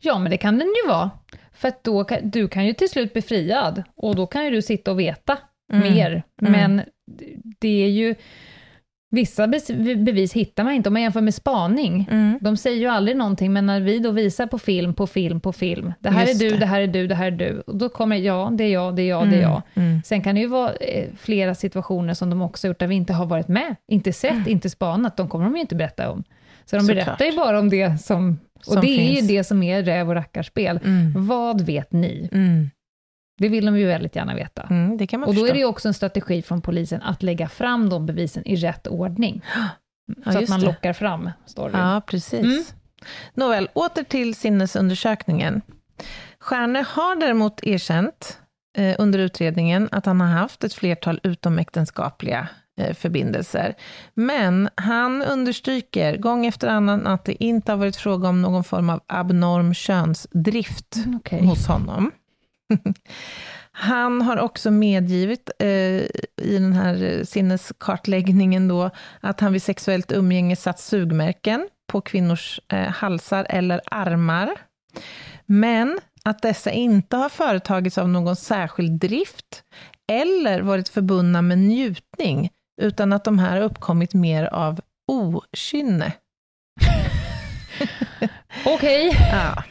Ja, 0.00 0.18
men 0.18 0.30
det 0.30 0.36
kan 0.36 0.58
den 0.58 0.68
ju 0.84 0.88
vara. 0.88 1.10
För 1.60 1.68
att 1.68 1.84
då 1.84 2.04
kan, 2.04 2.30
du 2.30 2.48
kan 2.48 2.66
ju 2.66 2.72
till 2.72 2.88
slut 2.88 3.12
bli 3.12 3.22
friad, 3.22 3.82
och 3.96 4.16
då 4.16 4.26
kan 4.26 4.44
ju 4.44 4.50
du 4.50 4.62
sitta 4.62 4.90
och 4.90 5.00
veta 5.00 5.38
Mm. 5.72 5.94
mer. 5.94 6.22
Mm. 6.42 6.52
Men 6.52 6.82
det 7.58 7.84
är 7.84 7.88
ju 7.88 8.14
Vissa 9.12 9.46
bevis 9.96 10.32
hittar 10.32 10.64
man 10.64 10.72
inte, 10.72 10.88
om 10.88 10.92
man 10.92 11.02
jämför 11.02 11.20
med 11.20 11.34
spaning. 11.34 12.08
Mm. 12.10 12.38
De 12.40 12.56
säger 12.56 12.78
ju 12.78 12.86
aldrig 12.86 13.16
någonting, 13.16 13.52
men 13.52 13.66
när 13.66 13.80
vi 13.80 13.98
då 13.98 14.10
visar 14.10 14.46
på 14.46 14.58
film, 14.58 14.94
på 14.94 15.06
film, 15.06 15.40
på 15.40 15.52
film. 15.52 15.92
Det 16.00 16.10
här 16.10 16.26
Just 16.26 16.42
är 16.42 16.44
du, 16.44 16.50
det. 16.50 16.58
det. 16.58 16.66
här 16.66 16.80
är 16.80 16.86
du, 16.86 17.06
det 17.06 17.14
här 17.14 17.26
är 17.26 17.30
du. 17.30 17.60
Och 17.66 17.76
då 17.76 17.88
kommer 17.88 18.16
ja, 18.16 18.50
det 18.52 18.64
är 18.64 18.72
jag, 18.72 18.96
det 18.96 19.02
är 19.02 19.08
jag, 19.08 19.22
mm. 19.22 19.30
det 19.30 19.36
är 19.36 19.42
jag. 19.42 19.62
Mm. 19.74 20.02
Sen 20.04 20.22
kan 20.22 20.34
det 20.34 20.40
ju 20.40 20.46
vara 20.46 20.72
eh, 20.72 21.08
flera 21.18 21.54
situationer 21.54 22.14
som 22.14 22.30
de 22.30 22.42
också 22.42 22.66
gjort, 22.66 22.78
där 22.78 22.86
vi 22.86 22.94
inte 22.94 23.12
har 23.12 23.26
varit 23.26 23.48
med, 23.48 23.76
inte 23.88 24.12
sett, 24.12 24.32
mm. 24.32 24.48
inte 24.48 24.70
spanat. 24.70 25.16
De 25.16 25.28
kommer 25.28 25.44
de 25.44 25.54
ju 25.54 25.60
inte 25.60 25.74
berätta 25.74 26.10
om. 26.10 26.24
Så 26.70 26.76
de 26.76 26.86
berättar 26.86 27.12
Såklart. 27.12 27.32
ju 27.32 27.36
bara 27.36 27.58
om 27.58 27.68
det 27.70 28.00
som... 28.00 28.38
Och 28.54 28.64
som 28.64 28.74
det 28.74 28.86
finns. 28.86 29.18
är 29.18 29.22
ju 29.22 29.28
det 29.36 29.44
som 29.44 29.62
är 29.62 29.82
räv 29.82 30.08
och 30.08 30.14
rackarspel. 30.14 30.80
Mm. 30.84 31.26
Vad 31.26 31.60
vet 31.60 31.92
ni? 31.92 32.28
Mm. 32.32 32.70
Det 33.38 33.48
vill 33.48 33.66
de 33.66 33.78
ju 33.78 33.86
väldigt 33.86 34.16
gärna 34.16 34.34
veta. 34.34 34.62
Mm, 34.70 34.96
det 34.96 35.06
kan 35.06 35.20
man 35.20 35.28
och 35.28 35.34
då 35.34 35.40
förstå. 35.40 35.50
är 35.50 35.52
det 35.54 35.58
ju 35.58 35.64
också 35.64 35.88
en 35.88 35.94
strategi 35.94 36.42
från 36.42 36.62
polisen 36.62 37.02
att 37.02 37.22
lägga 37.22 37.48
fram 37.48 37.88
de 37.90 38.06
bevisen 38.06 38.46
i 38.48 38.56
rätt 38.56 38.86
ordning. 38.86 39.44
Ja, 40.24 40.32
så 40.32 40.38
att 40.38 40.48
man 40.48 40.60
det. 40.60 40.66
lockar 40.66 40.92
fram 40.92 41.30
storyn. 41.46 41.78
Ja, 41.78 42.02
precis. 42.06 42.40
Mm. 42.40 42.64
Nåväl, 43.34 43.68
åter 43.72 44.02
till 44.02 44.34
sinnesundersökningen. 44.34 45.62
Stjärne 46.38 46.84
har 46.88 47.20
däremot 47.20 47.62
erkänt 47.62 48.38
eh, 48.78 48.96
under 48.98 49.18
utredningen 49.18 49.88
att 49.92 50.06
han 50.06 50.20
har 50.20 50.28
haft 50.28 50.64
ett 50.64 50.74
flertal 50.74 51.20
utomäktenskapliga 51.22 52.48
förbindelser. 52.94 53.74
Men 54.14 54.68
han 54.74 55.22
understryker 55.22 56.16
gång 56.16 56.46
efter 56.46 56.68
annan 56.68 57.06
att 57.06 57.24
det 57.24 57.44
inte 57.44 57.72
har 57.72 57.76
varit 57.76 57.96
fråga 57.96 58.28
om 58.28 58.42
någon 58.42 58.64
form 58.64 58.90
av 58.90 59.00
abnorm 59.06 59.74
könsdrift 59.74 60.96
mm, 60.96 61.16
okay. 61.16 61.46
hos 61.46 61.66
honom. 61.66 62.10
Han 63.72 64.22
har 64.22 64.36
också 64.40 64.70
medgivit 64.70 65.50
eh, 65.58 65.68
i 65.68 66.58
den 66.58 66.72
här 66.72 67.24
sinneskartläggningen 67.24 68.68
då, 68.68 68.90
att 69.20 69.40
han 69.40 69.52
vid 69.52 69.62
sexuellt 69.62 70.12
umgänge 70.12 70.56
satt 70.56 70.80
sugmärken 70.80 71.68
på 71.92 72.00
kvinnors 72.00 72.60
eh, 72.72 72.88
halsar 72.88 73.46
eller 73.48 73.80
armar. 73.90 74.50
Men 75.46 75.98
att 76.24 76.42
dessa 76.42 76.70
inte 76.70 77.16
har 77.16 77.28
företagits 77.28 77.98
av 77.98 78.08
någon 78.08 78.36
särskild 78.36 79.00
drift 79.00 79.62
eller 80.12 80.60
varit 80.60 80.88
förbundna 80.88 81.42
med 81.42 81.58
njutning, 81.58 82.50
utan 82.80 83.12
att 83.12 83.24
de 83.24 83.38
här 83.38 83.60
uppkommit 83.60 84.14
mer 84.14 84.44
av 84.44 84.80
okynne. 85.08 86.12
Okej. 88.66 89.16
Ja. 89.32 89.64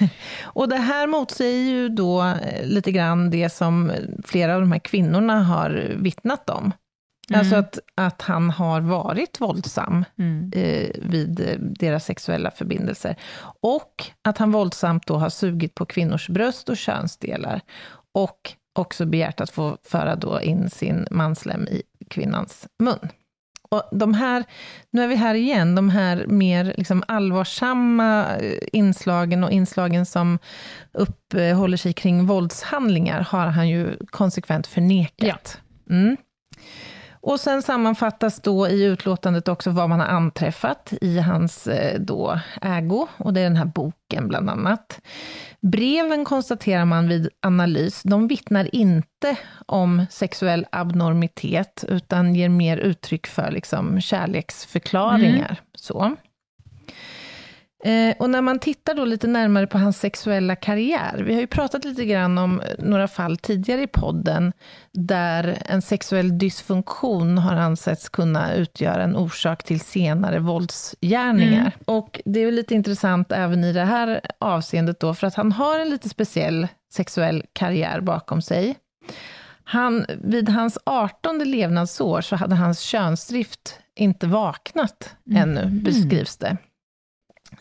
Och 0.42 0.68
det 0.68 0.76
här 0.76 1.06
motsäger 1.06 1.70
ju 1.70 1.88
då 1.88 2.22
eh, 2.22 2.66
lite 2.66 2.92
grann 2.92 3.30
det 3.30 3.52
som 3.52 3.92
flera 4.24 4.54
av 4.54 4.60
de 4.60 4.72
här 4.72 4.78
kvinnorna 4.78 5.42
har 5.42 5.92
vittnat 5.96 6.50
om. 6.50 6.72
Mm. 7.30 7.40
Alltså 7.40 7.56
att, 7.56 7.78
att 7.94 8.22
han 8.22 8.50
har 8.50 8.80
varit 8.80 9.40
våldsam 9.40 10.04
mm. 10.18 10.52
eh, 10.54 10.90
vid 11.02 11.40
eh, 11.40 11.58
deras 11.58 12.04
sexuella 12.04 12.50
förbindelser. 12.50 13.16
Och 13.60 14.04
att 14.22 14.38
han 14.38 14.52
våldsamt 14.52 15.06
då 15.06 15.16
har 15.16 15.30
sugit 15.30 15.74
på 15.74 15.86
kvinnors 15.86 16.28
bröst 16.28 16.68
och 16.68 16.76
könsdelar. 16.76 17.60
Och 18.12 18.52
också 18.74 19.06
begärt 19.06 19.40
att 19.40 19.50
få 19.50 19.78
föra 19.84 20.16
då 20.16 20.40
in 20.40 20.70
sin 20.70 21.06
manslem 21.10 21.68
i 21.68 21.82
kvinnans 22.10 22.66
mun. 22.78 23.08
Och 23.70 23.82
de 23.92 24.14
här, 24.14 24.44
nu 24.90 25.02
är 25.02 25.08
vi 25.08 25.14
här 25.14 25.34
igen, 25.34 25.74
de 25.74 25.90
här 25.90 26.26
mer 26.26 26.74
liksom 26.76 27.04
allvarsamma 27.08 28.36
eh, 28.36 28.58
inslagen 28.72 29.44
och 29.44 29.50
inslagen 29.50 30.06
som 30.06 30.38
uppehåller 30.92 31.76
sig 31.76 31.92
kring 31.92 32.26
våldshandlingar, 32.26 33.20
har 33.20 33.46
han 33.46 33.68
ju 33.68 33.96
konsekvent 34.06 34.66
förnekat. 34.66 35.60
Ja. 35.86 35.94
Mm. 35.94 36.16
Och 37.24 37.40
sen 37.40 37.62
sammanfattas 37.62 38.40
då 38.40 38.68
i 38.68 38.84
utlåtandet 38.84 39.48
också 39.48 39.70
vad 39.70 39.88
man 39.88 40.00
har 40.00 40.06
anträffat 40.06 40.92
i 41.00 41.18
hans 41.18 41.66
eh, 41.66 42.00
då 42.00 42.40
ägo, 42.62 43.06
och 43.16 43.32
det 43.32 43.40
är 43.40 43.44
den 43.44 43.56
här 43.56 43.64
boken 43.64 44.28
bland 44.28 44.50
annat. 44.50 45.00
Breven 45.60 46.24
konstaterar 46.24 46.84
man 46.84 47.08
vid 47.08 47.28
analys, 47.42 48.02
de 48.02 48.28
vittnar 48.28 48.74
inte 48.74 49.36
om 49.66 50.06
sexuell 50.10 50.66
abnormitet, 50.72 51.84
utan 51.88 52.34
ger 52.34 52.48
mer 52.48 52.76
uttryck 52.76 53.26
för 53.26 53.50
liksom 53.50 54.00
kärleksförklaringar. 54.00 55.50
Mm. 55.50 55.56
Så. 55.74 56.16
Eh, 57.84 58.14
och 58.18 58.30
när 58.30 58.42
man 58.42 58.58
tittar 58.58 58.94
då 58.94 59.04
lite 59.04 59.26
närmare 59.26 59.66
på 59.66 59.78
hans 59.78 59.98
sexuella 59.98 60.56
karriär, 60.56 61.22
vi 61.26 61.34
har 61.34 61.40
ju 61.40 61.46
pratat 61.46 61.84
lite 61.84 62.04
grann 62.04 62.38
om 62.38 62.62
några 62.78 63.08
fall 63.08 63.36
tidigare 63.36 63.82
i 63.82 63.86
podden, 63.86 64.52
där 64.92 65.58
en 65.66 65.82
sexuell 65.82 66.38
dysfunktion 66.38 67.38
har 67.38 67.56
ansetts 67.56 68.08
kunna 68.08 68.54
utgöra 68.54 69.02
en 69.02 69.16
orsak 69.16 69.62
till 69.62 69.80
senare 69.80 70.38
våldsgärningar. 70.38 71.60
Mm. 71.60 71.72
Och 71.84 72.20
det 72.24 72.40
är 72.40 72.52
lite 72.52 72.74
intressant 72.74 73.32
även 73.32 73.64
i 73.64 73.72
det 73.72 73.84
här 73.84 74.20
avseendet 74.38 75.00
då, 75.00 75.14
för 75.14 75.26
att 75.26 75.34
han 75.34 75.52
har 75.52 75.78
en 75.78 75.90
lite 75.90 76.08
speciell 76.08 76.68
sexuell 76.92 77.44
karriär 77.52 78.00
bakom 78.00 78.42
sig. 78.42 78.76
Han, 79.64 80.06
vid 80.22 80.48
hans 80.48 80.78
18 80.86 81.38
levnadsår 81.38 82.20
så 82.20 82.36
hade 82.36 82.54
hans 82.54 82.80
könsdrift 82.80 83.78
inte 83.96 84.26
vaknat 84.26 85.16
mm. 85.30 85.42
ännu, 85.42 85.80
beskrivs 85.80 86.36
det. 86.36 86.56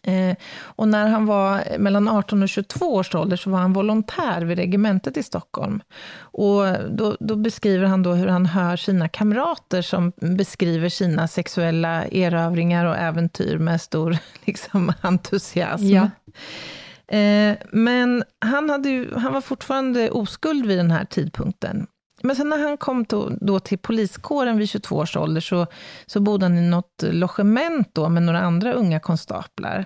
Eh, 0.03 0.36
och 0.62 0.88
när 0.88 1.08
han 1.08 1.25
var 1.25 1.77
mellan 1.77 2.08
18 2.08 2.43
och 2.43 2.49
22 2.49 2.95
års 2.95 3.15
ålder 3.15 3.38
så 3.38 3.49
var 3.49 3.60
han 3.60 3.73
volontär 3.73 4.41
vid 4.41 4.58
regementet 4.58 5.17
i 5.17 5.23
Stockholm. 5.23 5.82
Och 6.15 6.63
då, 6.89 7.17
då, 7.19 7.36
beskriver 7.36 7.86
han 7.86 8.03
då 8.03 8.13
hur 8.13 8.27
han 8.27 8.45
hör 8.45 8.75
sina 8.75 9.10
kamrater 9.10 9.82
som 9.82 10.12
beskriver 10.15 10.89
sina 10.89 11.27
sexuella 11.27 12.06
erövringar 12.06 12.86
och 12.86 12.97
äventyr 12.97 13.58
med 13.58 13.82
stor 13.82 14.17
liksom, 14.45 14.93
entusiasm. 15.01 15.86
Ja. 15.86 16.10
Eh, 17.17 17.58
men 17.71 18.23
han, 18.39 18.69
hade 18.69 18.89
ju, 18.89 19.15
han 19.15 19.34
var 19.34 19.41
fortfarande 19.41 20.12
oskuld 20.12 20.65
vid 20.65 20.77
den 20.77 20.91
här 20.91 21.06
tidpunkten. 21.06 21.88
Men 22.23 22.36
sen 22.36 22.49
när 22.49 22.57
han 22.57 22.77
kom 22.77 23.03
då, 23.03 23.31
då 23.41 23.59
till 23.59 23.77
poliskåren 23.77 24.57
vid 24.57 24.69
22 24.69 24.95
års 24.95 25.17
ålder, 25.17 25.41
så, 25.41 25.67
så 26.05 26.19
bodde 26.19 26.45
han 26.45 26.57
i 26.57 26.62
något 26.62 27.03
logement 27.03 27.89
då 27.93 28.09
med 28.09 28.23
några 28.23 28.39
andra 28.39 28.73
unga 28.73 28.99
konstaplar. 28.99 29.86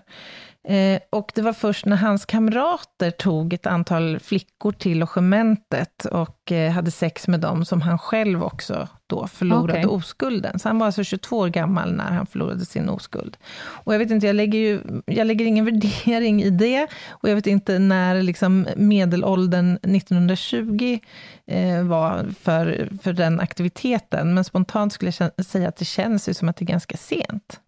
Eh, 0.64 1.00
och 1.10 1.32
det 1.36 1.42
var 1.42 1.54
först 1.54 1.86
när 1.86 1.96
hans 1.96 2.26
kamrater 2.26 3.12
tog 3.12 3.54
ett 3.54 3.66
antal 3.66 4.20
flickor 4.20 4.72
till 4.72 5.00
logementet 5.00 6.06
och 6.06 6.52
eh, 6.52 6.72
hade 6.72 6.92
sex 6.92 7.28
med 7.28 7.40
dem, 7.40 7.66
som 7.66 7.82
han 7.82 8.00
själv 8.00 8.44
också 8.44 8.88
då 9.08 9.28
förlorade 9.28 9.74
okay. 9.74 9.86
oskulden. 9.86 10.60
Så 10.60 10.70
han 10.70 10.80
var 10.80 10.86
alltså 10.86 11.04
22 11.04 11.38
år 11.38 11.48
gammal 11.48 11.94
när 11.94 12.12
han 12.12 12.26
förlorade 12.26 12.66
sin 12.66 12.90
oskuld. 12.90 13.38
Och 13.58 13.94
jag 13.94 14.00
vet 14.00 14.12
inte, 14.12 14.28
jag 14.28 14.36
lägger, 14.36 14.60
ju, 14.60 14.82
jag 15.06 15.28
lägger 15.28 15.46
ingen 15.46 15.66
värdering 16.06 16.44
i 16.44 16.50
det, 16.50 16.88
och 17.10 17.30
jag 17.30 17.36
vet 17.36 17.48
inte 17.48 17.80
när 17.80 18.22
liksom 18.22 18.68
medelåldern 18.76 19.76
1920 19.76 21.00
eh, 21.48 21.84
var 21.84 22.26
för, 22.42 22.90
för 23.02 23.14
den 23.14 23.40
aktiviteten, 23.40 24.34
men 24.34 24.44
spontant 24.44 24.94
skulle 24.94 25.12
jag 25.20 25.46
säga 25.46 25.68
att 25.70 25.78
det 25.78 25.86
känns 25.86 26.38
som 26.38 26.50
att 26.50 26.58
det 26.58 26.64
är 26.64 26.68
ganska 26.68 26.98
sent. 26.98 27.60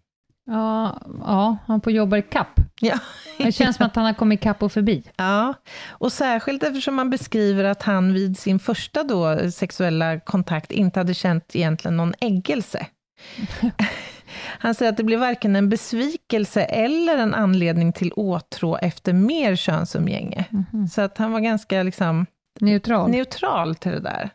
Ja, 0.49 1.01
ja 1.19 1.57
han 1.65 1.81
får 1.81 1.93
jobba 1.93 2.17
i 2.17 2.21
kapp. 2.21 2.59
Ja. 2.81 2.99
Det 3.37 3.51
känns 3.51 3.75
som 3.75 3.85
att 3.85 3.95
han 3.95 4.05
har 4.05 4.13
kommit 4.13 4.41
kapp 4.41 4.63
och 4.63 4.71
förbi. 4.71 5.03
Ja, 5.17 5.53
och 5.89 6.11
särskilt 6.11 6.63
eftersom 6.63 6.95
man 6.95 7.09
beskriver 7.09 7.63
att 7.63 7.83
han 7.83 8.13
vid 8.13 8.37
sin 8.37 8.59
första 8.59 9.03
då 9.03 9.51
sexuella 9.51 10.19
kontakt 10.19 10.71
inte 10.71 10.99
hade 10.99 11.13
känt 11.13 11.55
egentligen 11.55 11.97
någon 11.97 12.13
äggelse. 12.19 12.87
Han 14.59 14.75
säger 14.75 14.91
att 14.91 14.97
det 14.97 15.03
blev 15.03 15.19
varken 15.19 15.55
en 15.55 15.69
besvikelse 15.69 16.61
eller 16.63 17.17
en 17.17 17.33
anledning 17.33 17.93
till 17.93 18.11
åtrå 18.15 18.77
efter 18.77 19.13
mer 19.13 19.55
könsumgänge. 19.55 20.45
Mm. 20.51 20.87
Så 20.87 21.01
att 21.01 21.17
han 21.17 21.31
var 21.31 21.39
ganska 21.39 21.83
liksom 21.83 22.25
neutral. 22.59 23.11
neutral 23.11 23.75
till 23.75 23.91
det 23.91 23.99
där. 23.99 24.29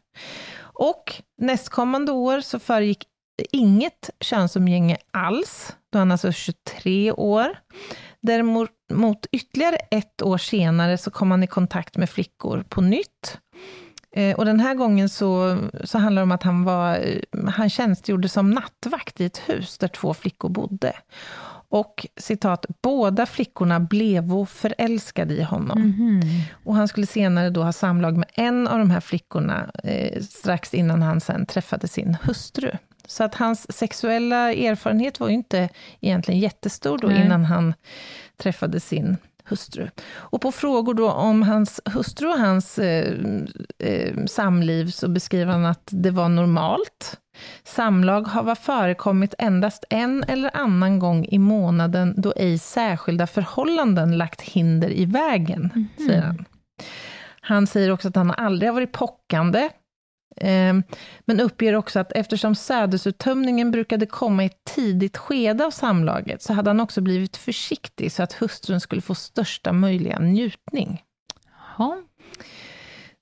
Och 0.59 1.23
nästkommande 1.39 2.13
år 2.13 2.41
så 2.41 2.59
föregick 2.59 3.05
inget 3.53 4.11
könsumgänge 4.21 4.97
alls, 5.11 5.77
då 5.93 5.99
han 5.99 6.13
alltså 6.13 6.33
23 6.33 7.13
år. 7.13 7.47
Däremot 8.21 9.27
ytterligare 9.33 9.77
ett 9.77 10.23
år 10.23 10.39
senare 10.39 10.99
så 10.99 11.11
kom 11.11 11.31
han 11.31 11.43
i 11.43 11.47
kontakt 11.47 11.97
med 11.97 12.11
flickor 12.11 12.65
på 12.69 12.81
nytt. 12.81 13.39
Eh, 14.17 14.37
och 14.37 14.45
den 14.45 14.61
här 14.61 14.75
gången 14.75 15.09
så, 15.09 15.59
så 15.85 15.99
handlar 15.99 16.23
det 16.23 16.25
om 16.25 16.33
att 16.33 16.43
han, 16.43 16.65
var, 16.65 17.05
han 17.51 17.71
tjänstgjorde 17.71 18.29
som 18.29 18.51
nattvakt 18.51 19.21
i 19.21 19.25
ett 19.25 19.39
hus 19.39 19.79
där 19.79 19.89
två 19.89 20.15
flickor 20.15 20.49
bodde. 20.49 20.93
Och 21.69 22.07
citat, 22.17 22.67
båda 22.83 23.27
flickorna 23.27 23.81
blev 23.81 24.47
förälskade 24.47 25.35
i 25.35 25.43
honom. 25.43 25.79
Mm 25.79 25.93
-hmm. 25.93 26.41
Och 26.65 26.75
han 26.75 26.89
skulle 26.89 27.07
senare 27.07 27.51
då 27.51 27.63
ha 27.63 27.73
samlag 27.73 28.17
med 28.17 28.29
en 28.35 28.69
av 28.69 28.79
de 28.79 28.91
här 28.91 29.01
flickorna 29.01 29.71
eh, 29.85 30.23
strax 30.23 30.75
innan 30.75 31.03
han 31.03 31.21
sen 31.21 31.47
träffade 31.47 31.89
sin 31.89 32.17
hustru. 32.23 32.71
Så 33.07 33.25
att 33.25 33.35
hans 33.35 33.77
sexuella 33.77 34.53
erfarenhet 34.53 35.21
var 35.21 35.29
ju 35.29 35.35
inte 35.35 35.69
egentligen 36.01 36.41
jättestor 36.41 36.99
då, 36.99 37.09
Nej. 37.09 37.25
innan 37.25 37.45
han 37.45 37.75
träffade 38.37 38.81
sin 38.81 39.17
hustru. 39.45 39.89
Och 40.13 40.41
på 40.41 40.53
frågor 40.53 40.95
då 40.95 41.11
om 41.11 41.43
hans 41.43 41.81
hustru 41.85 42.29
och 42.29 42.39
hans 42.39 42.79
eh, 42.79 43.15
eh, 43.79 44.25
samliv 44.27 44.91
så 44.91 45.09
beskriver 45.09 45.53
han 45.53 45.67
att 45.67 45.89
det 45.91 46.11
var 46.11 46.29
normalt. 46.29 47.21
Samlag 47.65 48.23
har 48.23 48.55
förekommit 48.55 49.35
endast 49.39 49.85
en 49.91 50.25
eller 50.29 50.57
annan 50.57 50.99
gång 50.99 51.25
i 51.25 51.39
månaden 51.39 52.15
då 52.17 52.33
ej 52.37 52.59
särskilda 52.59 53.27
förhållanden 53.27 54.19
lagt 54.19 54.41
hinder 54.41 54.91
i 54.91 55.05
vägen, 55.05 55.71
mm 55.75 55.89
-hmm. 55.97 56.07
säger 56.07 56.23
han. 56.23 56.45
Han 57.41 57.67
säger 57.67 57.91
också 57.91 58.09
att 58.09 58.17
han 58.17 58.31
aldrig 58.31 58.69
har 58.69 58.75
varit 58.75 58.93
pockande, 58.93 59.71
Ehm, 60.37 60.83
men 61.25 61.41
uppger 61.41 61.75
också 61.75 62.01
att 62.01 62.13
eftersom 62.13 62.55
sädesuttömningen 62.55 63.71
brukade 63.71 64.07
komma 64.07 64.43
i 64.43 64.47
ett 64.47 64.65
tidigt 64.65 65.17
skede 65.17 65.67
av 65.67 65.71
samlaget, 65.71 66.43
så 66.43 66.53
hade 66.53 66.71
han 66.71 66.81
också 66.81 67.01
blivit 67.01 67.37
försiktig, 67.37 68.13
så 68.13 68.23
att 68.23 68.33
hustrun 68.33 68.81
skulle 68.81 69.03
få 69.03 69.15
största 69.15 69.73
möjliga 69.73 70.19
njutning. 70.19 71.03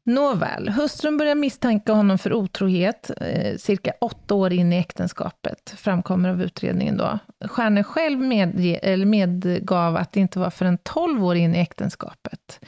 Nåväl, 0.04 0.68
hustrun 0.68 1.16
börjar 1.16 1.34
misstänka 1.34 1.92
honom 1.92 2.18
för 2.18 2.32
otrohet 2.32 3.10
eh, 3.20 3.56
cirka 3.56 3.92
åtta 4.00 4.34
år 4.34 4.52
in 4.52 4.72
i 4.72 4.76
äktenskapet, 4.76 5.74
framkommer 5.76 6.28
av 6.28 6.42
utredningen 6.42 6.96
då. 6.96 7.18
Stjärne 7.44 7.84
själv 7.84 8.18
medge, 8.18 8.76
eller 8.76 9.06
medgav 9.06 9.96
att 9.96 10.12
det 10.12 10.20
inte 10.20 10.38
var 10.38 10.50
förrän 10.50 10.78
tolv 10.78 11.24
år 11.24 11.36
in 11.36 11.54
i 11.54 11.58
äktenskapet. 11.58 12.60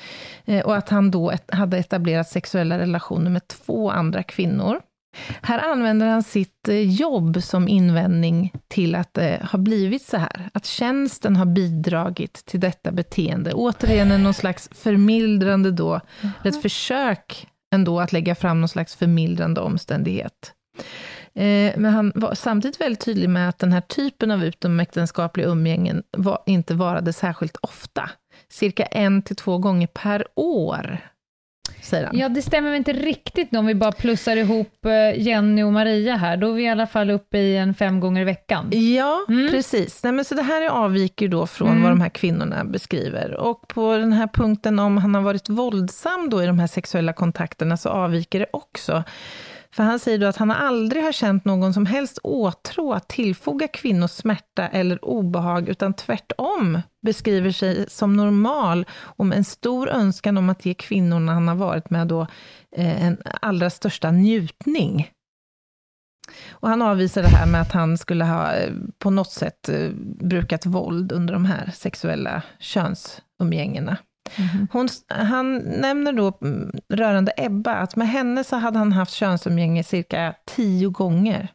Eh, 0.44 0.64
och 0.64 0.76
att 0.76 0.88
han 0.88 1.10
då 1.10 1.30
ett, 1.30 1.54
hade 1.54 1.78
etablerat 1.78 2.28
sexuella 2.28 2.78
relationer 2.78 3.30
med 3.30 3.48
två 3.48 3.90
andra 3.90 4.22
kvinnor. 4.22 4.80
Här 5.42 5.58
använder 5.58 6.06
han 6.06 6.22
sitt 6.22 6.68
eh, 6.68 6.90
jobb 6.90 7.42
som 7.42 7.68
invändning 7.68 8.52
till 8.68 8.94
att 8.94 9.14
det 9.14 9.40
har 9.44 9.58
blivit 9.58 10.02
så 10.02 10.16
här. 10.16 10.48
Att 10.52 10.66
tjänsten 10.66 11.36
har 11.36 11.46
bidragit 11.46 12.32
till 12.46 12.60
detta 12.60 12.92
beteende. 12.92 13.52
Återigen 13.52 14.22
någon 14.22 14.34
slags 14.34 14.68
förmildrande 14.72 15.70
då, 15.70 16.00
ett 16.44 16.62
försök 16.62 17.46
ändå 17.74 18.00
att 18.00 18.12
lägga 18.12 18.34
fram 18.34 18.60
någon 18.60 18.68
slags 18.68 18.96
förmildrande 18.96 19.60
omständighet. 19.60 20.52
Eh, 21.34 21.72
men 21.76 21.84
han 21.84 22.12
var 22.14 22.34
samtidigt 22.34 22.80
väldigt 22.80 23.04
tydlig 23.04 23.30
med 23.30 23.48
att 23.48 23.58
den 23.58 23.72
här 23.72 23.80
typen 23.80 24.30
av 24.30 24.44
utomäktenskapliga 24.44 25.46
umgängen 25.46 26.02
var, 26.16 26.38
inte 26.46 26.74
varade 26.74 27.12
särskilt 27.12 27.56
ofta. 27.56 28.10
Cirka 28.48 28.84
en 28.84 29.22
till 29.22 29.36
två 29.36 29.58
gånger 29.58 29.86
per 29.86 30.26
år 30.34 30.98
säger 31.84 32.06
han. 32.06 32.18
Ja, 32.18 32.28
det 32.28 32.42
stämmer 32.42 32.72
inte 32.72 32.92
riktigt 32.92 33.56
om 33.56 33.66
vi 33.66 33.74
bara 33.74 33.92
plussar 33.92 34.36
ihop 34.36 34.86
eh, 34.86 35.20
Jenny 35.20 35.62
och 35.62 35.72
Maria 35.72 36.16
här. 36.16 36.36
Då 36.36 36.48
är 36.48 36.52
vi 36.52 36.62
i 36.62 36.68
alla 36.68 36.86
fall 36.86 37.10
uppe 37.10 37.38
i 37.38 37.56
en 37.56 37.74
fem 37.74 38.00
gånger 38.00 38.20
i 38.20 38.24
veckan. 38.24 38.70
Ja, 38.72 39.24
mm. 39.28 39.50
precis. 39.50 40.02
Nej, 40.04 40.12
men 40.12 40.24
så 40.24 40.34
det 40.34 40.42
här 40.42 40.68
avviker 40.68 41.28
då 41.28 41.46
från 41.46 41.68
mm. 41.68 41.82
vad 41.82 41.92
de 41.92 42.00
här 42.00 42.08
kvinnorna 42.08 42.64
beskriver. 42.64 43.34
Och 43.34 43.68
på 43.68 43.96
den 43.96 44.12
här 44.12 44.26
punkten 44.26 44.78
om 44.78 44.98
han 44.98 45.14
har 45.14 45.22
varit 45.22 45.48
våldsam 45.48 46.30
då 46.30 46.42
i 46.42 46.46
de 46.46 46.58
här 46.58 46.66
sexuella 46.66 47.12
kontakterna, 47.12 47.76
så 47.76 47.88
avviker 47.88 48.40
det 48.40 48.46
också. 48.52 49.04
För 49.74 49.82
han 49.82 49.98
säger 49.98 50.18
då 50.18 50.26
att 50.26 50.36
han 50.36 50.50
aldrig 50.50 51.04
har 51.04 51.12
känt 51.12 51.44
någon 51.44 51.74
som 51.74 51.86
helst 51.86 52.18
åtrå 52.22 52.92
att 52.92 53.08
tillfoga 53.08 53.68
kvinnor 53.68 54.06
smärta 54.06 54.68
eller 54.68 55.04
obehag, 55.04 55.68
utan 55.68 55.94
tvärtom 55.94 56.80
beskriver 57.02 57.50
sig 57.50 57.86
som 57.88 58.16
normal 58.16 58.86
och 58.92 59.26
med 59.26 59.38
en 59.38 59.44
stor 59.44 59.88
önskan 59.88 60.38
om 60.38 60.50
att 60.50 60.66
ge 60.66 60.74
kvinnorna 60.74 61.34
han 61.34 61.48
har 61.48 61.54
varit 61.54 61.90
med 61.90 62.06
då 62.06 62.20
eh, 62.76 63.06
en 63.06 63.18
allra 63.40 63.70
största 63.70 64.10
njutning. 64.10 65.10
Och 66.50 66.68
han 66.68 66.82
avvisar 66.82 67.22
det 67.22 67.28
här 67.28 67.46
med 67.46 67.60
att 67.60 67.72
han 67.72 67.98
skulle 67.98 68.24
ha 68.24 68.52
eh, 68.52 68.72
på 68.98 69.10
något 69.10 69.32
sätt 69.32 69.68
eh, 69.68 69.90
brukat 70.20 70.66
våld 70.66 71.12
under 71.12 71.34
de 71.34 71.44
här 71.44 71.70
sexuella 71.74 72.42
könsumgängena. 72.58 73.96
Mm. 74.38 74.68
Hon, 74.72 74.88
han 75.08 75.56
nämner 75.56 76.12
då 76.12 76.38
mm, 76.42 76.72
rörande 76.88 77.32
Ebba, 77.36 77.72
att 77.72 77.96
med 77.96 78.08
henne 78.08 78.44
så 78.44 78.56
hade 78.56 78.78
han 78.78 78.92
haft 78.92 79.12
könsumgänge 79.12 79.84
cirka 79.84 80.34
tio 80.44 80.88
gånger, 80.88 81.48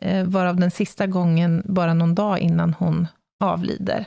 eh, 0.00 0.24
varav 0.24 0.56
den 0.56 0.70
sista 0.70 1.06
gången 1.06 1.62
bara 1.64 1.94
någon 1.94 2.14
dag 2.14 2.38
innan 2.38 2.74
hon 2.74 3.06
avlider. 3.40 4.06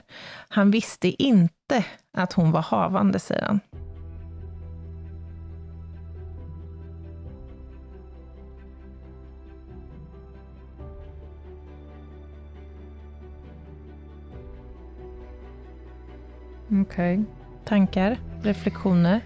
Han 0.49 0.72
visste 0.72 1.24
inte 1.24 1.86
att 2.18 2.34
hon 2.34 2.51
var 2.51 2.62
havande, 2.62 3.20
säger 3.20 3.45
han. 3.45 3.60
Okej. 16.70 17.20
Okay. 17.20 17.37
Tankar? 17.68 18.20
Reflektioner? 18.41 19.22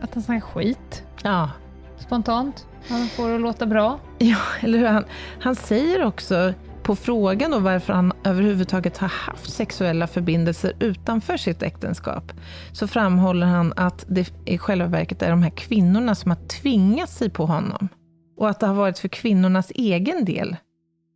Att 0.00 0.14
han 0.14 0.22
snackar 0.22 0.46
skit. 0.46 1.04
Ja. 1.22 1.50
Spontant. 1.98 2.66
Han 2.88 3.06
får 3.08 3.28
det 3.28 3.34
att 3.34 3.40
låta 3.40 3.66
bra. 3.66 4.00
Ja, 4.18 4.38
eller 4.60 4.78
hur? 4.78 4.86
Han, 4.86 5.04
han 5.40 5.54
säger 5.54 6.04
också 6.04 6.54
på 6.82 6.96
frågan 6.96 7.50
då 7.50 7.58
varför 7.58 7.92
han 7.92 8.12
överhuvudtaget 8.24 8.98
har 8.98 9.08
haft 9.08 9.52
sexuella 9.52 10.06
förbindelser 10.06 10.72
utanför 10.80 11.36
sitt 11.36 11.62
äktenskap, 11.62 12.32
så 12.72 12.86
framhåller 12.86 13.46
han 13.46 13.72
att 13.76 14.04
det 14.08 14.32
i 14.44 14.58
själva 14.58 14.86
verket 14.86 15.22
är 15.22 15.30
de 15.30 15.42
här 15.42 15.50
kvinnorna 15.50 16.14
som 16.14 16.30
har 16.30 16.48
tvingat 16.48 17.10
sig 17.10 17.30
på 17.30 17.46
honom. 17.46 17.88
Och 18.36 18.48
att 18.48 18.60
det 18.60 18.66
har 18.66 18.74
varit 18.74 18.98
för 18.98 19.08
kvinnornas 19.08 19.72
egen 19.74 20.24
del 20.24 20.56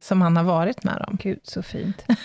som 0.01 0.23
han 0.23 0.37
har 0.37 0.45
varit 0.45 0.85
med 0.85 1.03
dem. 1.07 1.19
Gud, 1.23 1.41
så 1.43 1.63
fint. 1.63 2.05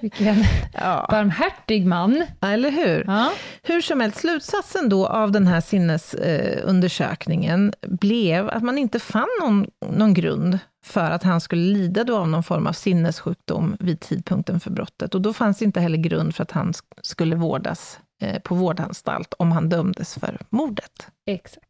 Vilken 0.00 0.36
ja. 0.72 1.06
barmhärtig 1.10 1.86
man. 1.86 2.24
Eller 2.40 2.70
hur? 2.70 3.04
Ja. 3.06 3.32
Hur 3.62 3.80
som 3.80 4.00
helst, 4.00 4.18
slutsatsen 4.18 4.88
då 4.88 5.06
av 5.06 5.32
den 5.32 5.46
här 5.46 5.60
sinnesundersökningen 5.60 7.72
blev 7.80 8.48
att 8.48 8.62
man 8.62 8.78
inte 8.78 8.98
fann 8.98 9.28
någon, 9.40 9.66
någon 9.90 10.14
grund 10.14 10.58
för 10.84 11.10
att 11.10 11.22
han 11.22 11.40
skulle 11.40 11.62
lida 11.62 12.04
då 12.04 12.18
av 12.18 12.28
någon 12.28 12.42
form 12.42 12.66
av 12.66 12.72
sinnessjukdom 12.72 13.76
vid 13.80 14.00
tidpunkten 14.00 14.60
för 14.60 14.70
brottet. 14.70 15.14
Och 15.14 15.20
då 15.20 15.32
fanns 15.32 15.62
inte 15.62 15.80
heller 15.80 15.98
grund 15.98 16.34
för 16.34 16.42
att 16.42 16.50
han 16.50 16.72
skulle 17.02 17.36
vårdas 17.36 18.00
eh, 18.22 18.38
på 18.38 18.54
vårdanstalt 18.54 19.34
om 19.38 19.52
han 19.52 19.68
dömdes 19.68 20.14
för 20.14 20.38
mordet. 20.50 21.06
Exakt. 21.26 21.66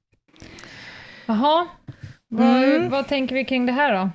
Jaha, 1.27 1.67
vad, 2.29 2.47
mm. 2.47 2.91
vad 2.91 3.09
tänker 3.09 3.35
vi 3.35 3.45
kring 3.45 3.67
det 3.67 3.73
här 3.73 3.95
då? 3.95 4.11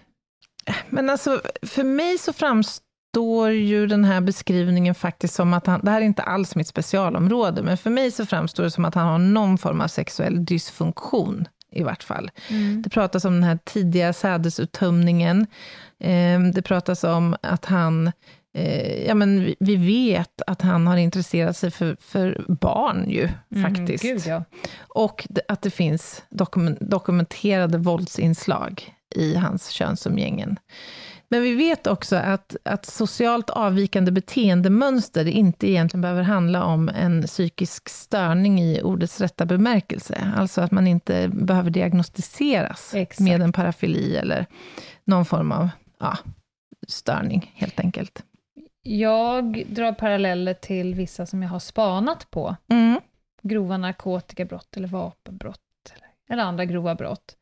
Men 0.89 1.09
alltså, 1.09 1.41
för 1.61 1.83
mig 1.83 2.17
så 2.17 2.33
framstår 2.33 3.49
ju 3.49 3.87
den 3.87 4.05
här 4.05 4.21
beskrivningen 4.21 4.95
faktiskt 4.95 5.33
som 5.33 5.53
att 5.53 5.67
han, 5.67 5.81
det 5.83 5.91
här 5.91 6.01
är 6.01 6.05
inte 6.05 6.23
alls 6.23 6.55
mitt 6.55 6.67
specialområde, 6.67 7.63
men 7.63 7.77
för 7.77 7.89
mig 7.89 8.11
så 8.11 8.25
framstår 8.25 8.63
det 8.63 8.71
som 8.71 8.85
att 8.85 8.95
han 8.95 9.07
har 9.07 9.19
någon 9.19 9.57
form 9.57 9.81
av 9.81 9.87
sexuell 9.87 10.45
dysfunktion 10.45 11.47
i 11.71 11.83
vart 11.83 12.03
fall. 12.03 12.31
Mm. 12.49 12.81
Det 12.81 12.89
pratas 12.89 13.25
om 13.25 13.33
den 13.33 13.43
här 13.43 13.59
tidiga 13.63 14.13
sädesuttömningen. 14.13 15.47
Eh, 15.99 16.39
det 16.53 16.61
pratas 16.61 17.03
om 17.03 17.35
att 17.41 17.65
han 17.65 18.11
eh, 18.53 19.07
ja, 19.07 19.15
men 19.15 19.55
vi 19.59 19.75
vet 19.75 20.41
att 20.47 20.61
han 20.61 20.87
har 20.87 20.97
intresserat 20.97 21.57
sig 21.57 21.71
för, 21.71 21.97
för 22.01 22.45
barn 22.47 23.09
ju, 23.09 23.29
mm, 23.55 23.63
faktiskt. 23.63 24.03
Gud, 24.03 24.21
ja. 24.25 24.43
Och 24.77 25.27
att 25.47 25.61
det 25.61 25.69
finns 25.69 26.23
dokumenterade 26.79 27.77
våldsinslag 27.77 28.93
i 29.15 29.35
hans 29.35 29.69
könsumgängen. 29.69 30.59
Men 31.29 31.41
vi 31.41 31.55
vet 31.55 31.87
också 31.87 32.15
att, 32.15 32.55
att 32.63 32.85
socialt 32.85 33.49
avvikande 33.49 34.11
beteendemönster 34.11 35.27
inte 35.27 35.69
egentligen 35.69 36.01
behöver 36.01 36.23
handla 36.23 36.63
om 36.63 36.89
en 36.89 37.23
psykisk 37.23 37.89
störning 37.89 38.59
i 38.61 38.81
ordets 38.81 39.21
rätta 39.21 39.45
bemärkelse. 39.45 40.31
Alltså 40.35 40.61
att 40.61 40.71
man 40.71 40.87
inte 40.87 41.27
behöver 41.27 41.69
diagnostiseras 41.69 42.93
Exakt. 42.93 43.19
med 43.19 43.41
en 43.41 43.53
parafili 43.53 44.15
eller 44.17 44.45
någon 45.03 45.25
form 45.25 45.51
av 45.51 45.69
ja, 45.99 46.17
störning, 46.87 47.51
helt 47.55 47.79
enkelt. 47.79 48.23
Jag 48.81 49.65
drar 49.67 49.93
paralleller 49.93 50.53
till 50.53 50.95
vissa 50.95 51.25
som 51.25 51.43
jag 51.43 51.49
har 51.49 51.59
spanat 51.59 52.31
på. 52.31 52.55
Mm. 52.71 52.99
Grova 53.43 53.77
narkotikabrott 53.77 54.77
eller 54.77 54.87
vapenbrott, 54.87 55.59
eller, 55.95 56.07
eller 56.29 56.43
andra 56.43 56.65
grova 56.65 56.95
brott 56.95 57.37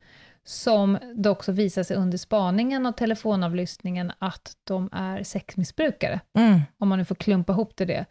som 0.48 0.98
det 1.16 1.30
också 1.30 1.52
visar 1.52 1.84
sig 1.84 1.98
under 1.98 2.18
spaningen 2.18 2.86
och 2.86 2.98
telefonavlyssningen 2.98 4.12
att 4.20 4.54
de 4.64 4.90
är 4.92 5.24
sexmissbrukare. 5.24 6.20
Mm. 6.38 6.62
Om 6.78 6.90
man 6.90 7.00
nu 7.00 7.06
får 7.06 7.16
klumpa 7.16 7.54
ihop 7.54 7.76
till 7.76 7.88
det. 7.88 8.06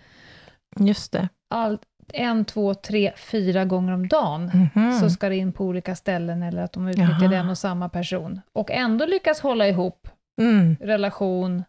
Just 0.79 1.13
det. 1.13 1.29
Allt, 1.51 1.83
en, 2.13 2.45
två, 2.45 2.75
tre, 2.75 3.13
fyra 3.17 3.65
gånger 3.65 3.93
om 3.93 4.09
dagen 4.09 4.51
mm 4.55 4.69
-hmm. 4.75 5.01
så 5.01 5.11
ska 5.11 5.29
det 5.29 5.37
in 5.37 5.53
på 5.53 5.65
olika 5.65 5.95
ställen 5.97 6.43
eller 6.43 6.63
att 6.63 6.73
de 6.73 6.89
utnyttjar 6.89 7.19
Jaha. 7.21 7.31
den 7.31 7.49
och 7.49 7.59
samma 7.59 7.89
person. 7.89 8.41
Och 8.53 8.71
ändå 8.71 9.07
lyckas 9.07 9.41
hålla 9.41 9.69
ihop 9.69 10.09
mm. 10.41 10.77
relation 10.81 11.65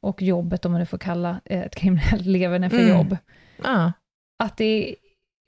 och 0.00 0.22
jobbet, 0.22 0.64
om 0.64 0.72
man 0.72 0.80
nu 0.80 0.86
får 0.86 0.98
kalla 0.98 1.40
ett 1.44 1.74
kriminellt 1.74 2.26
leverne 2.26 2.70
för 2.70 2.78
mm. 2.78 2.88
jobb. 2.88 3.16
Ja. 3.64 3.92
Att 4.42 4.56
det 4.56 4.96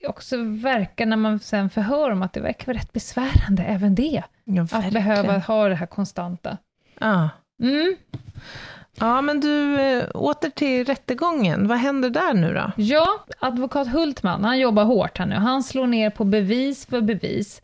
också 0.07 0.37
verkar, 0.43 1.05
när 1.05 1.17
man 1.17 1.39
sen 1.39 1.69
förhör 1.69 2.11
om 2.11 2.21
att 2.21 2.33
det 2.33 2.41
verkar 2.41 2.73
rätt 2.73 2.93
besvärande, 2.93 3.63
även 3.63 3.95
det. 3.95 4.23
Ja, 4.55 4.63
att 4.71 4.91
behöva 4.91 5.37
ha 5.37 5.67
det 5.69 5.75
här 5.75 5.85
konstanta. 5.85 6.57
Ja. 6.99 7.29
Mm. 7.63 7.95
Ja, 8.99 9.21
men 9.21 9.39
du, 9.39 9.79
eh, 9.81 10.03
åter 10.13 10.49
till 10.49 10.85
rättegången. 10.85 11.67
Vad 11.67 11.77
händer 11.77 12.09
där 12.09 12.33
nu 12.33 12.53
då? 12.53 12.71
Ja, 12.77 13.07
advokat 13.39 13.87
Hultman, 13.87 14.43
han 14.43 14.59
jobbar 14.59 14.83
hårt 14.83 15.17
här 15.17 15.25
nu. 15.25 15.35
Han 15.35 15.63
slår 15.63 15.87
ner 15.87 16.09
på 16.09 16.23
bevis 16.23 16.85
för 16.85 17.01
bevis. 17.01 17.61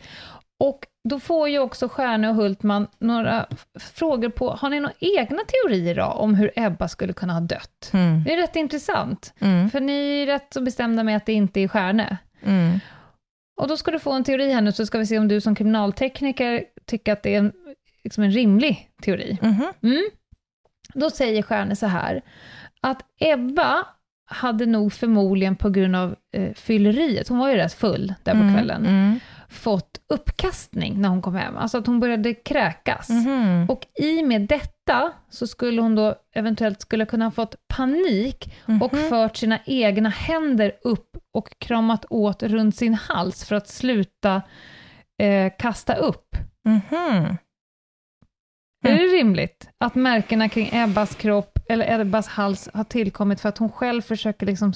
Och 0.60 0.80
då 1.10 1.20
får 1.20 1.50
ju 1.50 1.60
också 1.60 1.90
Stjärne 1.90 2.30
och 2.30 2.36
Hultman 2.36 2.88
några 3.00 3.46
frågor 3.80 4.30
på, 4.30 4.50
har 4.52 4.70
ni 4.70 4.80
några 4.80 4.96
egna 5.00 5.40
teorier 5.48 5.96
då, 5.96 6.04
om 6.06 6.36
hur 6.36 6.52
Ebba 6.56 6.88
skulle 6.88 7.14
kunna 7.14 7.34
ha 7.34 7.40
dött? 7.40 7.90
Mm. 7.94 8.24
Det 8.24 8.34
är 8.34 8.38
rätt 8.38 8.56
intressant, 8.56 9.34
Mm. 9.40 9.70
för 9.70 9.80
ni 9.80 10.22
är 10.22 10.26
rätt 10.26 10.48
så 10.54 10.62
bestämda 10.62 11.04
med 11.04 11.18
att 11.18 11.26
det 11.26 11.34
inte 11.34 11.60
är 11.60 11.68
Stjärne. 11.68 12.18
Mm. 12.44 12.80
Och 13.58 13.68
då 13.68 13.78
ska 13.78 13.92
du 13.92 14.00
få 14.00 14.12
en 14.12 14.24
teori 14.24 14.54
här 14.54 14.62
nu, 14.62 14.72
så 14.72 14.86
ska 14.86 14.98
vi 14.98 15.06
se 15.06 15.20
om 15.20 15.28
du 15.28 15.42
som 15.42 15.56
kriminaltekniker 15.56 16.64
tycker 16.86 17.14
att 17.14 17.24
det 17.24 17.34
är 17.36 17.40
en, 17.40 17.54
liksom 18.04 18.24
en 18.24 18.32
rimlig 18.32 18.90
teori. 19.02 19.38
Mhm. 19.42 19.66
Mm. 19.84 20.04
Då 20.94 21.10
säger 21.10 21.42
Stjärne 21.42 21.76
så 21.76 21.86
här, 21.88 22.22
att 22.82 23.02
Ebba 23.20 23.86
hade 24.30 24.66
nog 24.66 24.94
förmodligen 24.94 25.56
på 25.56 25.70
grund 25.70 25.96
av 25.96 26.16
eh, 26.34 26.54
fylleriet, 26.54 27.28
hon 27.28 27.38
var 27.40 27.50
ju 27.50 27.56
rätt 27.56 27.74
full 27.74 28.14
där 28.24 28.34
på 28.34 28.56
kvällen, 28.56 28.86
Mm. 28.86 29.20
fått 29.50 30.00
uppkastning 30.14 31.02
när 31.02 31.10
hon 31.10 31.22
kom 31.22 31.36
hem, 31.36 31.58
alltså 31.58 31.78
att 31.78 31.88
hon 31.88 32.00
började 32.00 32.34
kräkas. 32.34 33.10
Mhm. 33.10 33.66
Och 33.70 33.86
i 34.04 34.24
med 34.24 34.42
detta 34.42 34.77
så 35.30 35.48
skulle 35.48 35.82
hon 35.82 35.96
då 35.96 36.16
eventuellt 36.34 36.82
skulle 36.82 37.06
kunna 37.06 37.26
ha 37.26 37.32
fått 37.32 37.56
panik 37.68 38.54
och 38.82 38.94
Mhm. 38.94 39.10
fört 39.10 39.38
sina 39.38 39.60
egna 39.66 40.10
händer 40.10 40.72
upp 40.84 41.18
och 41.34 41.60
kramat 41.60 42.06
åt 42.10 42.44
runt 42.44 42.76
sin 42.76 42.94
hals 42.94 43.46
för 43.46 43.56
att 43.56 43.68
sluta 43.68 44.42
eh, 45.22 45.52
kasta 45.60 45.96
upp. 45.96 46.36
Mhm. 46.66 47.38
Är 48.86 48.90
Mm. 48.92 48.98
det 48.98 49.14
rimligt 49.18 49.70
att 49.78 49.96
märkena 49.96 50.50
kring 50.50 50.70
Ebbas 50.74 51.16
kropp 51.16 51.60
eller 51.70 52.00
Ebbas 52.02 52.28
hals 52.28 52.70
har 52.74 52.84
tillkommit 52.84 53.42
för 53.42 53.50
att 53.50 53.58
hon 53.58 53.72
själv 53.72 54.02
försöker 54.02 54.46
liksom 54.46 54.74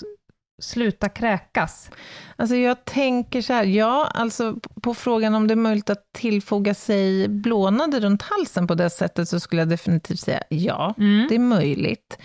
sluta 0.61 1.09
kräkas? 1.09 1.89
Alltså 2.35 2.55
jag 2.55 2.85
tänker 2.85 3.41
så 3.41 3.53
här, 3.53 3.63
ja, 3.63 4.11
alltså 4.13 4.55
på 4.81 4.93
frågan 4.93 5.35
om 5.35 5.47
det 5.47 5.53
är 5.53 5.55
möjligt 5.55 5.89
att 5.89 6.13
tillfoga 6.13 6.73
sig 6.73 7.27
blånader 7.27 7.99
runt 8.01 8.21
halsen 8.21 8.67
på 8.67 8.75
det 8.75 8.89
sättet, 8.89 9.29
så 9.29 9.39
skulle 9.39 9.61
jag 9.61 9.69
definitivt 9.69 10.19
säga 10.19 10.41
ja, 10.49 10.93
Mm. 10.97 11.27
det 11.29 11.35
är 11.35 11.39
möjligt. 11.39 12.17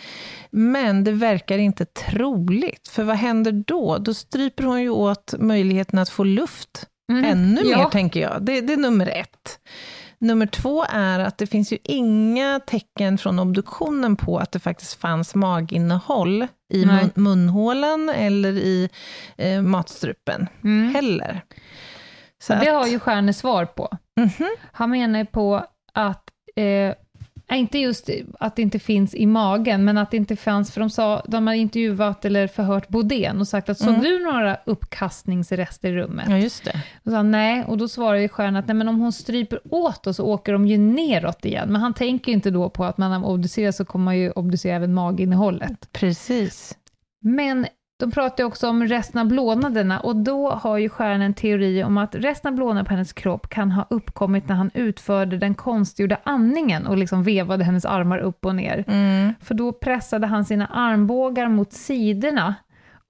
Men 0.50 1.04
det 1.04 1.12
verkar 1.12 1.58
inte 1.58 1.84
troligt, 1.84 2.88
för 2.88 3.02
vad 3.04 3.16
händer 3.16 3.52
då? 3.52 3.98
Då 3.98 4.14
stryper 4.14 4.64
hon 4.64 4.82
ju 4.82 4.90
åt 4.90 5.34
möjligheten 5.38 5.98
att 5.98 6.08
få 6.08 6.24
luft 6.24 6.86
Mm. 7.12 7.24
ännu 7.24 7.60
Ja. 7.64 7.78
mer, 7.78 7.84
tänker 7.84 8.20
jag. 8.20 8.42
Det, 8.42 8.60
det 8.60 8.72
är 8.72 8.76
nummer 8.76 9.06
ett. 9.06 9.58
Nummer 10.18 10.46
två 10.46 10.84
är 10.88 11.18
att 11.18 11.38
det 11.38 11.46
finns 11.46 11.72
ju 11.72 11.78
inga 11.84 12.60
tecken 12.66 13.18
från 13.18 13.38
obduktionen 13.38 14.16
på 14.16 14.38
att 14.38 14.52
det 14.52 14.58
faktiskt 14.58 14.94
fanns 15.00 15.34
maginnehåll 15.34 16.46
i 16.72 16.86
mun, 16.86 17.10
munhålan 17.14 18.08
eller 18.08 18.52
i 18.52 18.88
eh, 19.36 19.62
matstrupen 19.62 20.46
Mm. 20.64 20.94
heller. 20.94 21.40
Så 22.42 22.52
det 22.52 22.58
att- 22.60 22.74
har 22.74 22.86
ju 22.86 22.98
Stjärne 22.98 23.32
svar 23.32 23.64
på. 23.64 23.88
Mhm. 24.20 24.48
Han 24.72 24.90
menar 24.90 25.18
ju 25.18 25.26
på 25.26 25.66
att, 25.92 26.24
eh, 26.56 26.94
inte 27.54 27.78
just 27.78 28.10
att 28.40 28.56
det 28.56 28.62
inte 28.62 28.78
finns 28.78 29.14
i 29.14 29.26
magen, 29.26 29.84
men 29.84 29.98
att 29.98 30.10
det 30.10 30.16
inte 30.16 30.36
fanns, 30.36 30.72
för 30.72 30.80
de, 30.80 30.90
sa, 30.90 31.22
de 31.28 31.46
har 31.46 31.54
intervjuat 31.54 32.24
eller 32.24 32.46
förhört 32.46 32.88
Bodén 32.88 33.40
och 33.40 33.48
sagt 33.48 33.68
att 33.68 33.78
såg 33.78 33.88
Mm. 33.88 34.02
du 34.02 34.24
några 34.24 34.56
uppkastningsrester 34.66 35.88
i 35.88 35.92
rummet? 35.96 36.26
Ja, 36.28 36.38
just 36.38 36.64
det. 36.64 36.82
Och 37.04 37.10
sa 37.12 37.22
nej, 37.22 37.64
och 37.64 37.78
då 37.78 37.88
svarar 37.88 38.18
ju 38.18 38.28
Stjärna 38.28 38.58
att 38.58 38.66
nej, 38.66 38.74
men 38.74 38.88
om 38.88 39.00
hon 39.00 39.12
stryper 39.12 39.60
åt 39.70 40.06
oss 40.06 40.16
så 40.16 40.24
åker 40.26 40.52
de 40.52 40.66
ju 40.66 40.78
neråt 40.78 41.44
igen. 41.44 41.68
Men 41.72 41.80
han 41.80 41.94
tänker 41.94 42.32
ju 42.32 42.34
inte 42.34 42.50
då 42.50 42.70
på 42.70 42.84
att 42.84 42.98
man 42.98 43.24
obducerar 43.24 43.72
så 43.72 43.84
kommer 43.84 44.04
man 44.04 44.18
ju 44.18 44.30
obducera 44.30 44.76
även 44.76 44.94
maginnehållet. 44.94 45.92
Precis. 45.92 46.76
Men 47.22 47.66
de 47.98 48.10
pratar 48.10 48.44
ju 48.44 48.48
också 48.48 48.68
om 48.68 48.84
resten 48.84 49.20
av 49.20 49.26
blånaderna 49.26 50.00
och 50.00 50.16
då 50.16 50.50
har 50.50 50.78
ju 50.78 50.88
Stjärna 50.88 51.24
en 51.24 51.34
teori 51.34 51.84
om 51.84 51.98
att 51.98 52.14
resten 52.14 52.48
av 52.48 52.56
blånaderna 52.56 52.84
på 52.84 52.90
hennes 52.90 53.12
kropp 53.12 53.48
kan 53.48 53.70
ha 53.70 53.86
uppkommit 53.90 54.48
när 54.48 54.56
han 54.56 54.70
utförde 54.74 55.38
den 55.38 55.54
konstgjorda 55.54 56.18
andningen 56.24 56.86
och 56.86 56.96
liksom 56.96 57.22
vevade 57.22 57.64
hennes 57.64 57.84
armar 57.84 58.18
upp 58.18 58.44
och 58.44 58.54
ner. 58.54 58.84
Mm. 58.86 59.34
För 59.40 59.54
då 59.54 59.72
pressade 59.72 60.26
han 60.26 60.44
sina 60.44 60.66
armbågar 60.66 61.48
mot 61.48 61.72
sidorna 61.72 62.54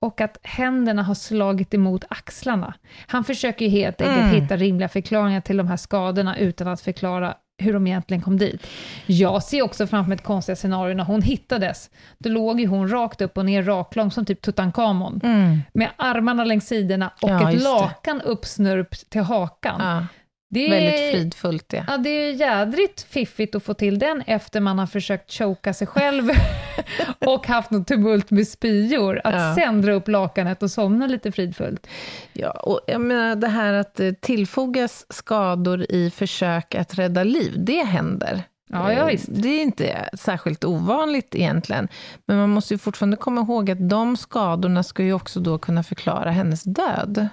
och 0.01 0.21
att 0.21 0.39
händerna 0.43 1.03
har 1.03 1.15
slagit 1.15 1.75
emot 1.75 2.05
axlarna. 2.09 2.75
Han 3.07 3.25
försöker 3.25 3.65
ju 3.65 3.71
helt 3.71 4.01
enkelt 4.01 4.19
Mm. 4.19 4.43
hitta 4.43 4.57
rimliga 4.57 4.89
förklaringar 4.89 5.41
till 5.41 5.57
de 5.57 5.69
här 5.69 5.77
skadorna 5.77 6.39
utan 6.39 6.69
att 6.69 6.81
förklara 6.81 7.35
hur 7.59 7.73
de 7.73 7.87
egentligen 7.87 8.23
kom 8.23 8.39
dit. 8.39 8.67
Jag 9.07 9.43
ser 9.43 9.63
också 9.63 9.87
framför 9.87 10.09
mig 10.09 10.17
ett 10.17 10.25
konstigt 10.25 10.59
scenario 10.59 10.95
när 10.95 11.05
hon 11.05 11.23
hittades. 11.23 11.91
Då 12.19 12.29
låg 12.31 12.61
ju 12.61 12.67
hon 12.67 12.89
rakt 12.89 13.21
upp 13.21 13.37
och 13.39 13.45
ner, 13.45 13.63
raklång 13.63 14.11
som 14.11 14.25
typ 14.25 14.43
Tutankhamon, 14.43 15.21
Mm. 15.25 15.59
med 15.73 15.89
armarna 15.97 16.45
längs 16.45 16.67
sidorna 16.67 17.11
och 17.23 17.31
Ja, 17.31 17.49
ett 17.49 17.55
just 17.55 17.65
det. 17.67 17.71
lakan 17.71 18.21
uppsnurpt 18.21 19.11
till 19.11 19.21
hakan. 19.23 19.81
Ja, 19.81 20.07
det 20.49 20.67
är, 20.67 20.71
väldigt 20.71 21.11
fridfullt 21.13 21.69
det. 21.69 21.85
Ja, 21.89 21.97
det 21.99 22.11
är 22.11 22.33
jädrigt 22.33 23.03
fiffigt 23.03 23.55
att 23.55 23.63
få 23.63 23.75
till 23.75 23.99
den 23.99 24.23
efter 24.27 24.61
man 24.61 24.79
har 24.79 24.87
försökt 24.87 25.33
choka 25.33 25.75
sig 25.75 25.87
själv 25.87 26.31
och 27.27 27.47
haft 27.47 27.71
något 27.71 27.87
tumult 27.89 28.31
med 28.31 28.49
spyor. 28.49 29.21
Att 29.25 29.35
Ja. 29.35 29.55
sen 29.55 29.83
dra 29.83 29.93
upp 29.93 30.09
lakanet 30.09 30.63
och 30.63 30.71
somna 30.71 31.07
lite 31.07 31.33
fridfullt. 31.33 31.87
Ja, 32.33 32.51
och 32.51 32.81
jag 32.87 33.01
menar 33.01 33.37
det 33.37 33.49
här 33.49 33.73
att 33.73 34.01
eh, 34.01 34.13
tillfogas 34.13 35.07
skador 35.09 35.87
i 35.93 36.11
försök 36.11 36.75
att 36.75 36.95
rädda 36.99 37.25
liv, 37.25 37.55
det 37.57 37.83
händer. 37.85 38.43
Ja, 38.71 38.93
ja, 38.93 38.99
Eh, 38.99 39.07
visst. 39.07 39.27
Det 39.29 39.49
är 39.49 39.63
inte 39.63 40.09
särskilt 40.19 40.65
ovanligt 40.65 41.35
egentligen. 41.35 41.89
Men 42.27 42.37
man 42.39 42.51
måste 42.51 42.75
ju 42.75 42.79
fortfarande 42.79 43.17
komma 43.17 43.41
ihåg 43.41 43.71
att 43.71 43.89
de 43.89 44.17
skadorna 44.17 44.83
ska 44.83 45.03
ju 45.03 45.13
också 45.13 45.41
då 45.41 45.59
kunna 45.59 45.83
förklara 45.83 46.31
hennes 46.31 46.63
död. 46.63 47.29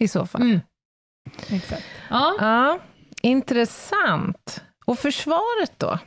I 0.00 0.08
så 0.08 0.26
fall. 0.26 0.42
Mm. 0.42 0.60
Exakt. 1.50 1.84
Ja. 2.10 2.34
Ja, 2.40 2.78
intressant. 3.22 4.62
Och 4.86 4.98
försvaret 4.98 5.72
då? 5.76 5.98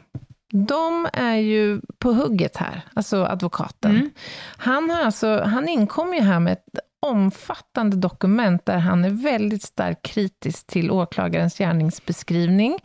De 0.54 1.08
är 1.14 1.36
ju 1.36 1.82
på 2.00 2.14
hugget 2.14 2.58
här, 2.58 2.82
alltså 2.94 3.24
advokaten. 3.26 3.92
Mm. 3.92 4.10
Han, 4.58 4.90
har 4.90 5.02
alltså, 5.02 5.42
han 5.42 5.70
inkom 5.70 6.14
ju 6.14 6.22
här 6.22 6.40
med 6.40 6.54
ett 6.54 6.80
omfattande 7.06 7.98
dokument 7.98 8.66
där 8.66 8.78
han 8.78 9.06
är 9.06 9.10
väldigt 9.10 9.64
starkt 9.64 10.06
kritisk 10.06 10.68
till 10.68 10.92
åklagarens 10.92 11.58
gärningsbeskrivning 11.58 12.80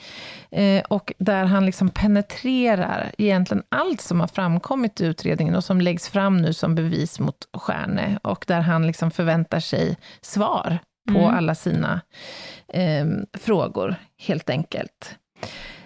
eh, 0.50 0.82
och 0.84 1.12
där 1.18 1.44
han 1.44 1.66
liksom 1.66 1.88
penetrerar 1.88 3.12
egentligen 3.18 3.62
allt 3.68 4.00
som 4.00 4.20
har 4.20 4.28
framkommit 4.28 5.00
i 5.00 5.04
utredningen 5.04 5.54
och 5.54 5.64
som 5.64 5.80
läggs 5.80 6.08
fram 6.08 6.36
nu 6.36 6.52
som 6.52 6.74
bevis 6.74 7.20
mot 7.20 7.36
Stjärne 7.56 8.18
och 8.22 8.44
där 8.48 8.60
han 8.60 8.86
liksom 8.86 9.10
förväntar 9.10 9.60
sig 9.60 9.96
svar 10.20 10.78
på 11.06 11.18
Mm. 11.18 11.34
alla 11.34 11.54
sina 11.54 12.00
eh, 12.68 13.06
frågor, 13.38 13.94
helt 14.18 14.50
enkelt. 14.50 15.14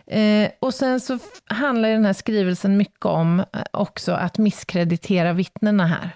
Eh, 0.06 0.50
och 0.60 0.74
sen 0.74 1.00
så 1.00 1.18
handlar 1.46 1.88
ju 1.88 1.94
den 1.94 2.04
här 2.04 2.12
skrivelsen 2.12 2.76
mycket 2.76 3.04
om 3.06 3.40
eh, 3.40 3.44
också 3.72 4.12
att 4.12 4.38
misskreditera 4.38 5.32
vittnena 5.32 5.86
här. 5.86 6.10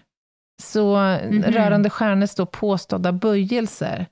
Så 0.62 0.96
Mhm. 0.96 1.42
rörande 1.42 1.90
Stjärnes 1.90 2.34
då 2.34 2.46
påstådda 2.46 3.12
böjelser, 3.12 4.06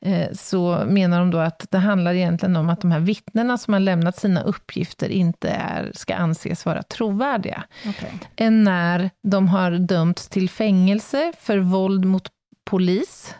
eh, 0.00 0.32
så 0.32 0.84
menar 0.86 1.18
de 1.18 1.30
då 1.30 1.38
att 1.38 1.66
det 1.70 1.78
handlar 1.78 2.14
egentligen 2.14 2.56
om 2.56 2.68
att 2.70 2.80
de 2.80 2.90
här 2.92 3.00
vittnena 3.00 3.58
som 3.58 3.72
har 3.72 3.80
lämnat 3.80 4.16
sina 4.16 4.42
uppgifter 4.42 5.08
inte 5.08 5.48
är, 5.50 5.90
ska 5.94 6.14
anses 6.14 6.66
vara 6.66 6.82
trovärdiga 6.82 7.64
Okej. 7.86 8.12
än 8.36 8.64
när 8.64 9.10
de 9.22 9.48
har 9.48 9.70
dömts 9.70 10.28
till 10.28 10.50
fängelse 10.50 11.32
för 11.40 11.58
våld 11.58 12.04
mot 12.04 12.28
polis, 12.64 13.34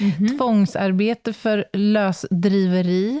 Mhm. 0.00 0.38
tvångsarbete 0.38 1.32
för 1.32 1.64
lösdriveri 1.72 3.20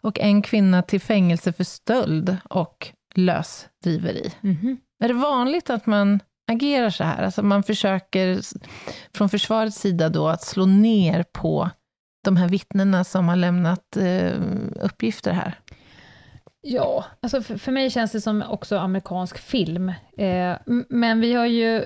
och 0.00 0.20
en 0.20 0.42
kvinna 0.42 0.82
till 0.82 1.00
fängelse 1.00 1.52
för 1.52 1.64
stöld 1.64 2.36
och 2.44 2.88
lösdriveri. 3.14 4.32
Mhm. 4.40 4.76
Är 5.04 5.08
det 5.08 5.14
vanligt 5.14 5.70
att 5.70 5.86
man 5.86 6.20
agerar 6.50 6.90
så 6.90 7.04
här? 7.04 7.22
Alltså 7.22 7.42
man 7.42 7.62
försöker 7.62 8.40
från 9.14 9.28
försvarets 9.28 9.78
sida 9.78 10.08
då 10.08 10.28
att 10.28 10.42
slå 10.42 10.66
ner 10.66 11.24
på 11.32 11.70
de 12.24 12.36
här 12.36 12.48
vittnena 12.48 13.04
som 13.04 13.28
har 13.28 13.36
lämnat 13.36 13.96
eh, 13.96 14.32
uppgifter 14.80 15.32
här. 15.32 15.58
Ja, 16.62 17.04
alltså 17.22 17.42
för, 17.42 17.56
för 17.56 17.72
mig 17.72 17.90
känns 17.90 18.12
det 18.12 18.20
som 18.20 18.42
också 18.42 18.76
amerikansk 18.78 19.38
film. 19.38 19.88
Eh, 20.18 20.56
men 20.88 21.20
vi 21.20 21.34
har 21.34 21.46
ju... 21.46 21.84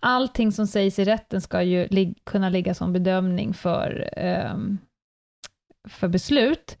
Allting 0.00 0.52
som 0.52 0.66
sägs 0.66 0.98
i 0.98 1.04
rätten 1.04 1.40
ska 1.40 1.62
ju 1.62 1.88
lig, 1.88 2.18
kunna 2.24 2.48
ligga 2.48 2.74
som 2.74 2.92
bedömning 2.92 3.54
för, 3.54 4.08
ehm, 4.16 4.78
för 5.88 6.08
beslut. 6.08 6.76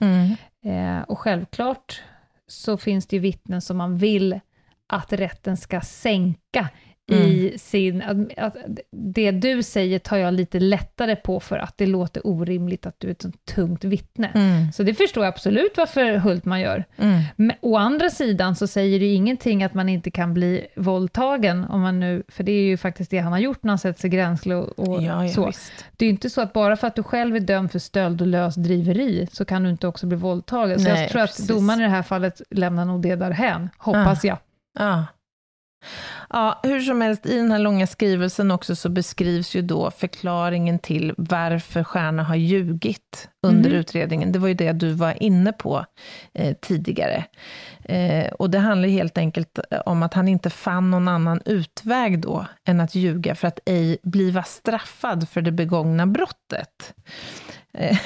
Eh, 0.64 1.00
och 1.02 1.18
självklart 1.18 2.02
så 2.46 2.76
finns 2.76 3.06
det 3.06 3.16
ju 3.16 3.20
vittnen 3.20 3.60
som 3.60 3.76
man 3.76 3.98
vill 3.98 4.40
att 4.86 5.12
rätten 5.12 5.56
ska 5.56 5.80
sänka 5.80 6.68
i 7.12 7.58
sin... 7.58 8.02
Att, 8.02 8.38
att 8.38 8.56
det 8.90 9.30
du 9.30 9.62
säger 9.62 9.98
tar 9.98 10.16
jag 10.16 10.34
lite 10.34 10.60
lättare 10.60 11.16
på 11.16 11.40
för 11.40 11.58
att 11.58 11.78
det 11.78 11.86
låter 11.86 12.26
orimligt 12.26 12.86
att 12.86 12.94
du 13.00 13.06
är 13.06 13.12
ett 13.12 13.22
sånt 13.22 13.44
tungt 13.44 13.84
vittne. 13.84 14.30
Mm. 14.34 14.72
Så 14.72 14.82
det 14.82 14.94
förstår 14.94 15.24
jag 15.24 15.32
absolut 15.34 15.72
varför 15.76 16.16
Hultman 16.16 16.60
gör. 16.60 16.84
Mm. 16.96 17.20
Men 17.36 17.56
å 17.60 17.76
andra 17.76 18.10
sidan 18.10 18.56
så 18.56 18.66
säger 18.66 19.00
det 19.00 19.14
ingenting 19.14 19.64
att 19.64 19.74
man 19.74 19.88
inte 19.88 20.10
kan 20.10 20.34
bli 20.34 20.66
våldtagen, 20.76 21.64
om 21.64 21.80
man 21.80 22.00
nu, 22.00 22.22
för 22.28 22.44
det 22.44 22.52
är 22.52 22.62
ju 22.62 22.76
faktiskt 22.76 23.10
det 23.10 23.18
han 23.18 23.32
har 23.32 23.38
gjort 23.38 23.62
när 23.62 23.70
han 23.70 23.78
sätter 23.78 24.00
sig 24.00 24.10
gränsle 24.10 24.54
och, 24.54 24.78
och 24.78 25.02
Ja, 25.02 25.24
ja, 25.24 25.32
så. 25.32 25.46
visst. 25.46 25.72
Det 25.96 26.04
är 26.04 26.06
ju 26.06 26.10
inte 26.12 26.30
så 26.30 26.40
att 26.40 26.52
bara 26.52 26.76
för 26.76 26.86
att 26.86 26.96
du 26.96 27.02
själv 27.02 27.36
är 27.36 27.40
dömd 27.40 27.72
för 27.72 27.78
stöld 27.78 28.20
och 28.20 28.26
lösdriveri, 28.26 29.28
så 29.32 29.44
kan 29.44 29.62
du 29.62 29.70
inte 29.70 29.86
också 29.86 30.06
bli 30.06 30.16
våldtagen. 30.16 30.78
Så 30.80 30.88
Nej, 30.88 31.00
jag 31.00 31.10
tror 31.10 31.22
att 31.22 31.30
precis. 31.30 31.46
domaren 31.46 31.80
i 31.80 31.82
det 31.82 31.88
här 31.88 32.02
fallet 32.02 32.42
lämnar 32.50 32.84
nog 32.84 33.02
det 33.02 33.16
därhän, 33.16 33.68
hoppas 33.78 34.24
jag. 34.24 34.38
Ja. 34.78 35.04
Ja, 36.30 36.60
hur 36.62 36.80
som 36.80 37.00
helst, 37.00 37.26
i 37.26 37.36
den 37.36 37.50
här 37.52 37.58
långa 37.58 37.86
skrivelsen 37.86 38.50
också 38.50 38.76
så 38.76 38.88
beskrivs 38.88 39.54
ju 39.54 39.62
då 39.62 39.90
förklaringen 39.90 40.78
till 40.78 41.14
varför 41.16 41.84
Stjärna 41.84 42.22
har 42.22 42.34
ljugit 42.36 43.28
under 43.42 43.70
Mhm. 43.70 43.78
utredningen. 43.78 44.32
Det 44.32 44.38
var 44.38 44.48
ju 44.48 44.54
det 44.54 44.72
du 44.72 44.92
var 44.92 45.22
inne 45.22 45.52
på 45.52 45.84
eh, 46.34 46.56
tidigare. 46.60 47.24
Eh, 47.84 48.26
och 48.32 48.50
det 48.50 48.58
handlar 48.58 48.88
helt 48.88 49.18
enkelt 49.18 49.58
om 49.86 50.02
att 50.02 50.14
han 50.14 50.28
inte 50.28 50.50
fann 50.50 50.90
någon 50.90 51.08
annan 51.08 51.40
utväg 51.44 52.20
då 52.20 52.46
än 52.64 52.80
att 52.80 52.94
ljuga 52.94 53.34
för 53.34 53.48
att 53.48 53.58
ej 53.66 53.98
bliva 54.02 54.42
straffad 54.42 55.28
för 55.28 55.42
det 55.42 55.52
begångna 55.52 56.06
brottet. 56.06 56.94
Eh, 57.72 57.96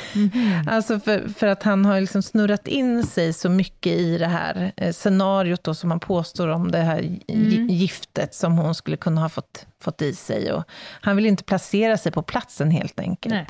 Alltså 0.67 1.01
för, 1.01 1.29
för 1.29 1.47
att 1.47 1.63
han 1.63 1.85
har 1.85 2.01
liksom 2.01 2.23
snurrat 2.23 2.69
in 2.69 3.03
sig 3.07 3.33
så 3.33 3.49
mycket 3.49 3.93
i 3.93 4.19
det 4.19 4.27
här 4.27 4.73
eh, 4.77 4.93
scenariot 4.93 5.65
då 5.65 5.75
som 5.75 5.91
han 5.91 6.01
påstår 6.01 6.49
om 6.49 6.71
det 6.71 6.79
här 6.79 7.01
gi- 7.29 7.67
giftet 7.73 8.35
som 8.35 8.59
hon 8.59 8.75
skulle 8.75 8.97
kunna 8.97 9.21
ha 9.21 9.29
fått, 9.29 9.67
fått 9.83 10.03
i 10.03 10.15
sig. 10.15 10.53
Och 10.53 10.65
han 11.01 11.17
vill 11.17 11.27
inte 11.27 11.45
placera 11.45 11.97
sig 11.97 12.13
på 12.13 12.23
platsen 12.23 12.71
helt 12.71 13.01
enkelt. 13.01 13.35
Nej. 13.35 13.47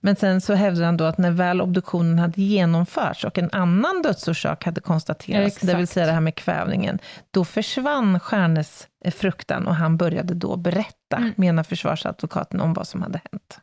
Men 0.00 0.16
sen 0.16 0.40
så 0.40 0.54
hävdar 0.54 0.84
han 0.84 0.96
då 0.96 1.04
att 1.04 1.18
när 1.18 1.30
väl 1.30 1.60
obduktionen 1.60 2.18
hade 2.18 2.42
genomförts 2.42 3.24
och 3.24 3.38
en 3.38 3.50
annan 3.52 4.02
dödsorsak 4.02 4.64
hade 4.64 4.80
konstaterats, 4.80 5.58
Ja, 5.62 5.66
det 5.72 5.74
vill 5.78 5.88
säga 5.88 6.06
det 6.06 6.12
här 6.12 6.20
med 6.20 6.34
kvävningen, 6.34 6.98
då 7.30 7.44
försvann 7.44 8.20
Stjärnes 8.20 8.88
eh, 9.04 9.12
fruktan 9.12 9.66
och 9.66 9.74
han 9.74 9.96
började 9.96 10.34
då 10.34 10.56
berätta, 10.56 11.16
Mm. 11.16 11.32
menar 11.36 11.62
försvarsadvokaten, 11.62 12.60
om 12.60 12.74
vad 12.74 12.88
som 12.88 13.02
hade 13.02 13.20
hänt. 13.32 13.58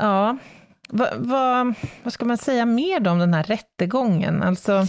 Ja, 0.00 0.36
vad, 0.88 1.08
vad, 1.16 1.74
vad 2.02 2.12
ska 2.12 2.24
man 2.24 2.38
säga 2.38 2.66
mer 2.66 3.08
om 3.08 3.18
den 3.18 3.34
här 3.34 3.42
rättegången? 3.42 4.42
Alltså, 4.42 4.82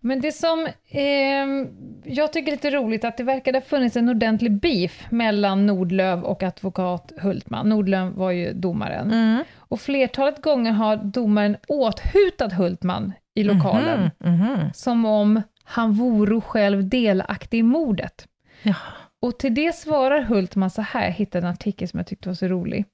Men 0.00 0.20
det 0.20 0.32
som 0.32 0.68
ehm, 0.90 1.68
jag 2.04 2.32
tycker 2.32 2.52
är 2.52 2.56
lite 2.56 2.70
roligt, 2.70 3.04
att 3.04 3.16
det 3.16 3.22
verkade 3.24 3.58
ha 3.58 3.62
funnits 3.62 3.96
en 3.96 4.08
ordentlig 4.08 4.60
beef 4.60 5.06
mellan 5.10 5.66
Nordlöf 5.66 6.24
och 6.24 6.42
advokat 6.42 7.12
Hultman. 7.18 7.68
Nordlöf 7.68 8.14
var 8.14 8.30
ju 8.30 8.52
domaren. 8.52 9.10
mm, 9.12 9.44
Och 9.56 9.80
flertalet 9.80 10.42
gånger 10.42 10.72
har 10.72 10.96
domaren 10.96 11.56
åthutat 11.68 12.52
Hultman 12.52 13.12
i 13.34 13.44
lokalen, 13.44 14.10
mhm, 14.18 14.34
mhm. 14.34 14.72
som 14.74 15.04
om 15.04 15.42
han 15.64 15.92
vore 15.92 16.40
själv 16.40 16.88
delaktig 16.88 17.58
i 17.58 17.62
mordet. 17.62 18.26
Ja. 18.62 18.74
Och 19.22 19.38
till 19.38 19.54
det 19.54 19.74
svarar 19.74 20.22
Hultman 20.22 20.70
så 20.70 20.82
här, 20.82 21.04
jag 21.04 21.12
hittade 21.12 21.46
en 21.46 21.52
artikel 21.52 21.88
som 21.88 21.98
jag 21.98 22.06
tyckte 22.06 22.28
var 22.28 22.34
så 22.34 22.48
rolig. 22.48 22.84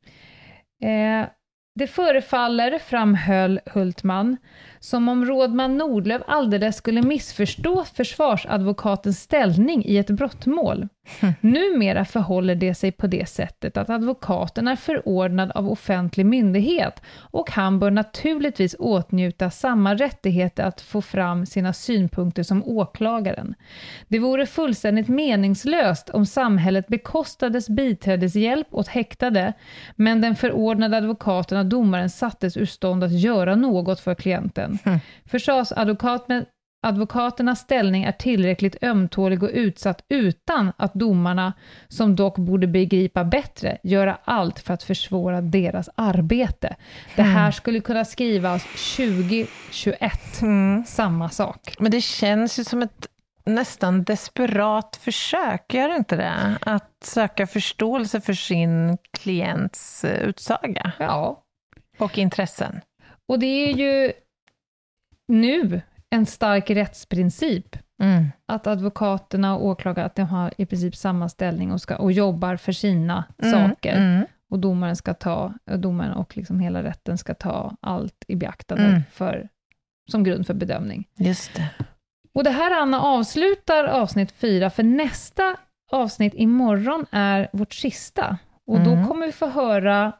Eh, 0.82 1.26
det 1.76 1.86
förefaller, 1.86 2.78
framhöll 2.78 3.60
Hultman, 3.66 4.36
som 4.80 5.08
om 5.08 5.24
rådman 5.24 5.76
Nordlöf 5.76 6.22
alldeles 6.26 6.76
skulle 6.76 7.02
missförstå 7.02 7.84
försvarsadvokatens 7.84 9.20
ställning 9.20 9.84
i 9.84 9.96
ett 9.96 10.10
brottmål. 10.10 10.88
Numera 11.40 12.04
förhåller 12.04 12.54
det 12.54 12.74
sig 12.74 12.92
på 12.92 13.06
det 13.06 13.28
sättet 13.28 13.76
att 13.76 13.90
advokaten 13.90 14.68
är 14.68 14.76
förordnad 14.76 15.50
av 15.50 15.70
offentlig 15.70 16.26
myndighet 16.26 17.02
och 17.18 17.50
han 17.50 17.78
bör 17.78 17.90
naturligtvis 17.90 18.76
åtnjuta 18.78 19.50
samma 19.50 19.94
rättigheter 19.94 20.64
att 20.64 20.80
få 20.80 21.02
fram 21.02 21.46
sina 21.46 21.72
synpunkter 21.72 22.42
som 22.42 22.64
åklagaren. 22.64 23.54
Det 24.08 24.18
vore 24.18 24.46
fullständigt 24.46 25.08
meningslöst 25.08 26.10
om 26.10 26.26
samhället 26.26 26.86
bekostades 26.88 27.68
biträdeshjälp 27.68 28.66
åt 28.70 28.88
häktade, 28.88 29.52
men 29.96 30.20
den 30.20 30.36
förordnade 30.36 30.96
advokaten 30.96 31.58
av 31.58 31.66
domaren 31.66 32.10
sattes 32.10 32.56
ur 32.56 32.66
stånd 32.66 33.04
att 33.04 33.20
göra 33.20 33.54
något 33.54 34.00
för 34.00 34.14
klienten. 34.14 34.78
Försvarsadvokaten 35.24 36.44
Advokaternas 36.82 37.60
ställning 37.60 38.04
är 38.04 38.12
tillräckligt 38.12 38.82
ömtålig 38.82 39.42
och 39.42 39.50
utsatt 39.52 40.04
utan 40.08 40.72
att 40.76 40.94
domarna, 40.94 41.52
som 41.88 42.16
dock 42.16 42.36
borde 42.38 42.66
begripa 42.66 43.24
bättre, 43.24 43.78
göra 43.82 44.18
allt 44.24 44.58
för 44.58 44.74
att 44.74 44.82
försvåra 44.82 45.40
deras 45.40 45.88
arbete. 45.94 46.76
Det 47.16 47.22
här 47.22 47.50
skulle 47.50 47.80
kunna 47.80 48.04
skrivas 48.04 48.62
2021, 48.96 50.42
Mm. 50.42 50.84
samma 50.86 51.28
sak. 51.28 51.74
Men 51.78 51.90
det 51.90 52.00
känns 52.00 52.58
ju 52.58 52.64
som 52.64 52.82
ett 52.82 53.06
nästan 53.44 54.04
desperat 54.04 54.96
försök, 55.02 55.74
gör 55.74 55.88
det 55.88 55.96
inte 55.96 56.16
det? 56.16 56.58
Att 56.60 56.90
söka 57.04 57.46
förståelse 57.46 58.20
för 58.20 58.32
sin 58.32 58.98
klients 59.10 60.04
eh, 60.04 60.22
utsaga 60.22 60.92
Ja, 60.98 61.42
och 61.98 62.18
intressen. 62.18 62.80
och 63.28 63.38
det 63.38 63.46
är 63.46 63.72
ju 63.76 64.12
nu 65.28 65.80
en 66.16 66.26
stark 66.26 66.70
rättsprincip 66.70 67.76
Mm. 68.02 68.26
att 68.46 68.66
advokaterna 68.66 69.56
och 69.56 69.66
åklagare 69.66 70.06
att 70.06 70.14
de 70.14 70.22
har 70.22 70.52
i 70.58 70.66
princip 70.66 70.96
samma 70.96 71.28
ställning 71.28 71.72
och, 71.72 71.80
ska, 71.80 71.96
och 71.96 72.12
jobbar 72.12 72.56
för 72.56 72.72
sina 72.72 73.24
Mm, 73.42 73.52
saker. 73.70 73.96
Mm. 73.96 74.26
och 74.50 74.58
domaren 74.58 74.96
ska 74.96 75.14
ta, 75.14 75.54
domaren 75.76 76.12
och 76.12 76.36
liksom 76.36 76.60
hela 76.60 76.82
rätten 76.82 77.18
ska 77.18 77.34
ta 77.34 77.76
allt 77.80 78.24
i 78.28 78.36
beaktande 78.36 78.84
Mm. 78.84 79.02
för, 79.12 79.48
som 80.10 80.24
grund 80.24 80.46
för 80.46 80.54
bedömning. 80.54 81.08
Just 81.18 81.54
det. 81.54 81.68
Och 82.34 82.44
det 82.44 82.50
här, 82.50 82.80
Anna, 82.82 83.00
avslutar 83.00 83.84
avsnitt 83.84 84.32
fyra, 84.32 84.70
för 84.70 84.82
nästa 84.82 85.56
avsnitt 85.92 86.32
imorgon 86.36 87.06
är 87.10 87.48
vårt 87.52 87.74
sista. 87.74 88.38
Och 88.66 88.80
då 88.80 88.90
Mm. 88.90 89.06
kommer 89.08 89.26
vi 89.26 89.32
få 89.32 89.46
höra 89.46 90.12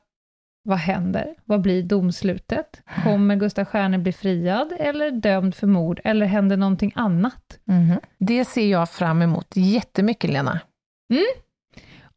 vad 0.67 0.79
händer? 0.79 1.35
Vad 1.45 1.61
blir 1.61 1.83
domslutet? 1.83 2.83
Kommer 3.05 3.37
Gustaf 3.37 3.69
Stjärne 3.69 3.99
bli 3.99 4.13
friad 4.13 4.73
eller 4.79 5.11
dömd 5.11 5.55
för 5.55 5.67
mord? 5.67 6.01
Eller 6.05 6.27
händer 6.27 6.57
någonting 6.57 6.93
annat? 6.95 7.59
Mhm. 7.65 8.01
Det 8.19 8.45
ser 8.45 8.71
jag 8.71 8.91
fram 8.91 9.23
emot 9.23 9.47
jättemycket, 9.55 10.31
Lena. 10.31 10.61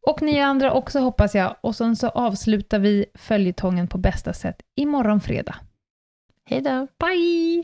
Och 0.07 0.21
ni 0.21 0.39
andra 0.39 0.73
också 0.73 0.99
hoppas 0.99 1.35
jag. 1.35 1.55
Och 1.61 1.75
sen 1.75 1.95
så 1.95 2.09
avslutar 2.09 2.79
vi 2.79 3.05
följetongen 3.13 3.87
på 3.87 3.97
bästa 3.97 4.33
sätt 4.33 4.61
imorgon 4.75 5.21
fredag. 5.21 5.55
Hej 6.45 6.61
då. 6.61 6.87
Bye! 6.99 7.63